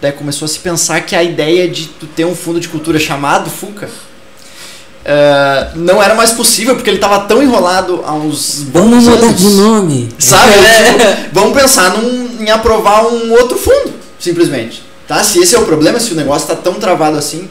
Daí 0.00 0.12
começou 0.12 0.44
a 0.44 0.48
se 0.48 0.58
pensar 0.58 1.00
que 1.02 1.16
a 1.16 1.22
ideia 1.22 1.68
de 1.68 1.86
tu 1.86 2.06
ter 2.06 2.24
um 2.24 2.34
fundo 2.34 2.60
de 2.60 2.68
cultura 2.68 2.98
chamado 2.98 3.48
Fuca 3.48 3.88
uh, 5.04 5.78
não 5.78 6.02
era 6.02 6.14
mais 6.14 6.32
possível, 6.32 6.74
porque 6.74 6.90
ele 6.90 6.96
estava 6.96 7.20
tão 7.20 7.42
enrolado 7.42 8.02
há 8.04 8.14
uns 8.14 8.64
Vamos 8.72 9.04
mudar 9.04 9.32
de 9.32 9.48
nome. 9.50 10.08
Sabe? 10.18 10.52
É. 10.52 10.92
Tipo, 10.92 11.28
vamos 11.32 11.60
pensar 11.60 11.90
num, 11.90 12.42
em 12.42 12.50
aprovar 12.50 13.06
um 13.06 13.32
outro 13.32 13.58
fundo, 13.58 13.92
simplesmente. 14.18 14.82
Tá? 15.06 15.22
Se 15.22 15.38
esse 15.38 15.54
é 15.54 15.58
o 15.58 15.64
problema, 15.64 16.00
se 16.00 16.12
o 16.12 16.16
negócio 16.16 16.50
está 16.50 16.56
tão 16.56 16.74
travado 16.74 17.18
assim. 17.18 17.48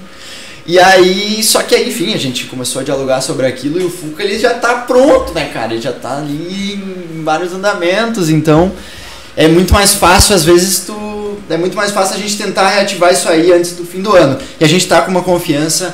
E 0.66 0.80
aí, 0.80 1.44
só 1.44 1.62
que 1.62 1.76
aí, 1.76 1.90
enfim, 1.90 2.14
a 2.14 2.18
gente 2.18 2.46
começou 2.46 2.82
a 2.82 2.84
dialogar 2.86 3.20
sobre 3.22 3.46
aquilo 3.46 3.82
e 3.82 3.84
o 3.84 3.90
Fuca 3.90 4.24
ele 4.24 4.40
já 4.40 4.54
está 4.54 4.76
pronto, 4.76 5.34
né, 5.34 5.50
cara? 5.54 5.74
Ele 5.74 5.82
já 5.82 5.90
está 5.90 6.18
ali 6.18 6.76
em 6.76 7.22
vários 7.22 7.52
andamentos, 7.52 8.30
então 8.30 8.72
é 9.36 9.48
muito 9.48 9.74
mais 9.74 9.94
fácil, 9.94 10.36
às 10.36 10.44
vezes, 10.44 10.84
tu. 10.86 11.14
É 11.50 11.58
muito 11.58 11.76
mais 11.76 11.92
fácil 11.92 12.16
a 12.16 12.20
gente 12.20 12.38
tentar 12.38 12.70
reativar 12.70 13.12
isso 13.12 13.28
aí 13.28 13.52
antes 13.52 13.72
do 13.72 13.84
fim 13.84 14.02
do 14.02 14.16
ano. 14.16 14.40
E 14.60 14.64
a 14.64 14.68
gente 14.68 14.84
está 14.84 15.02
com 15.02 15.12
uma 15.12 15.22
confiança 15.22 15.94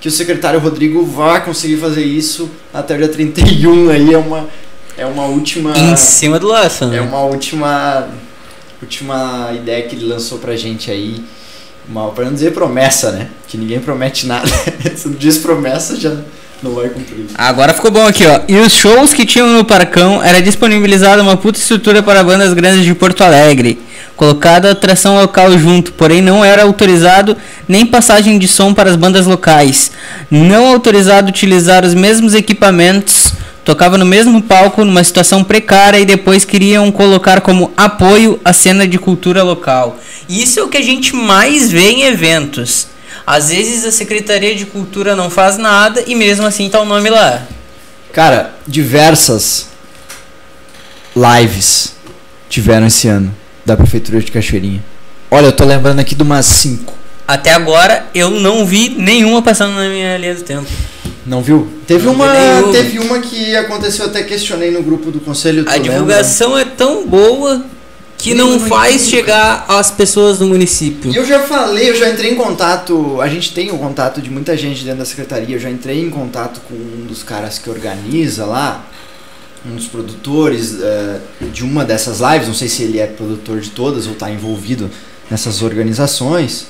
que 0.00 0.08
o 0.08 0.10
secretário 0.10 0.60
Rodrigo 0.60 1.04
vai 1.04 1.44
conseguir 1.44 1.76
fazer 1.76 2.04
isso 2.04 2.50
até 2.72 2.94
o 2.94 2.98
dia 2.98 3.08
31 3.08 3.90
aí 3.90 4.14
é 4.14 4.18
uma 4.18 4.48
é 4.96 5.06
uma 5.06 5.26
última 5.26 5.76
Em 5.78 5.96
cima 5.96 6.38
do 6.38 6.48
laço, 6.48 6.86
né? 6.86 6.98
é 6.98 7.00
uma 7.00 7.20
última 7.20 8.08
última 8.80 9.52
ideia 9.54 9.86
que 9.86 9.96
ele 9.96 10.06
lançou 10.06 10.38
pra 10.38 10.56
gente 10.56 10.90
aí. 10.90 11.22
Uma, 11.88 12.10
pra 12.10 12.24
não 12.26 12.34
dizer 12.34 12.52
promessa, 12.52 13.10
né? 13.12 13.30
Que 13.46 13.56
ninguém 13.56 13.80
promete 13.80 14.26
nada. 14.26 14.46
Se 14.94 15.08
não 15.08 15.14
diz 15.16 15.38
promessa, 15.38 15.96
já 15.96 16.16
não 16.62 16.72
vai 16.72 16.88
cumprir. 16.88 17.26
Agora 17.34 17.72
ficou 17.72 17.90
bom 17.90 18.06
aqui, 18.06 18.26
ó. 18.26 18.40
E 18.48 18.56
os 18.56 18.72
shows 18.72 19.12
que 19.12 19.24
tinham 19.24 19.48
no 19.48 19.64
Parcão 19.64 20.22
era 20.22 20.42
disponibilizada 20.42 21.22
uma 21.22 21.36
puta 21.36 21.58
estrutura 21.58 22.02
para 22.02 22.24
bandas 22.24 22.52
grandes 22.52 22.84
de 22.84 22.94
Porto 22.94 23.22
Alegre. 23.22 23.78
Colocada 24.16 24.72
atração 24.72 25.14
local 25.14 25.56
junto, 25.56 25.92
porém 25.92 26.20
não 26.20 26.44
era 26.44 26.64
autorizado 26.64 27.36
nem 27.68 27.86
passagem 27.86 28.36
de 28.38 28.48
som 28.48 28.74
para 28.74 28.90
as 28.90 28.96
bandas 28.96 29.26
locais. 29.26 29.92
Não 30.28 30.66
autorizado 30.66 31.28
utilizar 31.28 31.84
os 31.84 31.94
mesmos 31.94 32.34
equipamentos. 32.34 33.32
Tocava 33.64 33.98
no 33.98 34.04
mesmo 34.06 34.42
palco 34.42 34.84
numa 34.84 35.04
situação 35.04 35.44
precária 35.44 35.98
e 35.98 36.04
depois 36.04 36.44
queriam 36.44 36.90
colocar 36.90 37.42
como 37.42 37.70
apoio 37.76 38.40
a 38.44 38.52
cena 38.52 38.88
de 38.88 38.98
cultura 38.98 39.42
local. 39.42 39.98
Isso 40.28 40.58
é 40.58 40.62
o 40.62 40.68
que 40.68 40.78
a 40.78 40.82
gente 40.82 41.14
mais 41.14 41.70
vê 41.70 41.90
em 41.90 42.02
eventos. 42.04 42.88
Às 43.30 43.50
vezes 43.50 43.84
a 43.84 43.92
Secretaria 43.92 44.54
de 44.54 44.64
Cultura 44.64 45.14
não 45.14 45.28
faz 45.28 45.58
nada 45.58 46.02
e 46.06 46.14
mesmo 46.14 46.46
assim 46.46 46.66
tá 46.70 46.80
o 46.80 46.86
nome 46.86 47.10
lá. 47.10 47.42
Cara, 48.10 48.54
diversas 48.66 49.68
lives 51.14 51.92
tiveram 52.48 52.86
esse 52.86 53.06
ano 53.06 53.34
da 53.66 53.76
Prefeitura 53.76 54.18
de 54.18 54.32
Cachoeirinha. 54.32 54.82
Olha, 55.30 55.44
eu 55.44 55.52
tô 55.52 55.66
lembrando 55.66 56.00
aqui 56.00 56.14
de 56.14 56.22
umas 56.22 56.46
5. 56.46 56.90
Até 57.26 57.52
agora 57.52 58.06
eu 58.14 58.30
não 58.30 58.64
vi 58.64 58.94
nenhuma 58.96 59.42
passando 59.42 59.74
na 59.74 59.90
minha 59.90 60.16
linha 60.16 60.34
do 60.34 60.42
tempo. 60.42 60.66
Não 61.26 61.42
viu? 61.42 61.68
Teve 61.86 62.06
Não 62.06 62.14
uma, 62.14 62.32
teve 62.72 62.98
uma 62.98 63.18
que 63.18 63.54
aconteceu, 63.54 64.06
até 64.06 64.22
questionei 64.22 64.70
no 64.70 64.82
grupo 64.82 65.10
do 65.10 65.20
conselho. 65.20 65.66
A 65.68 65.72
lembra? 65.74 65.90
divulgação 65.92 66.56
é 66.56 66.64
tão 66.64 67.06
boa 67.06 67.62
que 68.18 68.34
não 68.34 68.58
no 68.58 68.68
faz 68.68 69.08
chegar 69.08 69.64
às 69.68 69.92
pessoas 69.92 70.38
do 70.38 70.46
município. 70.46 71.12
E 71.12 71.16
eu 71.16 71.24
já 71.24 71.40
falei, 71.44 71.88
eu 71.88 71.94
já 71.94 72.10
entrei 72.10 72.32
em 72.32 72.34
contato, 72.34 73.20
a 73.20 73.28
gente 73.28 73.54
tem 73.54 73.70
o 73.70 73.78
contato 73.78 74.20
de 74.20 74.28
muita 74.28 74.56
gente 74.56 74.84
dentro 74.84 74.98
da 74.98 75.04
secretaria, 75.04 75.54
eu 75.54 75.60
já 75.60 75.70
entrei 75.70 76.02
em 76.02 76.10
contato 76.10 76.60
com 76.68 76.74
um 76.74 77.06
dos 77.06 77.22
caras 77.22 77.58
que 77.60 77.70
organiza 77.70 78.44
lá, 78.44 78.84
um 79.64 79.76
dos 79.76 79.86
produtores 79.86 80.78
eh, 80.82 81.20
de 81.52 81.62
uma 81.62 81.84
dessas 81.84 82.18
lives, 82.18 82.48
não 82.48 82.54
sei 82.54 82.68
se 82.68 82.82
ele 82.82 82.98
é 82.98 83.06
produtor 83.06 83.60
de 83.60 83.70
todas 83.70 84.06
ou 84.06 84.12
está 84.14 84.28
envolvido 84.28 84.90
nessas 85.30 85.62
organizações, 85.62 86.66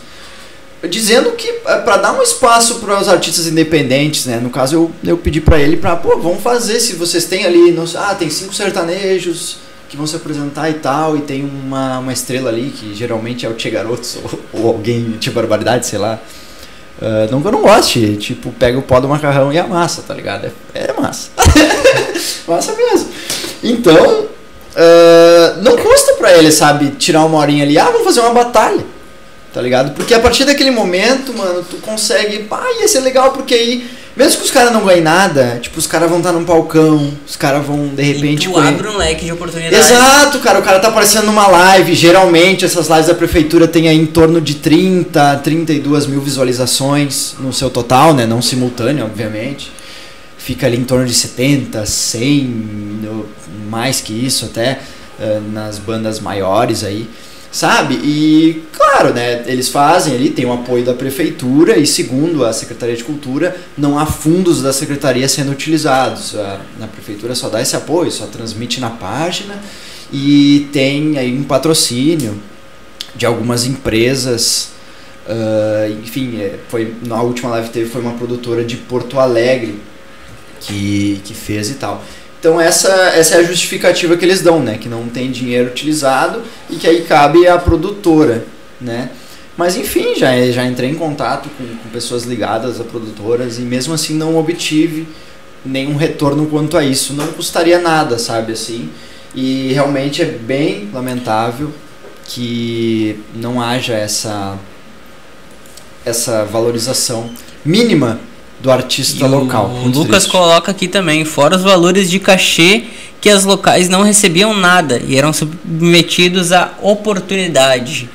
dizendo 0.89 1.33
que 1.33 1.51
para 1.65 1.97
dar 1.97 2.13
um 2.13 2.23
espaço 2.23 2.77
para 2.77 3.01
os 3.01 3.09
artistas 3.09 3.47
independentes, 3.47 4.27
né? 4.27 4.39
No 4.39 4.51
caso 4.51 4.75
eu, 4.75 4.91
eu 5.03 5.17
pedi 5.17 5.41
para 5.41 5.59
ele 5.59 5.77
para, 5.77 5.97
pô, 5.97 6.19
vamos 6.19 6.43
fazer 6.43 6.79
se 6.79 6.93
vocês 6.93 7.25
têm 7.25 7.45
ali, 7.45 7.73
não 7.73 7.87
sei, 7.87 8.01
ah, 8.01 8.15
tem 8.15 8.29
cinco 8.29 8.55
sertanejos 8.55 9.68
que 9.89 9.97
vão 9.97 10.07
se 10.07 10.16
apresentar 10.16 10.68
e 10.70 10.74
tal, 10.74 11.16
e 11.16 11.22
tem 11.22 11.45
uma, 11.45 11.99
uma 11.99 12.12
estrela 12.12 12.51
ali 12.51 12.70
que 12.70 12.95
geralmente 12.95 13.47
é 13.47 13.49
o 13.49 13.55
Tchê 13.55 13.70
Garotos 13.70 14.18
ou, 14.22 14.41
ou 14.61 14.68
alguém 14.68 15.12
Tchê 15.18 15.30
Barbaridade, 15.30 15.86
sei 15.86 15.99
lá. 15.99 16.18
Ah, 17.01 17.28
não 17.30 17.41
que 17.41 17.49
eu 17.49 17.53
não 17.53 17.62
goste, 17.62 18.16
tipo, 18.16 18.51
pega 18.53 18.78
o 18.78 18.82
pó 18.82 19.01
do 19.01 19.09
macarrão 19.09 19.53
e 19.53 19.59
amassa, 19.59 20.03
tá 20.03 20.12
ligado? 20.12 20.51
É, 20.74 20.91
é 20.91 20.93
massa. 21.01 21.30
massa 22.47 22.74
mesmo. 22.74 23.09
Então, 23.62 24.26
ah, 24.76 25.57
não 25.62 25.76
custa 25.76 26.14
pra 26.14 26.36
ele, 26.36 26.51
sabe, 26.51 26.91
tirar 26.93 27.24
uma 27.24 27.39
horinha 27.39 27.64
ali, 27.64 27.78
ah, 27.78 27.84
vamos 27.84 28.05
fazer 28.05 28.20
uma 28.20 28.34
batalha. 28.34 28.84
Tá 29.53 29.62
ligado? 29.62 29.95
Porque 29.95 30.12
a 30.12 30.20
partir 30.20 30.45
daquele 30.45 30.70
momento, 30.70 31.32
mano, 31.32 31.64
tu 31.68 31.78
consegue. 31.78 32.41
Pá, 32.41 32.62
ia 32.78 32.86
ser 32.86 33.01
legal, 33.01 33.32
porque 33.32 33.55
aí, 33.55 33.91
mesmo 34.19 34.39
que 34.41 34.45
os 34.47 34.51
caras 34.51 34.73
não 34.73 34.85
ganhem 34.85 35.01
nada, 35.03 35.59
tipo, 35.62 35.79
os 35.79 35.87
caras 35.87 36.09
vão 36.11 36.19
estar 36.19 36.33
num 36.33 36.45
palcão, 36.45 37.12
os 37.27 37.37
caras 37.37 37.64
vão 37.64 37.89
de 37.89 38.03
repente. 38.03 38.43
e 38.45 38.49
tu 38.49 38.53
conhe- 38.53 38.69
abre 38.69 38.89
um 38.89 38.97
leque 38.97 39.25
de 39.25 39.33
oportunidades. 39.33 39.79
Exato, 39.91 40.41
cara, 40.41 40.59
o 40.59 40.62
cara 40.62 40.81
tá 40.81 40.89
aparecendo 40.89 41.27
numa 41.27 41.47
live. 41.47 41.95
Geralmente 41.95 42.64
essas 42.64 42.89
lives 42.89 43.07
da 43.07 43.14
prefeitura 43.14 43.69
tem 43.69 43.89
aí 43.89 43.97
em 43.97 44.07
torno 44.07 44.41
de 44.41 44.57
30, 44.57 45.37
32 45.37 46.07
mil 46.07 46.21
visualizações 46.21 47.35
no 47.39 47.53
seu 47.53 47.71
total, 47.71 48.12
né? 48.12 48.27
Não 48.27 48.43
simultâneo, 48.43 49.05
obviamente. 49.05 49.71
Fica 50.37 50.66
ali 50.66 50.77
em 50.79 50.85
torno 50.85 51.07
de 51.07 51.14
70, 51.14 51.85
100, 51.85 53.01
ou 53.09 53.27
mais 53.71 54.01
que 54.01 54.12
isso 54.12 54.47
até, 54.47 54.81
eh, 55.21 55.41
nas 55.53 55.79
bandas 55.79 56.21
maiores 56.21 56.83
aí. 56.85 57.09
Sabe? 57.59 57.97
E, 58.05 58.63
claro, 58.73 59.13
né? 59.13 59.43
Eles 59.49 59.69
fazem 59.69 60.15
ali, 60.15 60.31
tem 60.31 60.47
o 60.47 60.53
apoio 60.53 60.85
da 60.85 60.95
prefeitura 60.95 61.77
e, 61.77 61.89
segundo 61.89 62.45
a 62.45 62.53
Secretaria 62.53 62.95
de 62.95 63.03
Cultura, 63.03 63.57
não 63.77 63.99
há 63.99 64.07
fundos 64.07 64.63
da 64.63 64.73
secretaria 64.73 65.29
sendo 65.29 65.51
utilizados. 65.51 66.37
A, 66.37 66.61
a 66.81 66.87
prefeitura 66.87 67.35
só 67.35 67.49
dá 67.49 67.61
esse 67.61 67.75
apoio, 67.75 68.13
só 68.13 68.27
transmite 68.27 68.79
na 68.79 68.91
página 68.91 69.61
e 70.13 70.69
tem 70.73 71.19
aí 71.19 71.37
um 71.37 71.43
patrocínio 71.43 72.41
de 73.17 73.27
algumas 73.27 73.67
empresas. 73.67 74.69
ah, 75.27 75.89
enfim, 76.05 76.41
é, 76.41 76.61
foi, 76.69 76.95
na 77.05 77.21
última 77.21 77.51
live 77.51 77.71
teve 77.71 77.91
foi 77.91 78.01
uma 78.01 78.13
produtora 78.13 78.65
de 78.65 78.77
Porto 78.77 79.19
Alegre 79.19 79.81
que, 80.61 81.21
que 81.25 81.35
fez 81.35 81.71
e 81.71 81.75
tal. 81.75 82.05
Então 82.39 82.61
essa, 82.61 82.89
essa 83.14 83.36
é 83.36 83.39
a 83.39 83.43
justificativa 83.43 84.16
que 84.16 84.24
eles 84.24 84.43
dão, 84.43 84.61
né? 84.61 84.78
Que 84.78 84.89
não 84.89 85.09
tem 85.09 85.30
dinheiro 85.30 85.68
utilizado 85.68 86.43
e 86.70 86.76
que 86.76 86.86
aí 86.86 87.03
cabe 87.03 87.47
à 87.49 87.59
produtora, 87.59 88.45
né? 88.80 89.11
Mas 89.57 89.76
enfim, 89.76 90.14
já, 90.14 90.30
já 90.53 90.64
entrei 90.64 90.89
em 90.91 90.95
contato 90.95 91.49
com, 91.59 91.64
com 91.64 91.89
pessoas 91.91 92.24
ligadas 92.24 92.80
a 92.80 92.84
produtoras 92.84 93.59
e 93.59 93.62
mesmo 93.62 93.93
assim 93.93 94.14
não 94.14 94.36
obtive 94.36 95.09
nenhum 95.64 95.97
retorno 95.97 96.47
quanto 96.47 96.76
a 96.76 96.84
isso. 96.84 97.12
Não 97.12 97.26
custaria 97.32 97.80
nada, 97.80 98.18
sabe 98.18 98.53
assim? 98.53 98.89
E 99.34 99.72
realmente 99.72 100.22
é 100.22 100.26
bem 100.26 100.89
lamentável 100.93 101.72
que 102.24 103.18
não 103.34 103.61
haja 103.61 103.95
essa 103.95 104.57
essa 106.05 106.45
valorização 106.45 107.30
mínima 107.64 108.20
do 108.61 108.71
artista 108.71 109.25
E 109.25 109.29
local. 109.29 109.67
O 109.67 109.81
Muito 109.83 109.99
Lucas 109.99 110.25
triste. 110.25 110.31
coloca 110.31 110.71
aqui 110.71 110.89
também, 110.89 111.25
fora 111.25 111.57
os 111.57 111.63
valores 111.63 112.11
de 112.11 112.19
cachê 112.19 112.85
que 113.21 113.29
as 113.29 113.45
locais 113.45 113.89
não 113.89 114.03
recebiam 114.03 114.55
nada 114.55 115.03
e 115.07 115.17
eram 115.17 115.33
submetidos 115.33 116.53
à 116.53 116.73
oportunidade. 116.81 118.09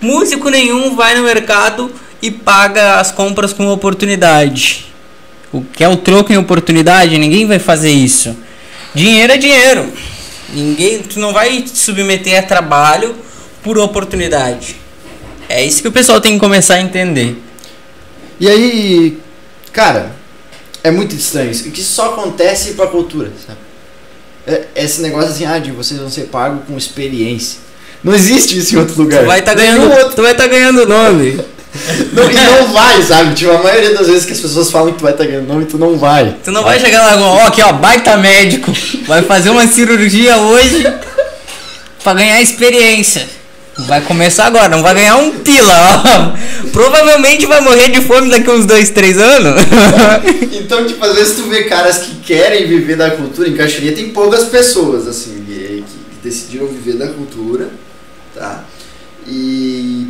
Músico 0.00 0.48
nenhum 0.48 0.94
vai 0.96 1.14
no 1.14 1.22
mercado 1.24 1.90
e 2.20 2.30
paga 2.30 2.96
as 3.00 3.10
compras 3.10 3.52
com 3.52 3.66
oportunidade. 3.68 4.86
O 5.52 5.62
que 5.62 5.84
é 5.84 5.88
o 5.88 5.96
troco 5.96 6.32
em 6.32 6.36
oportunidade? 6.36 7.16
Ninguém 7.18 7.46
vai 7.46 7.58
fazer 7.58 7.90
isso. 7.90 8.36
Dinheiro 8.94 9.32
é 9.32 9.36
dinheiro. 9.36 9.92
Ninguém, 10.52 11.00
tu 11.00 11.18
não 11.18 11.32
vai 11.32 11.62
te 11.62 11.78
submeter 11.78 12.38
a 12.38 12.42
trabalho 12.42 13.14
por 13.62 13.78
oportunidade. 13.78 14.76
É 15.48 15.64
isso 15.64 15.82
que 15.82 15.88
o 15.88 15.92
pessoal 15.92 16.20
tem 16.20 16.34
que 16.34 16.40
começar 16.40 16.74
a 16.74 16.80
entender. 16.80 17.36
E 18.40 18.48
aí, 18.48 19.18
cara, 19.74 20.12
é 20.82 20.90
muito 20.90 21.14
estranho 21.14 21.50
isso. 21.50 21.64
Que 21.70 21.80
isso 21.80 21.92
só 21.92 22.10
acontece 22.14 22.72
pra 22.74 22.86
cultura, 22.86 23.30
sabe? 23.46 23.58
É- 24.46 24.82
Esse 24.84 25.00
negócio 25.02 25.30
assim, 25.30 25.44
ah, 25.46 25.58
de 25.58 25.70
vocês 25.72 25.98
vão 26.00 26.08
ser 26.10 26.22
pagos 26.28 26.60
com 26.66 26.76
experiência. 26.78 27.58
Não 28.02 28.14
existe 28.14 28.58
isso 28.58 28.74
em 28.74 28.78
outro 28.78 28.96
lugar. 29.02 29.22
Tu 29.22 29.26
vai 29.26 29.38
estar 29.40 29.54
Nenhum 29.54 29.76
ganhando, 29.88 29.98
outro- 29.98 30.14
tu 30.16 30.22
vai 30.22 30.34
tá 30.34 30.46
ganhando 30.46 30.86
nome. 30.86 31.40
Não, 32.12 32.30
e 32.30 32.34
não 32.34 32.72
vai, 32.72 33.02
sabe? 33.02 33.34
Tipo, 33.34 33.50
a 33.50 33.58
maioria 33.60 33.92
das 33.94 34.06
vezes 34.06 34.24
que 34.24 34.32
as 34.32 34.38
pessoas 34.38 34.70
falam 34.70 34.92
que 34.92 34.98
tu 34.98 35.02
vai 35.02 35.10
estar 35.12 35.24
ganhando 35.26 35.48
nome, 35.48 35.64
tu 35.64 35.76
não 35.76 35.98
vai. 35.98 36.36
Tu 36.44 36.52
não 36.52 36.62
vai 36.62 36.78
chegar 36.78 37.02
lá, 37.16 37.20
ó, 37.20 37.46
aqui 37.48 37.60
ó, 37.62 37.72
baita 37.72 38.16
médico, 38.16 38.72
vai 39.08 39.22
fazer 39.22 39.50
uma 39.50 39.66
cirurgia 39.66 40.36
hoje 40.36 40.84
pra 42.04 42.14
ganhar 42.14 42.40
experiência. 42.40 43.26
Vai 43.76 44.00
começar 44.02 44.46
agora, 44.46 44.68
não 44.68 44.82
vai 44.82 44.94
ganhar 44.94 45.16
um 45.16 45.38
pila, 45.40 45.72
ó. 45.72 46.70
Provavelmente 46.70 47.44
vai 47.46 47.60
morrer 47.60 47.90
de 47.90 48.00
fome 48.02 48.30
daqui 48.30 48.48
uns 48.48 48.66
dois, 48.66 48.90
três 48.90 49.18
anos. 49.18 49.60
Então, 50.64 50.86
tipo, 50.86 51.04
às 51.04 51.14
vezes 51.14 51.36
tu 51.36 51.42
vê 51.42 51.64
caras 51.64 51.98
que 51.98 52.14
querem 52.20 52.66
viver 52.66 52.96
da 52.96 53.10
cultura. 53.10 53.46
Em 53.46 53.54
Cachoeirinha 53.54 53.94
tem 53.94 54.08
poucas 54.10 54.44
pessoas, 54.44 55.06
assim, 55.06 55.44
que, 55.44 55.84
decidiram 56.22 56.66
viver 56.66 56.94
da 56.94 57.08
cultura, 57.08 57.68
tá? 58.34 58.64
E 59.26 60.08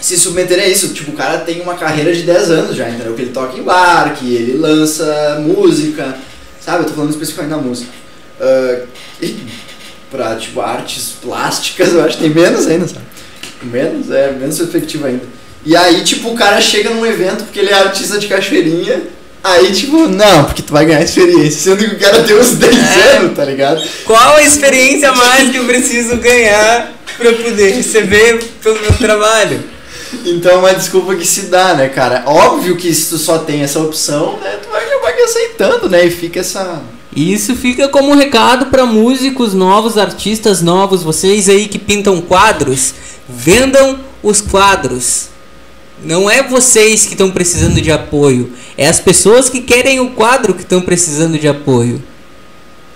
se 0.00 0.16
submeterem 0.16 0.66
a 0.66 0.68
isso. 0.68 0.94
Tipo, 0.94 1.10
o 1.10 1.14
cara 1.14 1.38
tem 1.38 1.60
uma 1.60 1.74
carreira 1.74 2.14
de 2.14 2.22
10 2.22 2.50
anos 2.50 2.76
já, 2.76 2.88
entendeu? 2.88 3.14
Que 3.14 3.22
ele 3.22 3.32
toca 3.32 3.58
em 3.58 3.62
bar, 3.62 4.14
que 4.14 4.32
ele 4.32 4.56
lança 4.56 5.42
música, 5.44 6.16
sabe? 6.60 6.84
Eu 6.84 6.88
tô 6.88 6.94
falando 6.94 7.10
especificamente 7.10 7.50
da 7.50 7.58
música. 7.58 7.90
Ah, 8.40 8.82
pra, 10.12 10.36
tipo, 10.36 10.60
artes 10.60 11.14
plásticas, 11.20 11.92
eu 11.94 12.04
acho 12.04 12.18
que 12.18 12.24
tem 12.24 12.30
menos 12.32 12.66
ainda, 12.68 12.86
sabe? 12.86 13.00
Menos, 13.62 14.10
é, 14.10 14.30
menos 14.30 14.60
efetivo 14.60 15.06
ainda. 15.06 15.24
E 15.64 15.74
aí, 15.74 16.02
tipo, 16.04 16.30
o 16.30 16.34
cara 16.34 16.60
chega 16.60 16.90
num 16.90 17.06
evento 17.06 17.44
porque 17.44 17.58
ele 17.58 17.70
é 17.70 17.74
artista 17.74 18.18
de 18.18 18.26
cachoeirinha. 18.28 19.02
Aí, 19.42 19.72
tipo, 19.72 20.06
não, 20.08 20.44
porque 20.44 20.62
tu 20.62 20.72
vai 20.72 20.84
ganhar 20.84 21.02
experiência. 21.02 21.60
Sendo 21.76 21.78
que 21.88 21.94
o 21.96 21.98
cara 21.98 22.22
tem 22.22 22.36
uns 22.38 22.50
10 22.52 22.74
É. 22.76 23.16
anos, 23.16 23.34
tá 23.36 23.44
ligado? 23.44 23.82
Qual 24.04 24.36
a 24.36 24.42
experiência 24.42 25.10
mais 25.12 25.50
que 25.50 25.56
eu 25.56 25.64
preciso 25.64 26.16
ganhar 26.18 26.92
pra 27.16 27.32
poder 27.32 27.72
receber 27.72 28.38
pelo 28.62 28.80
meu 28.80 28.92
trabalho? 28.92 29.60
Então 30.26 30.52
é 30.52 30.56
uma 30.56 30.74
desculpa 30.74 31.14
que 31.16 31.26
se 31.26 31.42
dá, 31.42 31.74
né, 31.74 31.88
cara? 31.88 32.22
Óbvio 32.26 32.76
que 32.76 32.92
se 32.94 33.08
tu 33.08 33.18
só 33.18 33.38
tem 33.38 33.62
essa 33.62 33.80
opção, 33.80 34.38
né, 34.38 34.58
tu 34.62 34.68
vai 34.70 34.84
acabar 34.84 35.12
aceitando, 35.24 35.88
né? 35.88 36.04
E 36.04 36.10
fica 36.10 36.40
essa. 36.40 36.82
E 37.14 37.32
isso 37.32 37.54
fica 37.54 37.88
como 37.88 38.10
um 38.10 38.16
recado 38.16 38.66
para 38.66 38.86
músicos 38.86 39.52
novos, 39.52 39.98
artistas 39.98 40.62
novos, 40.62 41.02
vocês 41.02 41.48
aí 41.48 41.68
que 41.68 41.78
pintam 41.78 42.20
quadros, 42.22 42.94
vendam 43.28 44.00
os 44.22 44.40
quadros. 44.40 45.28
Não 46.02 46.28
é 46.28 46.42
vocês 46.42 47.04
que 47.04 47.12
estão 47.12 47.30
precisando 47.30 47.80
de 47.80 47.92
apoio, 47.92 48.52
é 48.78 48.88
as 48.88 48.98
pessoas 48.98 49.50
que 49.50 49.60
querem 49.60 50.00
o 50.00 50.10
quadro 50.10 50.54
que 50.54 50.62
estão 50.62 50.80
precisando 50.80 51.38
de 51.38 51.46
apoio. 51.46 52.02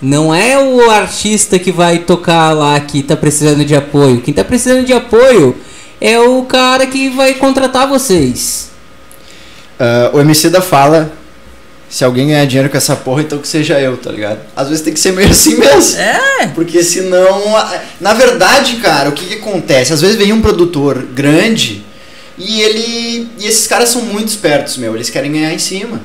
Não 0.00 0.34
é 0.34 0.58
o 0.58 0.90
artista 0.90 1.58
que 1.58 1.70
vai 1.70 2.00
tocar 2.00 2.52
lá 2.52 2.78
que 2.80 3.00
está 3.00 3.16
precisando 3.16 3.64
de 3.64 3.74
apoio. 3.74 4.20
Quem 4.20 4.32
está 4.32 4.44
precisando 4.44 4.84
de 4.84 4.92
apoio 4.92 5.56
é 6.00 6.18
o 6.18 6.42
cara 6.42 6.86
que 6.86 7.08
vai 7.08 7.34
contratar 7.34 7.88
vocês. 7.88 8.70
Uh, 9.78 10.16
o 10.16 10.20
MC 10.20 10.50
da 10.50 10.60
fala 10.60 11.12
se 11.96 12.04
alguém 12.04 12.26
ganhar 12.26 12.44
dinheiro 12.44 12.68
com 12.68 12.76
essa 12.76 12.94
porra, 12.94 13.22
então 13.22 13.38
que 13.38 13.48
seja 13.48 13.80
eu, 13.80 13.96
tá 13.96 14.12
ligado? 14.12 14.40
Às 14.54 14.68
vezes 14.68 14.84
tem 14.84 14.92
que 14.92 15.00
ser 15.00 15.12
meio 15.12 15.30
assim 15.30 15.56
mesmo. 15.56 15.98
É. 15.98 16.46
Porque 16.48 16.84
senão. 16.84 17.40
Na 17.98 18.12
verdade, 18.12 18.76
cara, 18.76 19.08
o 19.08 19.12
que, 19.12 19.24
que 19.24 19.34
acontece? 19.36 19.94
Às 19.94 20.02
vezes 20.02 20.16
vem 20.16 20.30
um 20.30 20.42
produtor 20.42 21.02
grande 21.14 21.82
e 22.36 22.60
ele. 22.60 23.30
E 23.38 23.46
esses 23.46 23.66
caras 23.66 23.88
são 23.88 24.02
muito 24.02 24.28
espertos, 24.28 24.76
meu. 24.76 24.94
Eles 24.94 25.08
querem 25.08 25.32
ganhar 25.32 25.54
em 25.54 25.58
cima. 25.58 26.02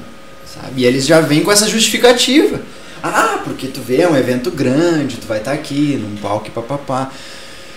Sabe? 0.55 0.81
E 0.81 0.85
eles 0.85 1.05
já 1.05 1.19
vêm 1.19 1.41
com 1.41 1.51
essa 1.51 1.67
justificativa. 1.67 2.61
Ah, 3.03 3.41
porque 3.43 3.67
tu 3.67 3.81
vê, 3.81 4.03
é 4.03 4.07
um 4.07 4.15
evento 4.15 4.49
grande, 4.49 5.17
tu 5.17 5.27
vai 5.27 5.39
estar 5.39 5.51
tá 5.51 5.57
aqui, 5.57 6.01
num 6.01 6.15
palco 6.21 6.47
e 6.47 6.51
papapá. 6.51 7.11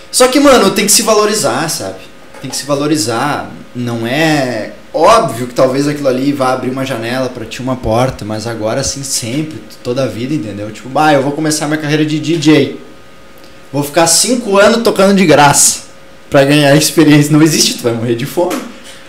Só 0.09 0.29
que, 0.29 0.39
mano, 0.39 0.71
tem 0.71 0.85
que 0.85 0.91
se 0.93 1.01
valorizar, 1.01 1.67
sabe? 1.67 1.99
Tem 2.41 2.49
que 2.49 2.55
se 2.55 2.65
valorizar. 2.65 3.51
Não 3.75 4.07
é 4.07 4.71
Óbvio 4.97 5.47
que 5.47 5.53
talvez 5.53 5.89
aquilo 5.89 6.07
ali 6.07 6.31
vá 6.31 6.53
abrir 6.53 6.69
uma 6.69 6.85
janela 6.85 7.27
para 7.27 7.43
ti, 7.43 7.61
uma 7.61 7.75
porta, 7.75 8.23
mas 8.23 8.47
agora 8.47 8.79
assim 8.79 9.03
sempre, 9.03 9.61
toda 9.83 10.05
a 10.05 10.07
vida, 10.07 10.33
entendeu? 10.33 10.71
Tipo, 10.71 10.87
bah, 10.87 11.11
eu 11.11 11.21
vou 11.21 11.33
começar 11.33 11.67
minha 11.67 11.77
carreira 11.77 12.05
de 12.05 12.17
DJ. 12.17 12.79
Vou 13.73 13.83
ficar 13.83 14.07
cinco 14.07 14.57
anos 14.57 14.83
tocando 14.83 15.13
de 15.13 15.25
graça 15.25 15.81
para 16.29 16.45
ganhar 16.45 16.73
experiência. 16.77 17.29
Não 17.29 17.41
existe, 17.41 17.73
tu 17.73 17.83
vai 17.83 17.91
morrer 17.91 18.15
de 18.15 18.25
fome, 18.25 18.55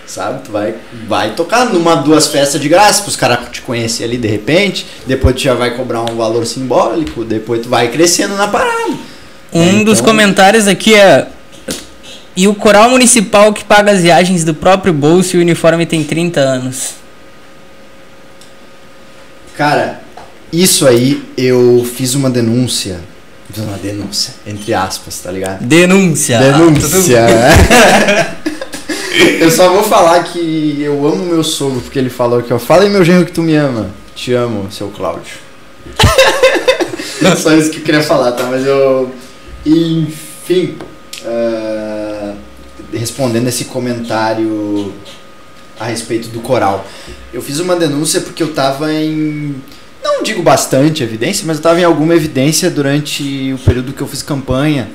sabe? 0.09 0.43
Tu 0.43 0.51
vai, 0.51 0.75
vai 1.07 1.37
tocar 1.37 1.67
numa, 1.67 1.95
duas 1.95 2.27
festas 2.27 2.61
de 2.61 2.69
graça 2.69 3.03
para 3.03 3.11
os 3.11 3.15
caras 3.15 3.39
te 3.53 3.63
conhecer 3.63 4.03
ali 4.03 4.17
de 4.17 4.27
repente. 4.27 4.89
Depois 5.07 5.37
tu 5.37 5.43
já 5.43 5.55
vai 5.55 5.77
cobrar 5.77 6.03
um 6.03 6.17
valor 6.17 6.45
simbólico. 6.47 7.25
Depois 7.25 7.63
tu 7.63 7.69
vai 7.69 7.93
crescendo 7.93 8.35
na 8.35 8.49
parada. 8.49 8.93
Um 9.53 9.63
é, 9.63 9.69
então... 9.69 9.85
dos 9.85 10.01
comentários 10.01 10.67
aqui 10.67 10.97
é 10.97 11.29
e 12.37 12.47
o 12.47 12.55
coral 12.55 12.91
municipal 12.91 13.53
que 13.53 13.65
paga 13.65 13.91
as 13.93 14.03
viagens 14.03 14.45
do 14.45 14.55
próprio 14.55 14.93
bolso 14.93 15.37
e 15.37 15.39
o 15.39 15.41
uniforme 15.41 15.87
tem 15.87 16.05
30 16.05 16.39
anos. 16.39 16.91
Cara, 19.57 20.03
isso 20.53 20.87
aí 20.87 21.25
eu 21.37 21.89
fiz 21.97 22.15
uma 22.15 22.29
denúncia. 22.29 23.01
Fiz 23.51 23.65
uma 23.65 23.79
denúncia, 23.79 24.35
entre 24.47 24.75
aspas, 24.75 25.19
tá 25.19 25.31
ligado? 25.31 25.65
Denúncia! 25.65 26.39
Denúncia! 26.39 27.27
eu 29.41 29.51
só 29.51 29.71
vou 29.71 29.83
falar 29.83 30.25
que 30.25 30.83
eu 30.83 31.07
amo 31.07 31.25
meu 31.25 31.43
sogro, 31.43 31.81
porque 31.81 31.99
ele 31.99 32.11
falou 32.11 32.43
que, 32.43 32.59
fala 32.59 32.83
aí 32.83 32.91
meu 32.91 33.03
genro 33.03 33.25
que 33.25 33.33
tu 33.33 33.43
me 33.43 33.57
ama. 33.57 33.89
Te 34.15 34.35
amo, 34.35 34.71
seu 34.71 34.89
Cláudio. 34.89 35.37
Não 37.23 37.35
só 37.37 37.55
isso 37.55 37.71
que 37.71 37.79
eu 37.79 37.83
queria 37.83 38.03
falar, 38.03 38.33
tá? 38.33 38.45
Mas 38.45 38.67
eu. 38.67 39.11
Enfim. 39.65 40.77
Uh 41.25 41.66
respondendo 42.97 43.49
esse 43.49 43.67
comentário 43.67 44.93
a 45.79 45.87
respeito 45.87 46.29
do 46.29 46.41
coral. 46.41 46.87
Eu 47.33 47.43
fiz 47.43 47.61
uma 47.61 47.77
denúncia 47.77 48.21
porque 48.21 48.43
eu 48.43 48.49
estava 48.49 48.93
em. 48.93 49.55
Não 50.03 50.23
digo 50.23 50.43
bastante 50.43 51.03
evidência, 51.03 51.45
mas 51.47 51.57
eu 51.57 51.61
estava 51.61 51.81
em 51.81 51.85
alguma 51.85 52.15
evidência 52.15 52.71
durante 52.71 53.53
o 53.53 53.59
período 53.59 53.93
que 53.93 54.01
eu 54.01 54.07
fiz 54.07 54.23
campanha 54.23 54.89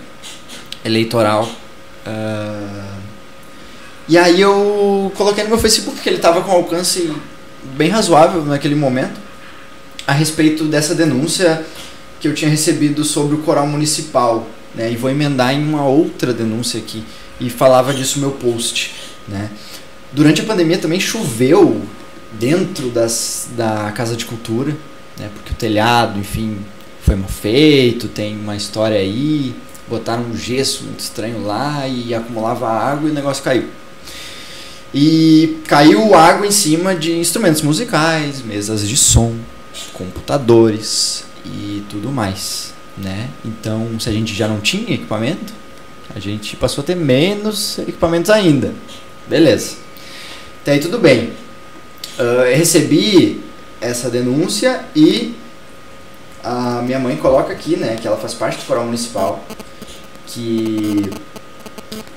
eleitoral. 0.83 1.49
Uh, 2.05 2.91
e 4.07 4.17
aí 4.17 4.41
eu 4.41 5.11
coloquei 5.15 5.43
no 5.43 5.49
meu 5.49 5.59
Facebook 5.59 5.99
que 6.01 6.09
ele 6.09 6.15
estava 6.15 6.41
com 6.41 6.51
alcance 6.51 7.13
bem 7.77 7.89
razoável 7.89 8.43
naquele 8.43 8.75
momento 8.75 9.19
a 10.07 10.13
respeito 10.13 10.63
dessa 10.65 10.95
denúncia 10.95 11.63
que 12.19 12.27
eu 12.27 12.33
tinha 12.33 12.49
recebido 12.49 13.03
sobre 13.03 13.35
o 13.35 13.39
coral 13.39 13.67
municipal. 13.67 14.47
Né? 14.73 14.91
E 14.91 14.95
vou 14.95 15.09
emendar 15.09 15.53
em 15.53 15.63
uma 15.63 15.85
outra 15.85 16.33
denúncia 16.33 16.79
aqui 16.79 17.03
e 17.41 17.49
falava 17.49 17.93
disso 17.93 18.19
no 18.19 18.27
meu 18.27 18.37
post, 18.37 18.93
né? 19.27 19.49
Durante 20.11 20.41
a 20.41 20.43
pandemia 20.43 20.77
também 20.77 20.99
choveu 20.99 21.81
dentro 22.33 22.89
das, 22.89 23.49
da 23.57 23.91
Casa 23.91 24.15
de 24.15 24.25
Cultura, 24.25 24.71
né? 25.17 25.29
Porque 25.33 25.51
o 25.51 25.55
telhado, 25.55 26.19
enfim, 26.19 26.59
foi 27.01 27.15
mal 27.15 27.29
feito, 27.29 28.07
tem 28.07 28.37
uma 28.37 28.55
história 28.55 28.97
aí, 28.97 29.55
botaram 29.89 30.23
um 30.23 30.37
gesso 30.37 30.83
muito 30.83 30.99
estranho 30.99 31.43
lá 31.43 31.87
e 31.87 32.13
acumulava 32.13 32.69
água 32.69 33.09
e 33.09 33.11
o 33.11 33.15
negócio 33.15 33.43
caiu. 33.43 33.67
E 34.93 35.57
caiu 35.67 36.13
água 36.13 36.45
em 36.45 36.51
cima 36.51 36.93
de 36.93 37.13
instrumentos 37.17 37.61
musicais, 37.61 38.41
mesas 38.41 38.87
de 38.87 38.97
som, 38.97 39.35
computadores 39.93 41.23
e 41.45 41.83
tudo 41.89 42.11
mais, 42.11 42.73
né? 42.97 43.29
Então, 43.43 43.99
se 43.99 44.09
a 44.09 44.11
gente 44.11 44.33
já 44.35 44.47
não 44.47 44.59
tinha 44.59 44.93
equipamento, 44.93 45.53
a 46.15 46.19
gente 46.19 46.55
passou 46.55 46.83
a 46.83 46.85
ter 46.85 46.95
menos 46.95 47.79
equipamentos 47.79 48.29
ainda. 48.29 48.73
Beleza. 49.27 49.77
Até 50.61 50.73
aí 50.73 50.79
tudo 50.79 50.99
bem. 50.99 51.33
Uh, 52.19 52.55
recebi 52.55 53.41
essa 53.79 54.09
denúncia 54.09 54.85
e 54.95 55.33
a 56.43 56.81
minha 56.81 56.99
mãe 56.99 57.15
coloca 57.15 57.53
aqui, 57.53 57.77
né, 57.77 57.97
que 57.99 58.07
ela 58.07 58.17
faz 58.17 58.33
parte 58.33 58.59
do 58.59 58.65
coral 58.65 58.85
municipal, 58.85 59.43
que 60.27 61.09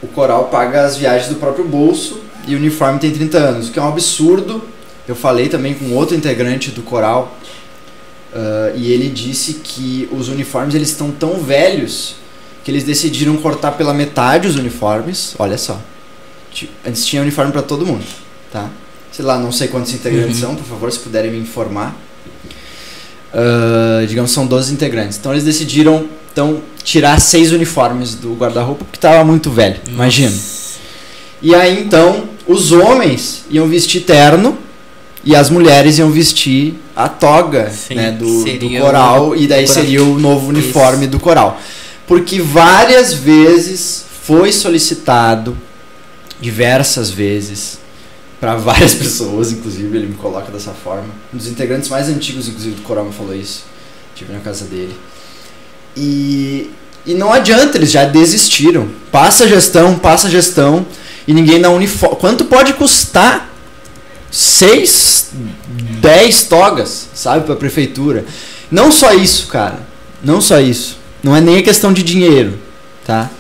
o 0.03 0.07
coral 0.09 0.47
paga 0.47 0.85
as 0.85 0.97
viagens 0.97 1.29
do 1.29 1.37
próprio 1.37 1.65
bolso 1.65 2.21
e 2.47 2.55
o 2.55 2.59
uniforme 2.59 2.99
tem 2.99 3.11
30 3.13 3.39
anos, 3.39 3.69
o 3.69 3.73
que 3.73 3.79
é 3.79 3.83
um 3.83 3.89
absurdo. 3.89 4.63
Eu 5.07 5.15
falei 5.15 5.49
também 5.49 5.75
com 5.75 5.93
outro 5.93 6.17
integrante 6.17 6.71
do 6.71 6.83
coral 6.83 7.37
uh, 8.33 8.77
e 8.77 8.93
ele 8.93 9.09
disse 9.09 9.55
que 9.55 10.09
os 10.11 10.29
uniformes 10.29 10.75
eles 10.75 10.91
estão 10.91 11.11
tão 11.11 11.41
velhos 11.41 12.17
que 12.65 12.71
eles 12.71 12.83
decidiram 12.83 13.37
cortar 13.37 13.73
pela 13.73 13.93
metade 13.93 14.49
os 14.49 14.57
uniformes. 14.57 15.35
Olha 15.39 15.59
só. 15.59 15.79
Antes 16.85 17.05
tinha 17.05 17.21
uniforme 17.21 17.53
para 17.53 17.63
todo 17.63 17.85
mundo, 17.85 18.05
tá? 18.51 18.71
Sei 19.13 19.25
lá, 19.25 19.39
não 19.39 19.53
sei 19.53 19.69
quantos 19.69 19.93
integrantes 19.93 20.37
uhum. 20.37 20.49
são, 20.49 20.57
por 20.57 20.65
favor, 20.65 20.91
se 20.91 20.99
puderem 20.99 21.31
me 21.31 21.39
informar. 21.39 21.95
Uh, 23.35 24.07
digamos, 24.07 24.31
são 24.31 24.47
12 24.47 24.73
integrantes. 24.73 25.19
Então 25.19 25.33
eles 25.33 25.45
decidiram 25.45 26.09
então, 26.33 26.61
tirar 26.83 27.21
seis 27.21 27.53
uniformes 27.53 28.15
do 28.15 28.35
guarda-roupa 28.35 28.85
porque 28.85 28.97
estava 28.97 29.25
muito 29.25 29.51
velho, 29.51 29.77
Nossa. 29.81 29.91
imagina. 29.91 30.33
E 31.43 31.55
aí 31.55 31.81
então, 31.83 32.25
os 32.47 32.73
homens 32.73 33.45
iam 33.51 33.69
vestir 33.69 34.03
terno 34.03 34.57
e 35.25 35.37
as 35.37 35.51
mulheres 35.51 35.99
iam 35.99 36.11
vestir 36.11 36.75
a 36.95 37.09
toga 37.09 37.71
Sim, 37.71 37.95
né, 37.95 38.13
do, 38.13 38.45
do 38.45 38.81
coral, 38.81 39.37
e 39.37 39.47
daí 39.47 39.67
seria 39.67 40.03
o 40.03 40.19
novo 40.19 40.49
uniforme 40.49 41.03
Isso. 41.03 41.11
do 41.11 41.21
coral 41.21 41.61
porque 42.07 42.41
várias 42.41 43.15
vezes 43.15 44.05
foi 44.23 44.53
solicitado, 44.53 45.57
diversas 46.41 47.11
vezes, 47.11 47.79
para 48.41 48.57
várias 48.57 48.95
pessoas, 48.95 49.53
inclusive 49.53 49.97
ele 49.97 50.07
me 50.07 50.15
coloca 50.15 50.51
dessa 50.51 50.73
forma. 50.73 51.09
Um 51.33 51.39
dos 51.39 51.47
integrantes 51.47 51.89
mais 51.89 52.09
antigos, 52.09 52.49
inclusive, 52.49 52.77
do 52.77 52.83
Coral 52.83 53.05
me 53.05 53.13
falou 53.13 53.35
isso. 53.35 53.65
Estive 54.15 54.33
na 54.33 54.41
casa 54.41 54.65
dele. 54.65 54.95
E, 55.97 56.71
e 57.07 57.15
não 57.15 57.33
adianta, 57.33 57.79
eles 57.79 57.91
já 57.91 58.05
desistiram. 58.05 58.89
Passa 59.11 59.45
a 59.45 59.47
gestão, 59.49 59.99
passa 59.99 60.29
a 60.29 60.31
gestão, 60.31 60.87
e 61.27 61.33
ninguém 61.33 61.61
dá 61.61 61.71
uniforme. 61.71 62.17
Quanto 62.17 62.45
pode 62.45 62.75
custar? 62.75 63.51
Seis, 64.31 65.31
dez 66.01 66.45
togas, 66.45 67.09
sabe, 67.15 67.45
para 67.45 67.55
a 67.55 67.57
prefeitura. 67.57 68.25
Não 68.71 68.91
só 68.91 69.13
isso, 69.15 69.47
cara. 69.47 69.79
Não 70.23 70.41
só 70.41 70.61
isso. 70.61 70.99
Não 71.25 71.35
é 71.35 71.41
nem 71.41 71.57
a 71.57 71.63
questão 71.63 71.91
de 71.91 72.03
dinheiro, 72.03 72.59
tá? 73.07 73.31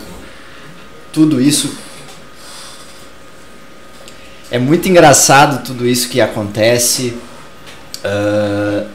tudo 1.11 1.39
isso 1.39 1.83
é 4.53 4.59
muito 4.59 4.87
engraçado 4.87 5.65
tudo 5.65 5.87
isso 5.87 6.09
que 6.09 6.21
acontece. 6.21 7.15
Ah, 8.03 8.85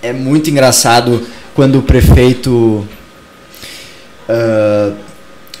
é 0.00 0.10
muito 0.10 0.48
engraçado 0.48 1.26
quando 1.54 1.80
o 1.80 1.82
prefeito 1.82 2.88
ah, 4.32 4.92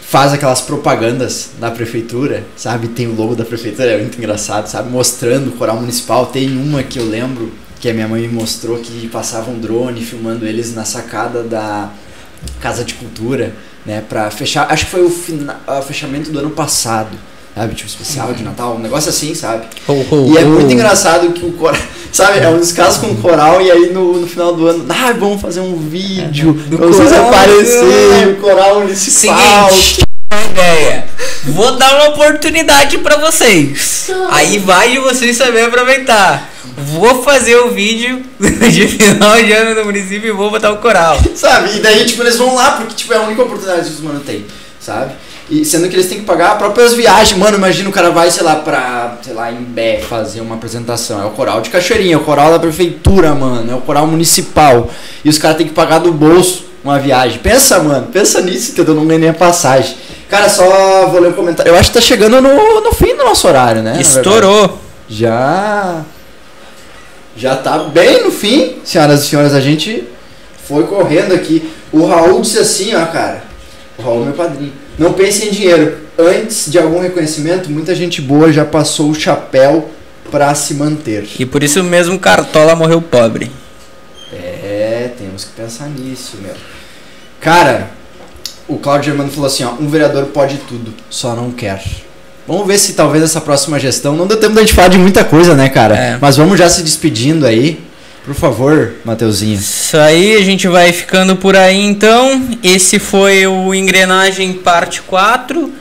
faz 0.00 0.32
aquelas 0.32 0.60
propagandas 0.60 1.50
da 1.58 1.70
prefeitura, 1.70 2.44
sabe? 2.56 2.88
Tem 2.88 3.06
o 3.06 3.14
logo 3.14 3.34
da 3.34 3.44
prefeitura, 3.44 3.92
é 3.92 3.98
muito 3.98 4.18
engraçado, 4.18 4.66
sabe? 4.66 4.90
Mostrando 4.90 5.48
o 5.48 5.52
coral 5.52 5.76
municipal. 5.76 6.26
Tem 6.26 6.56
uma 6.56 6.82
que 6.82 6.98
eu 6.98 7.04
lembro 7.04 7.52
que 7.80 7.88
a 7.88 7.94
minha 7.94 8.06
mãe 8.06 8.22
me 8.22 8.28
mostrou 8.28 8.78
que 8.78 9.08
passava 9.08 9.50
um 9.50 9.58
drone 9.58 10.04
filmando 10.04 10.46
eles 10.46 10.74
na 10.74 10.84
sacada 10.84 11.42
da 11.42 11.90
Casa 12.60 12.84
de 12.84 12.94
Cultura, 12.94 13.54
né? 13.84 14.02
Pra 14.06 14.30
fechar. 14.30 14.70
Acho 14.70 14.84
que 14.84 14.90
foi 14.90 15.04
o 15.04 15.10
fina, 15.10 15.60
o 15.66 15.82
fechamento 15.82 16.30
do 16.30 16.38
ano 16.38 16.50
passado. 16.50 17.16
Sabe, 17.54 17.74
tipo, 17.74 17.88
especial 17.88 18.32
de 18.32 18.42
Natal, 18.42 18.76
um 18.76 18.78
negócio 18.78 19.10
assim, 19.10 19.34
sabe? 19.34 19.66
E 20.32 20.38
é 20.38 20.44
muito 20.44 20.72
engraçado 20.72 21.32
que 21.32 21.44
o 21.44 21.52
coral, 21.52 21.80
sabe, 22.10 22.38
é 22.38 22.48
um 22.48 22.58
descaso 22.58 23.00
com 23.00 23.08
o 23.08 23.16
coral 23.16 23.60
e 23.60 23.70
aí 23.70 23.92
no, 23.92 24.20
no 24.20 24.26
final 24.26 24.54
do 24.54 24.66
ano, 24.66 24.86
ah, 24.88 25.12
vamos 25.12 25.40
fazer 25.40 25.60
um 25.60 25.76
vídeo 25.76 26.54
Do 26.54 26.78
pra 26.78 26.86
vocês 26.86 27.10
coral, 27.10 27.28
aparecerem, 27.28 28.26
né? 28.26 28.36
o 28.38 28.40
coral 28.40 28.80
municipal. 28.80 29.68
Seguinte, 29.70 30.02
ideia. 30.50 31.04
Vou 31.44 31.76
dar 31.76 31.94
uma 31.94 32.08
oportunidade 32.10 32.98
pra 32.98 33.16
vocês. 33.16 34.10
Aí 34.30 34.58
vai 34.58 34.92
de 34.92 34.98
vocês 34.98 35.36
saber 35.36 35.64
aproveitar. 35.64 36.50
Vou 36.76 37.22
fazer 37.22 37.56
o 37.56 37.70
vídeo 37.70 38.22
de 38.40 38.88
final 38.88 39.36
de 39.36 39.52
ano 39.52 39.74
no 39.74 39.84
município 39.84 40.28
e 40.28 40.32
vou 40.32 40.50
botar 40.50 40.70
o 40.70 40.78
coral. 40.78 41.20
Sabe? 41.34 41.76
E 41.76 41.80
daí, 41.80 42.06
tipo, 42.06 42.22
eles 42.22 42.38
vão 42.38 42.54
lá 42.54 42.72
porque, 42.72 42.94
tipo, 42.94 43.12
é 43.12 43.16
a 43.16 43.22
única 43.22 43.42
oportunidade 43.42 43.90
que 43.90 43.94
os 43.94 44.00
mano 44.00 44.20
tem, 44.20 44.46
sabe? 44.80 45.12
E 45.52 45.66
sendo 45.66 45.86
que 45.86 45.94
eles 45.94 46.06
têm 46.06 46.20
que 46.20 46.24
pagar 46.24 46.52
as 46.52 46.56
próprias 46.56 46.94
viagens. 46.94 47.38
Mano, 47.38 47.58
imagina 47.58 47.86
o 47.86 47.92
cara 47.92 48.10
vai, 48.10 48.30
sei 48.30 48.42
lá, 48.42 48.56
pra, 48.56 49.18
sei 49.20 49.34
lá, 49.34 49.52
em 49.52 49.56
Bé 49.56 50.00
fazer 50.00 50.40
uma 50.40 50.54
apresentação. 50.54 51.20
É 51.20 51.26
o 51.26 51.30
coral 51.32 51.60
de 51.60 51.68
Cachoeirinha, 51.68 52.14
é 52.14 52.16
o 52.16 52.20
coral 52.20 52.50
da 52.50 52.58
prefeitura, 52.58 53.34
mano. 53.34 53.70
É 53.70 53.74
o 53.74 53.82
coral 53.82 54.06
municipal. 54.06 54.88
E 55.22 55.28
os 55.28 55.36
caras 55.36 55.58
têm 55.58 55.66
que 55.66 55.74
pagar 55.74 55.98
do 55.98 56.10
bolso 56.10 56.64
uma 56.82 56.98
viagem. 56.98 57.38
Pensa, 57.38 57.82
mano, 57.82 58.06
pensa 58.10 58.40
nisso, 58.40 58.72
entendeu? 58.72 58.94
Não 58.94 59.04
ganhei 59.04 59.20
nem 59.20 59.28
a 59.28 59.34
passagem. 59.34 59.94
Cara, 60.30 60.48
só 60.48 61.08
vou 61.08 61.20
ler 61.20 61.28
um 61.28 61.32
comentário. 61.34 61.68
Eu 61.68 61.76
acho 61.76 61.90
que 61.90 61.98
tá 61.98 62.00
chegando 62.00 62.40
no, 62.40 62.80
no 62.80 62.92
fim 62.94 63.14
do 63.14 63.22
nosso 63.22 63.46
horário, 63.46 63.82
né? 63.82 63.98
Estourou. 64.00 64.78
Já. 65.06 66.00
Já 67.36 67.56
tá 67.56 67.76
bem 67.76 68.24
no 68.24 68.30
fim, 68.30 68.76
senhoras 68.84 69.24
e 69.24 69.26
senhores. 69.26 69.52
A 69.52 69.60
gente 69.60 70.04
foi 70.66 70.84
correndo 70.84 71.34
aqui. 71.34 71.70
O 71.92 72.06
Raul 72.06 72.40
disse 72.40 72.58
assim, 72.58 72.94
ó, 72.94 73.04
cara. 73.04 73.44
O 73.98 74.02
Raul 74.02 74.22
é 74.22 74.24
meu 74.24 74.32
padrinho. 74.32 74.81
Não 74.98 75.12
pense 75.12 75.46
em 75.46 75.50
dinheiro. 75.50 75.98
Antes 76.18 76.70
de 76.70 76.78
algum 76.78 77.00
reconhecimento, 77.00 77.70
muita 77.70 77.94
gente 77.94 78.20
boa 78.20 78.52
já 78.52 78.64
passou 78.64 79.10
o 79.10 79.14
chapéu 79.14 79.90
pra 80.30 80.54
se 80.54 80.74
manter. 80.74 81.26
E 81.38 81.46
por 81.46 81.62
isso 81.62 81.82
mesmo 81.82 82.18
Cartola 82.18 82.74
morreu 82.74 83.00
pobre. 83.00 83.50
É, 84.32 85.10
temos 85.18 85.44
que 85.44 85.50
pensar 85.52 85.88
nisso, 85.88 86.38
meu. 86.42 86.54
Cara, 87.40 87.90
o 88.68 88.76
Claudio 88.78 89.10
Germano 89.10 89.30
falou 89.30 89.46
assim, 89.46 89.64
ó, 89.64 89.72
um 89.72 89.88
vereador 89.88 90.26
pode 90.26 90.58
tudo, 90.68 90.94
só 91.10 91.34
não 91.34 91.50
quer. 91.50 91.82
Vamos 92.46 92.66
ver 92.66 92.78
se 92.78 92.94
talvez 92.94 93.22
essa 93.22 93.40
próxima 93.40 93.78
gestão 93.78 94.16
não 94.16 94.26
deu 94.26 94.36
tempo 94.36 94.54
da 94.54 94.60
gente 94.60 94.72
falar 94.72 94.88
de 94.88 94.98
muita 94.98 95.24
coisa, 95.24 95.54
né, 95.54 95.68
cara? 95.68 95.96
É. 95.96 96.18
Mas 96.20 96.36
vamos 96.36 96.58
já 96.58 96.68
se 96.68 96.82
despedindo 96.82 97.46
aí. 97.46 97.80
Por 98.24 98.34
favor, 98.34 98.92
Mateuzinho. 99.04 99.54
Isso 99.54 99.96
aí, 99.96 100.36
a 100.36 100.44
gente 100.44 100.68
vai 100.68 100.92
ficando 100.92 101.34
por 101.34 101.56
aí 101.56 101.80
então. 101.80 102.56
Esse 102.62 103.00
foi 103.00 103.46
o 103.46 103.74
Engrenagem 103.74 104.52
Parte 104.52 105.02
4. 105.02 105.72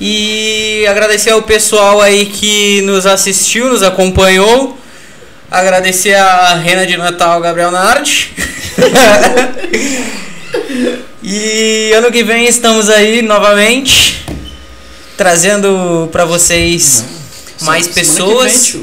E 0.00 0.84
agradecer 0.88 1.30
ao 1.30 1.42
pessoal 1.42 2.00
aí 2.00 2.26
que 2.26 2.82
nos 2.82 3.06
assistiu, 3.06 3.68
nos 3.68 3.82
acompanhou. 3.82 4.76
Agradecer 5.50 6.14
a 6.14 6.54
Rena 6.54 6.84
de 6.84 6.96
Natal, 6.96 7.40
Gabriel 7.40 7.70
Nardi. 7.70 8.32
e 11.22 11.92
ano 11.96 12.10
que 12.10 12.22
vem 12.22 12.46
estamos 12.46 12.90
aí 12.90 13.22
novamente 13.22 14.24
trazendo 15.16 16.08
pra 16.12 16.24
vocês 16.24 17.04
mais 17.62 17.86
Semana 17.86 17.94
pessoas. 17.94 18.76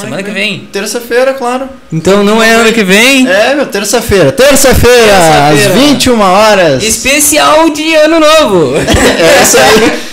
Semana 0.00 0.22
que 0.22 0.30
vem. 0.30 0.68
Terça-feira, 0.72 1.32
claro. 1.32 1.68
Então 1.92 2.22
não 2.22 2.42
é 2.42 2.54
ano 2.54 2.72
que 2.72 2.84
vem. 2.84 3.26
É, 3.28 3.54
meu, 3.54 3.66
terça-feira. 3.66 4.30
Terça-feira, 4.30 5.16
às 5.16 5.58
Terça-feira. 5.58 5.88
21 5.88 6.20
horas. 6.20 6.82
Especial 6.82 7.70
de 7.70 7.94
ano 7.94 8.20
novo. 8.20 8.74
É 9.16 9.42
isso 9.42 9.56
aí. 9.56 10.06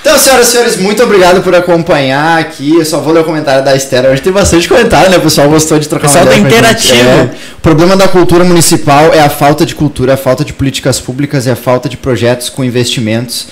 Então, 0.00 0.18
senhoras 0.18 0.48
e 0.48 0.50
senhores, 0.50 0.76
muito 0.76 1.02
obrigado 1.02 1.42
por 1.42 1.54
acompanhar 1.54 2.38
aqui. 2.38 2.76
Eu 2.76 2.84
só 2.84 3.00
vou 3.00 3.12
ler 3.12 3.20
o 3.20 3.24
comentário 3.24 3.64
da 3.64 3.74
Esther. 3.74 4.04
Hoje 4.04 4.20
tem 4.20 4.32
bastante 4.32 4.68
comentário, 4.68 5.10
né? 5.10 5.16
O 5.16 5.20
pessoal 5.22 5.48
gostou 5.48 5.78
de 5.78 5.88
trocar 5.88 6.08
Pessoal 6.08 6.24
uma 6.24 6.32
tá 6.32 6.38
interativo. 6.38 7.08
É. 7.08 7.30
O 7.56 7.60
problema 7.62 7.96
da 7.96 8.06
cultura 8.06 8.44
municipal 8.44 9.14
é 9.14 9.20
a 9.20 9.30
falta 9.30 9.64
de 9.64 9.74
cultura, 9.74 10.12
a 10.14 10.16
falta 10.16 10.44
de 10.44 10.52
políticas 10.52 11.00
públicas 11.00 11.46
e 11.46 11.50
a 11.50 11.56
falta 11.56 11.88
de 11.88 11.96
projetos 11.96 12.50
com 12.50 12.62
investimentos 12.62 13.48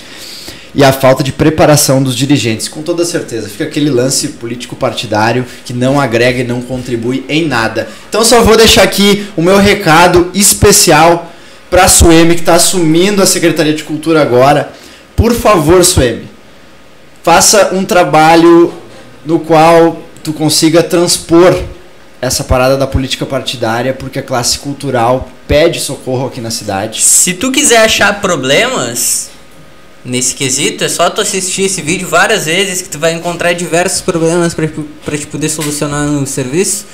e 0.75 0.83
a 0.83 0.91
falta 0.91 1.23
de 1.23 1.31
preparação 1.31 2.01
dos 2.01 2.15
dirigentes. 2.15 2.67
Com 2.67 2.81
toda 2.81 3.05
certeza. 3.05 3.47
Fica 3.47 3.65
aquele 3.65 3.89
lance 3.89 4.29
político 4.29 4.75
partidário 4.75 5.45
que 5.65 5.73
não 5.73 5.99
agrega 5.99 6.39
e 6.39 6.43
não 6.43 6.61
contribui 6.61 7.23
em 7.29 7.47
nada. 7.47 7.87
Então, 8.09 8.23
só 8.23 8.41
vou 8.41 8.57
deixar 8.57 8.83
aqui 8.83 9.27
o 9.37 9.41
meu 9.41 9.57
recado 9.57 10.31
especial 10.33 11.31
para 11.69 11.85
a 11.85 11.87
Sueme, 11.87 12.35
que 12.35 12.41
está 12.41 12.55
assumindo 12.55 13.21
a 13.21 13.25
Secretaria 13.25 13.73
de 13.73 13.83
Cultura 13.83 14.21
agora. 14.21 14.71
Por 15.15 15.33
favor, 15.33 15.83
Sueme, 15.83 16.27
faça 17.21 17.73
um 17.73 17.85
trabalho 17.85 18.73
no 19.25 19.39
qual 19.39 20.01
tu 20.23 20.33
consiga 20.33 20.81
transpor 20.81 21.55
essa 22.21 22.43
parada 22.43 22.77
da 22.77 22.87
política 22.87 23.25
partidária, 23.25 23.93
porque 23.93 24.17
a 24.17 24.23
classe 24.23 24.57
cultural 24.59 25.29
pede 25.47 25.79
socorro 25.79 26.27
aqui 26.27 26.39
na 26.39 26.49
cidade. 26.49 27.01
Se 27.01 27.33
tu 27.33 27.51
quiser 27.51 27.79
achar 27.79 28.21
problemas 28.21 29.29
nesse 30.05 30.35
quesito, 30.35 30.83
é 30.83 30.89
só 30.89 31.09
tu 31.09 31.21
assistir 31.21 31.63
esse 31.63 31.81
vídeo 31.81 32.07
várias 32.07 32.45
vezes 32.45 32.81
que 32.81 32.89
tu 32.89 32.99
vai 32.99 33.13
encontrar 33.13 33.53
diversos 33.53 34.01
problemas 34.01 34.53
pra 34.53 35.17
te 35.17 35.27
poder 35.27 35.49
solucionar 35.49 36.05
no 36.05 36.27
serviço, 36.27 36.85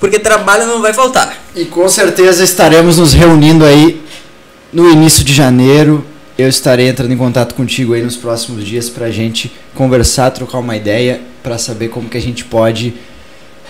porque 0.00 0.18
trabalho 0.18 0.66
não 0.66 0.80
vai 0.80 0.94
faltar. 0.94 1.36
E 1.54 1.66
com 1.66 1.88
certeza 1.88 2.42
estaremos 2.42 2.98
nos 2.98 3.12
reunindo 3.12 3.64
aí 3.64 4.02
no 4.72 4.90
início 4.90 5.22
de 5.22 5.34
janeiro. 5.34 6.04
Eu 6.38 6.48
estarei 6.48 6.88
entrando 6.88 7.12
em 7.12 7.16
contato 7.16 7.54
contigo 7.54 7.94
aí 7.94 8.02
nos 8.02 8.16
próximos 8.16 8.64
dias 8.64 8.90
pra 8.90 9.10
gente 9.10 9.50
conversar, 9.74 10.30
trocar 10.30 10.58
uma 10.58 10.76
ideia, 10.76 11.20
pra 11.42 11.58
saber 11.58 11.88
como 11.88 12.08
que 12.08 12.16
a 12.18 12.20
gente 12.20 12.44
pode 12.44 12.94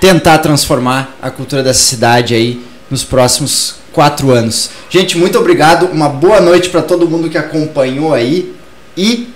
tentar 0.00 0.38
transformar 0.38 1.16
a 1.22 1.30
cultura 1.30 1.62
dessa 1.62 1.80
cidade 1.80 2.34
aí 2.34 2.60
nos 2.90 3.04
próximos 3.04 3.76
quatro 3.92 4.30
anos. 4.30 4.70
Gente, 4.90 5.16
muito 5.16 5.38
obrigado. 5.38 5.86
Uma 5.86 6.08
boa 6.08 6.40
noite 6.40 6.68
para 6.70 6.82
todo 6.82 7.08
mundo 7.08 7.30
que 7.30 7.38
acompanhou 7.38 8.12
aí. 8.12 8.54
E 8.96 9.28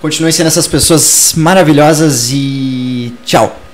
continuem 0.00 0.32
sendo 0.32 0.48
essas 0.48 0.66
pessoas 0.66 1.32
maravilhosas 1.36 2.30
e 2.30 3.12
tchau. 3.24 3.65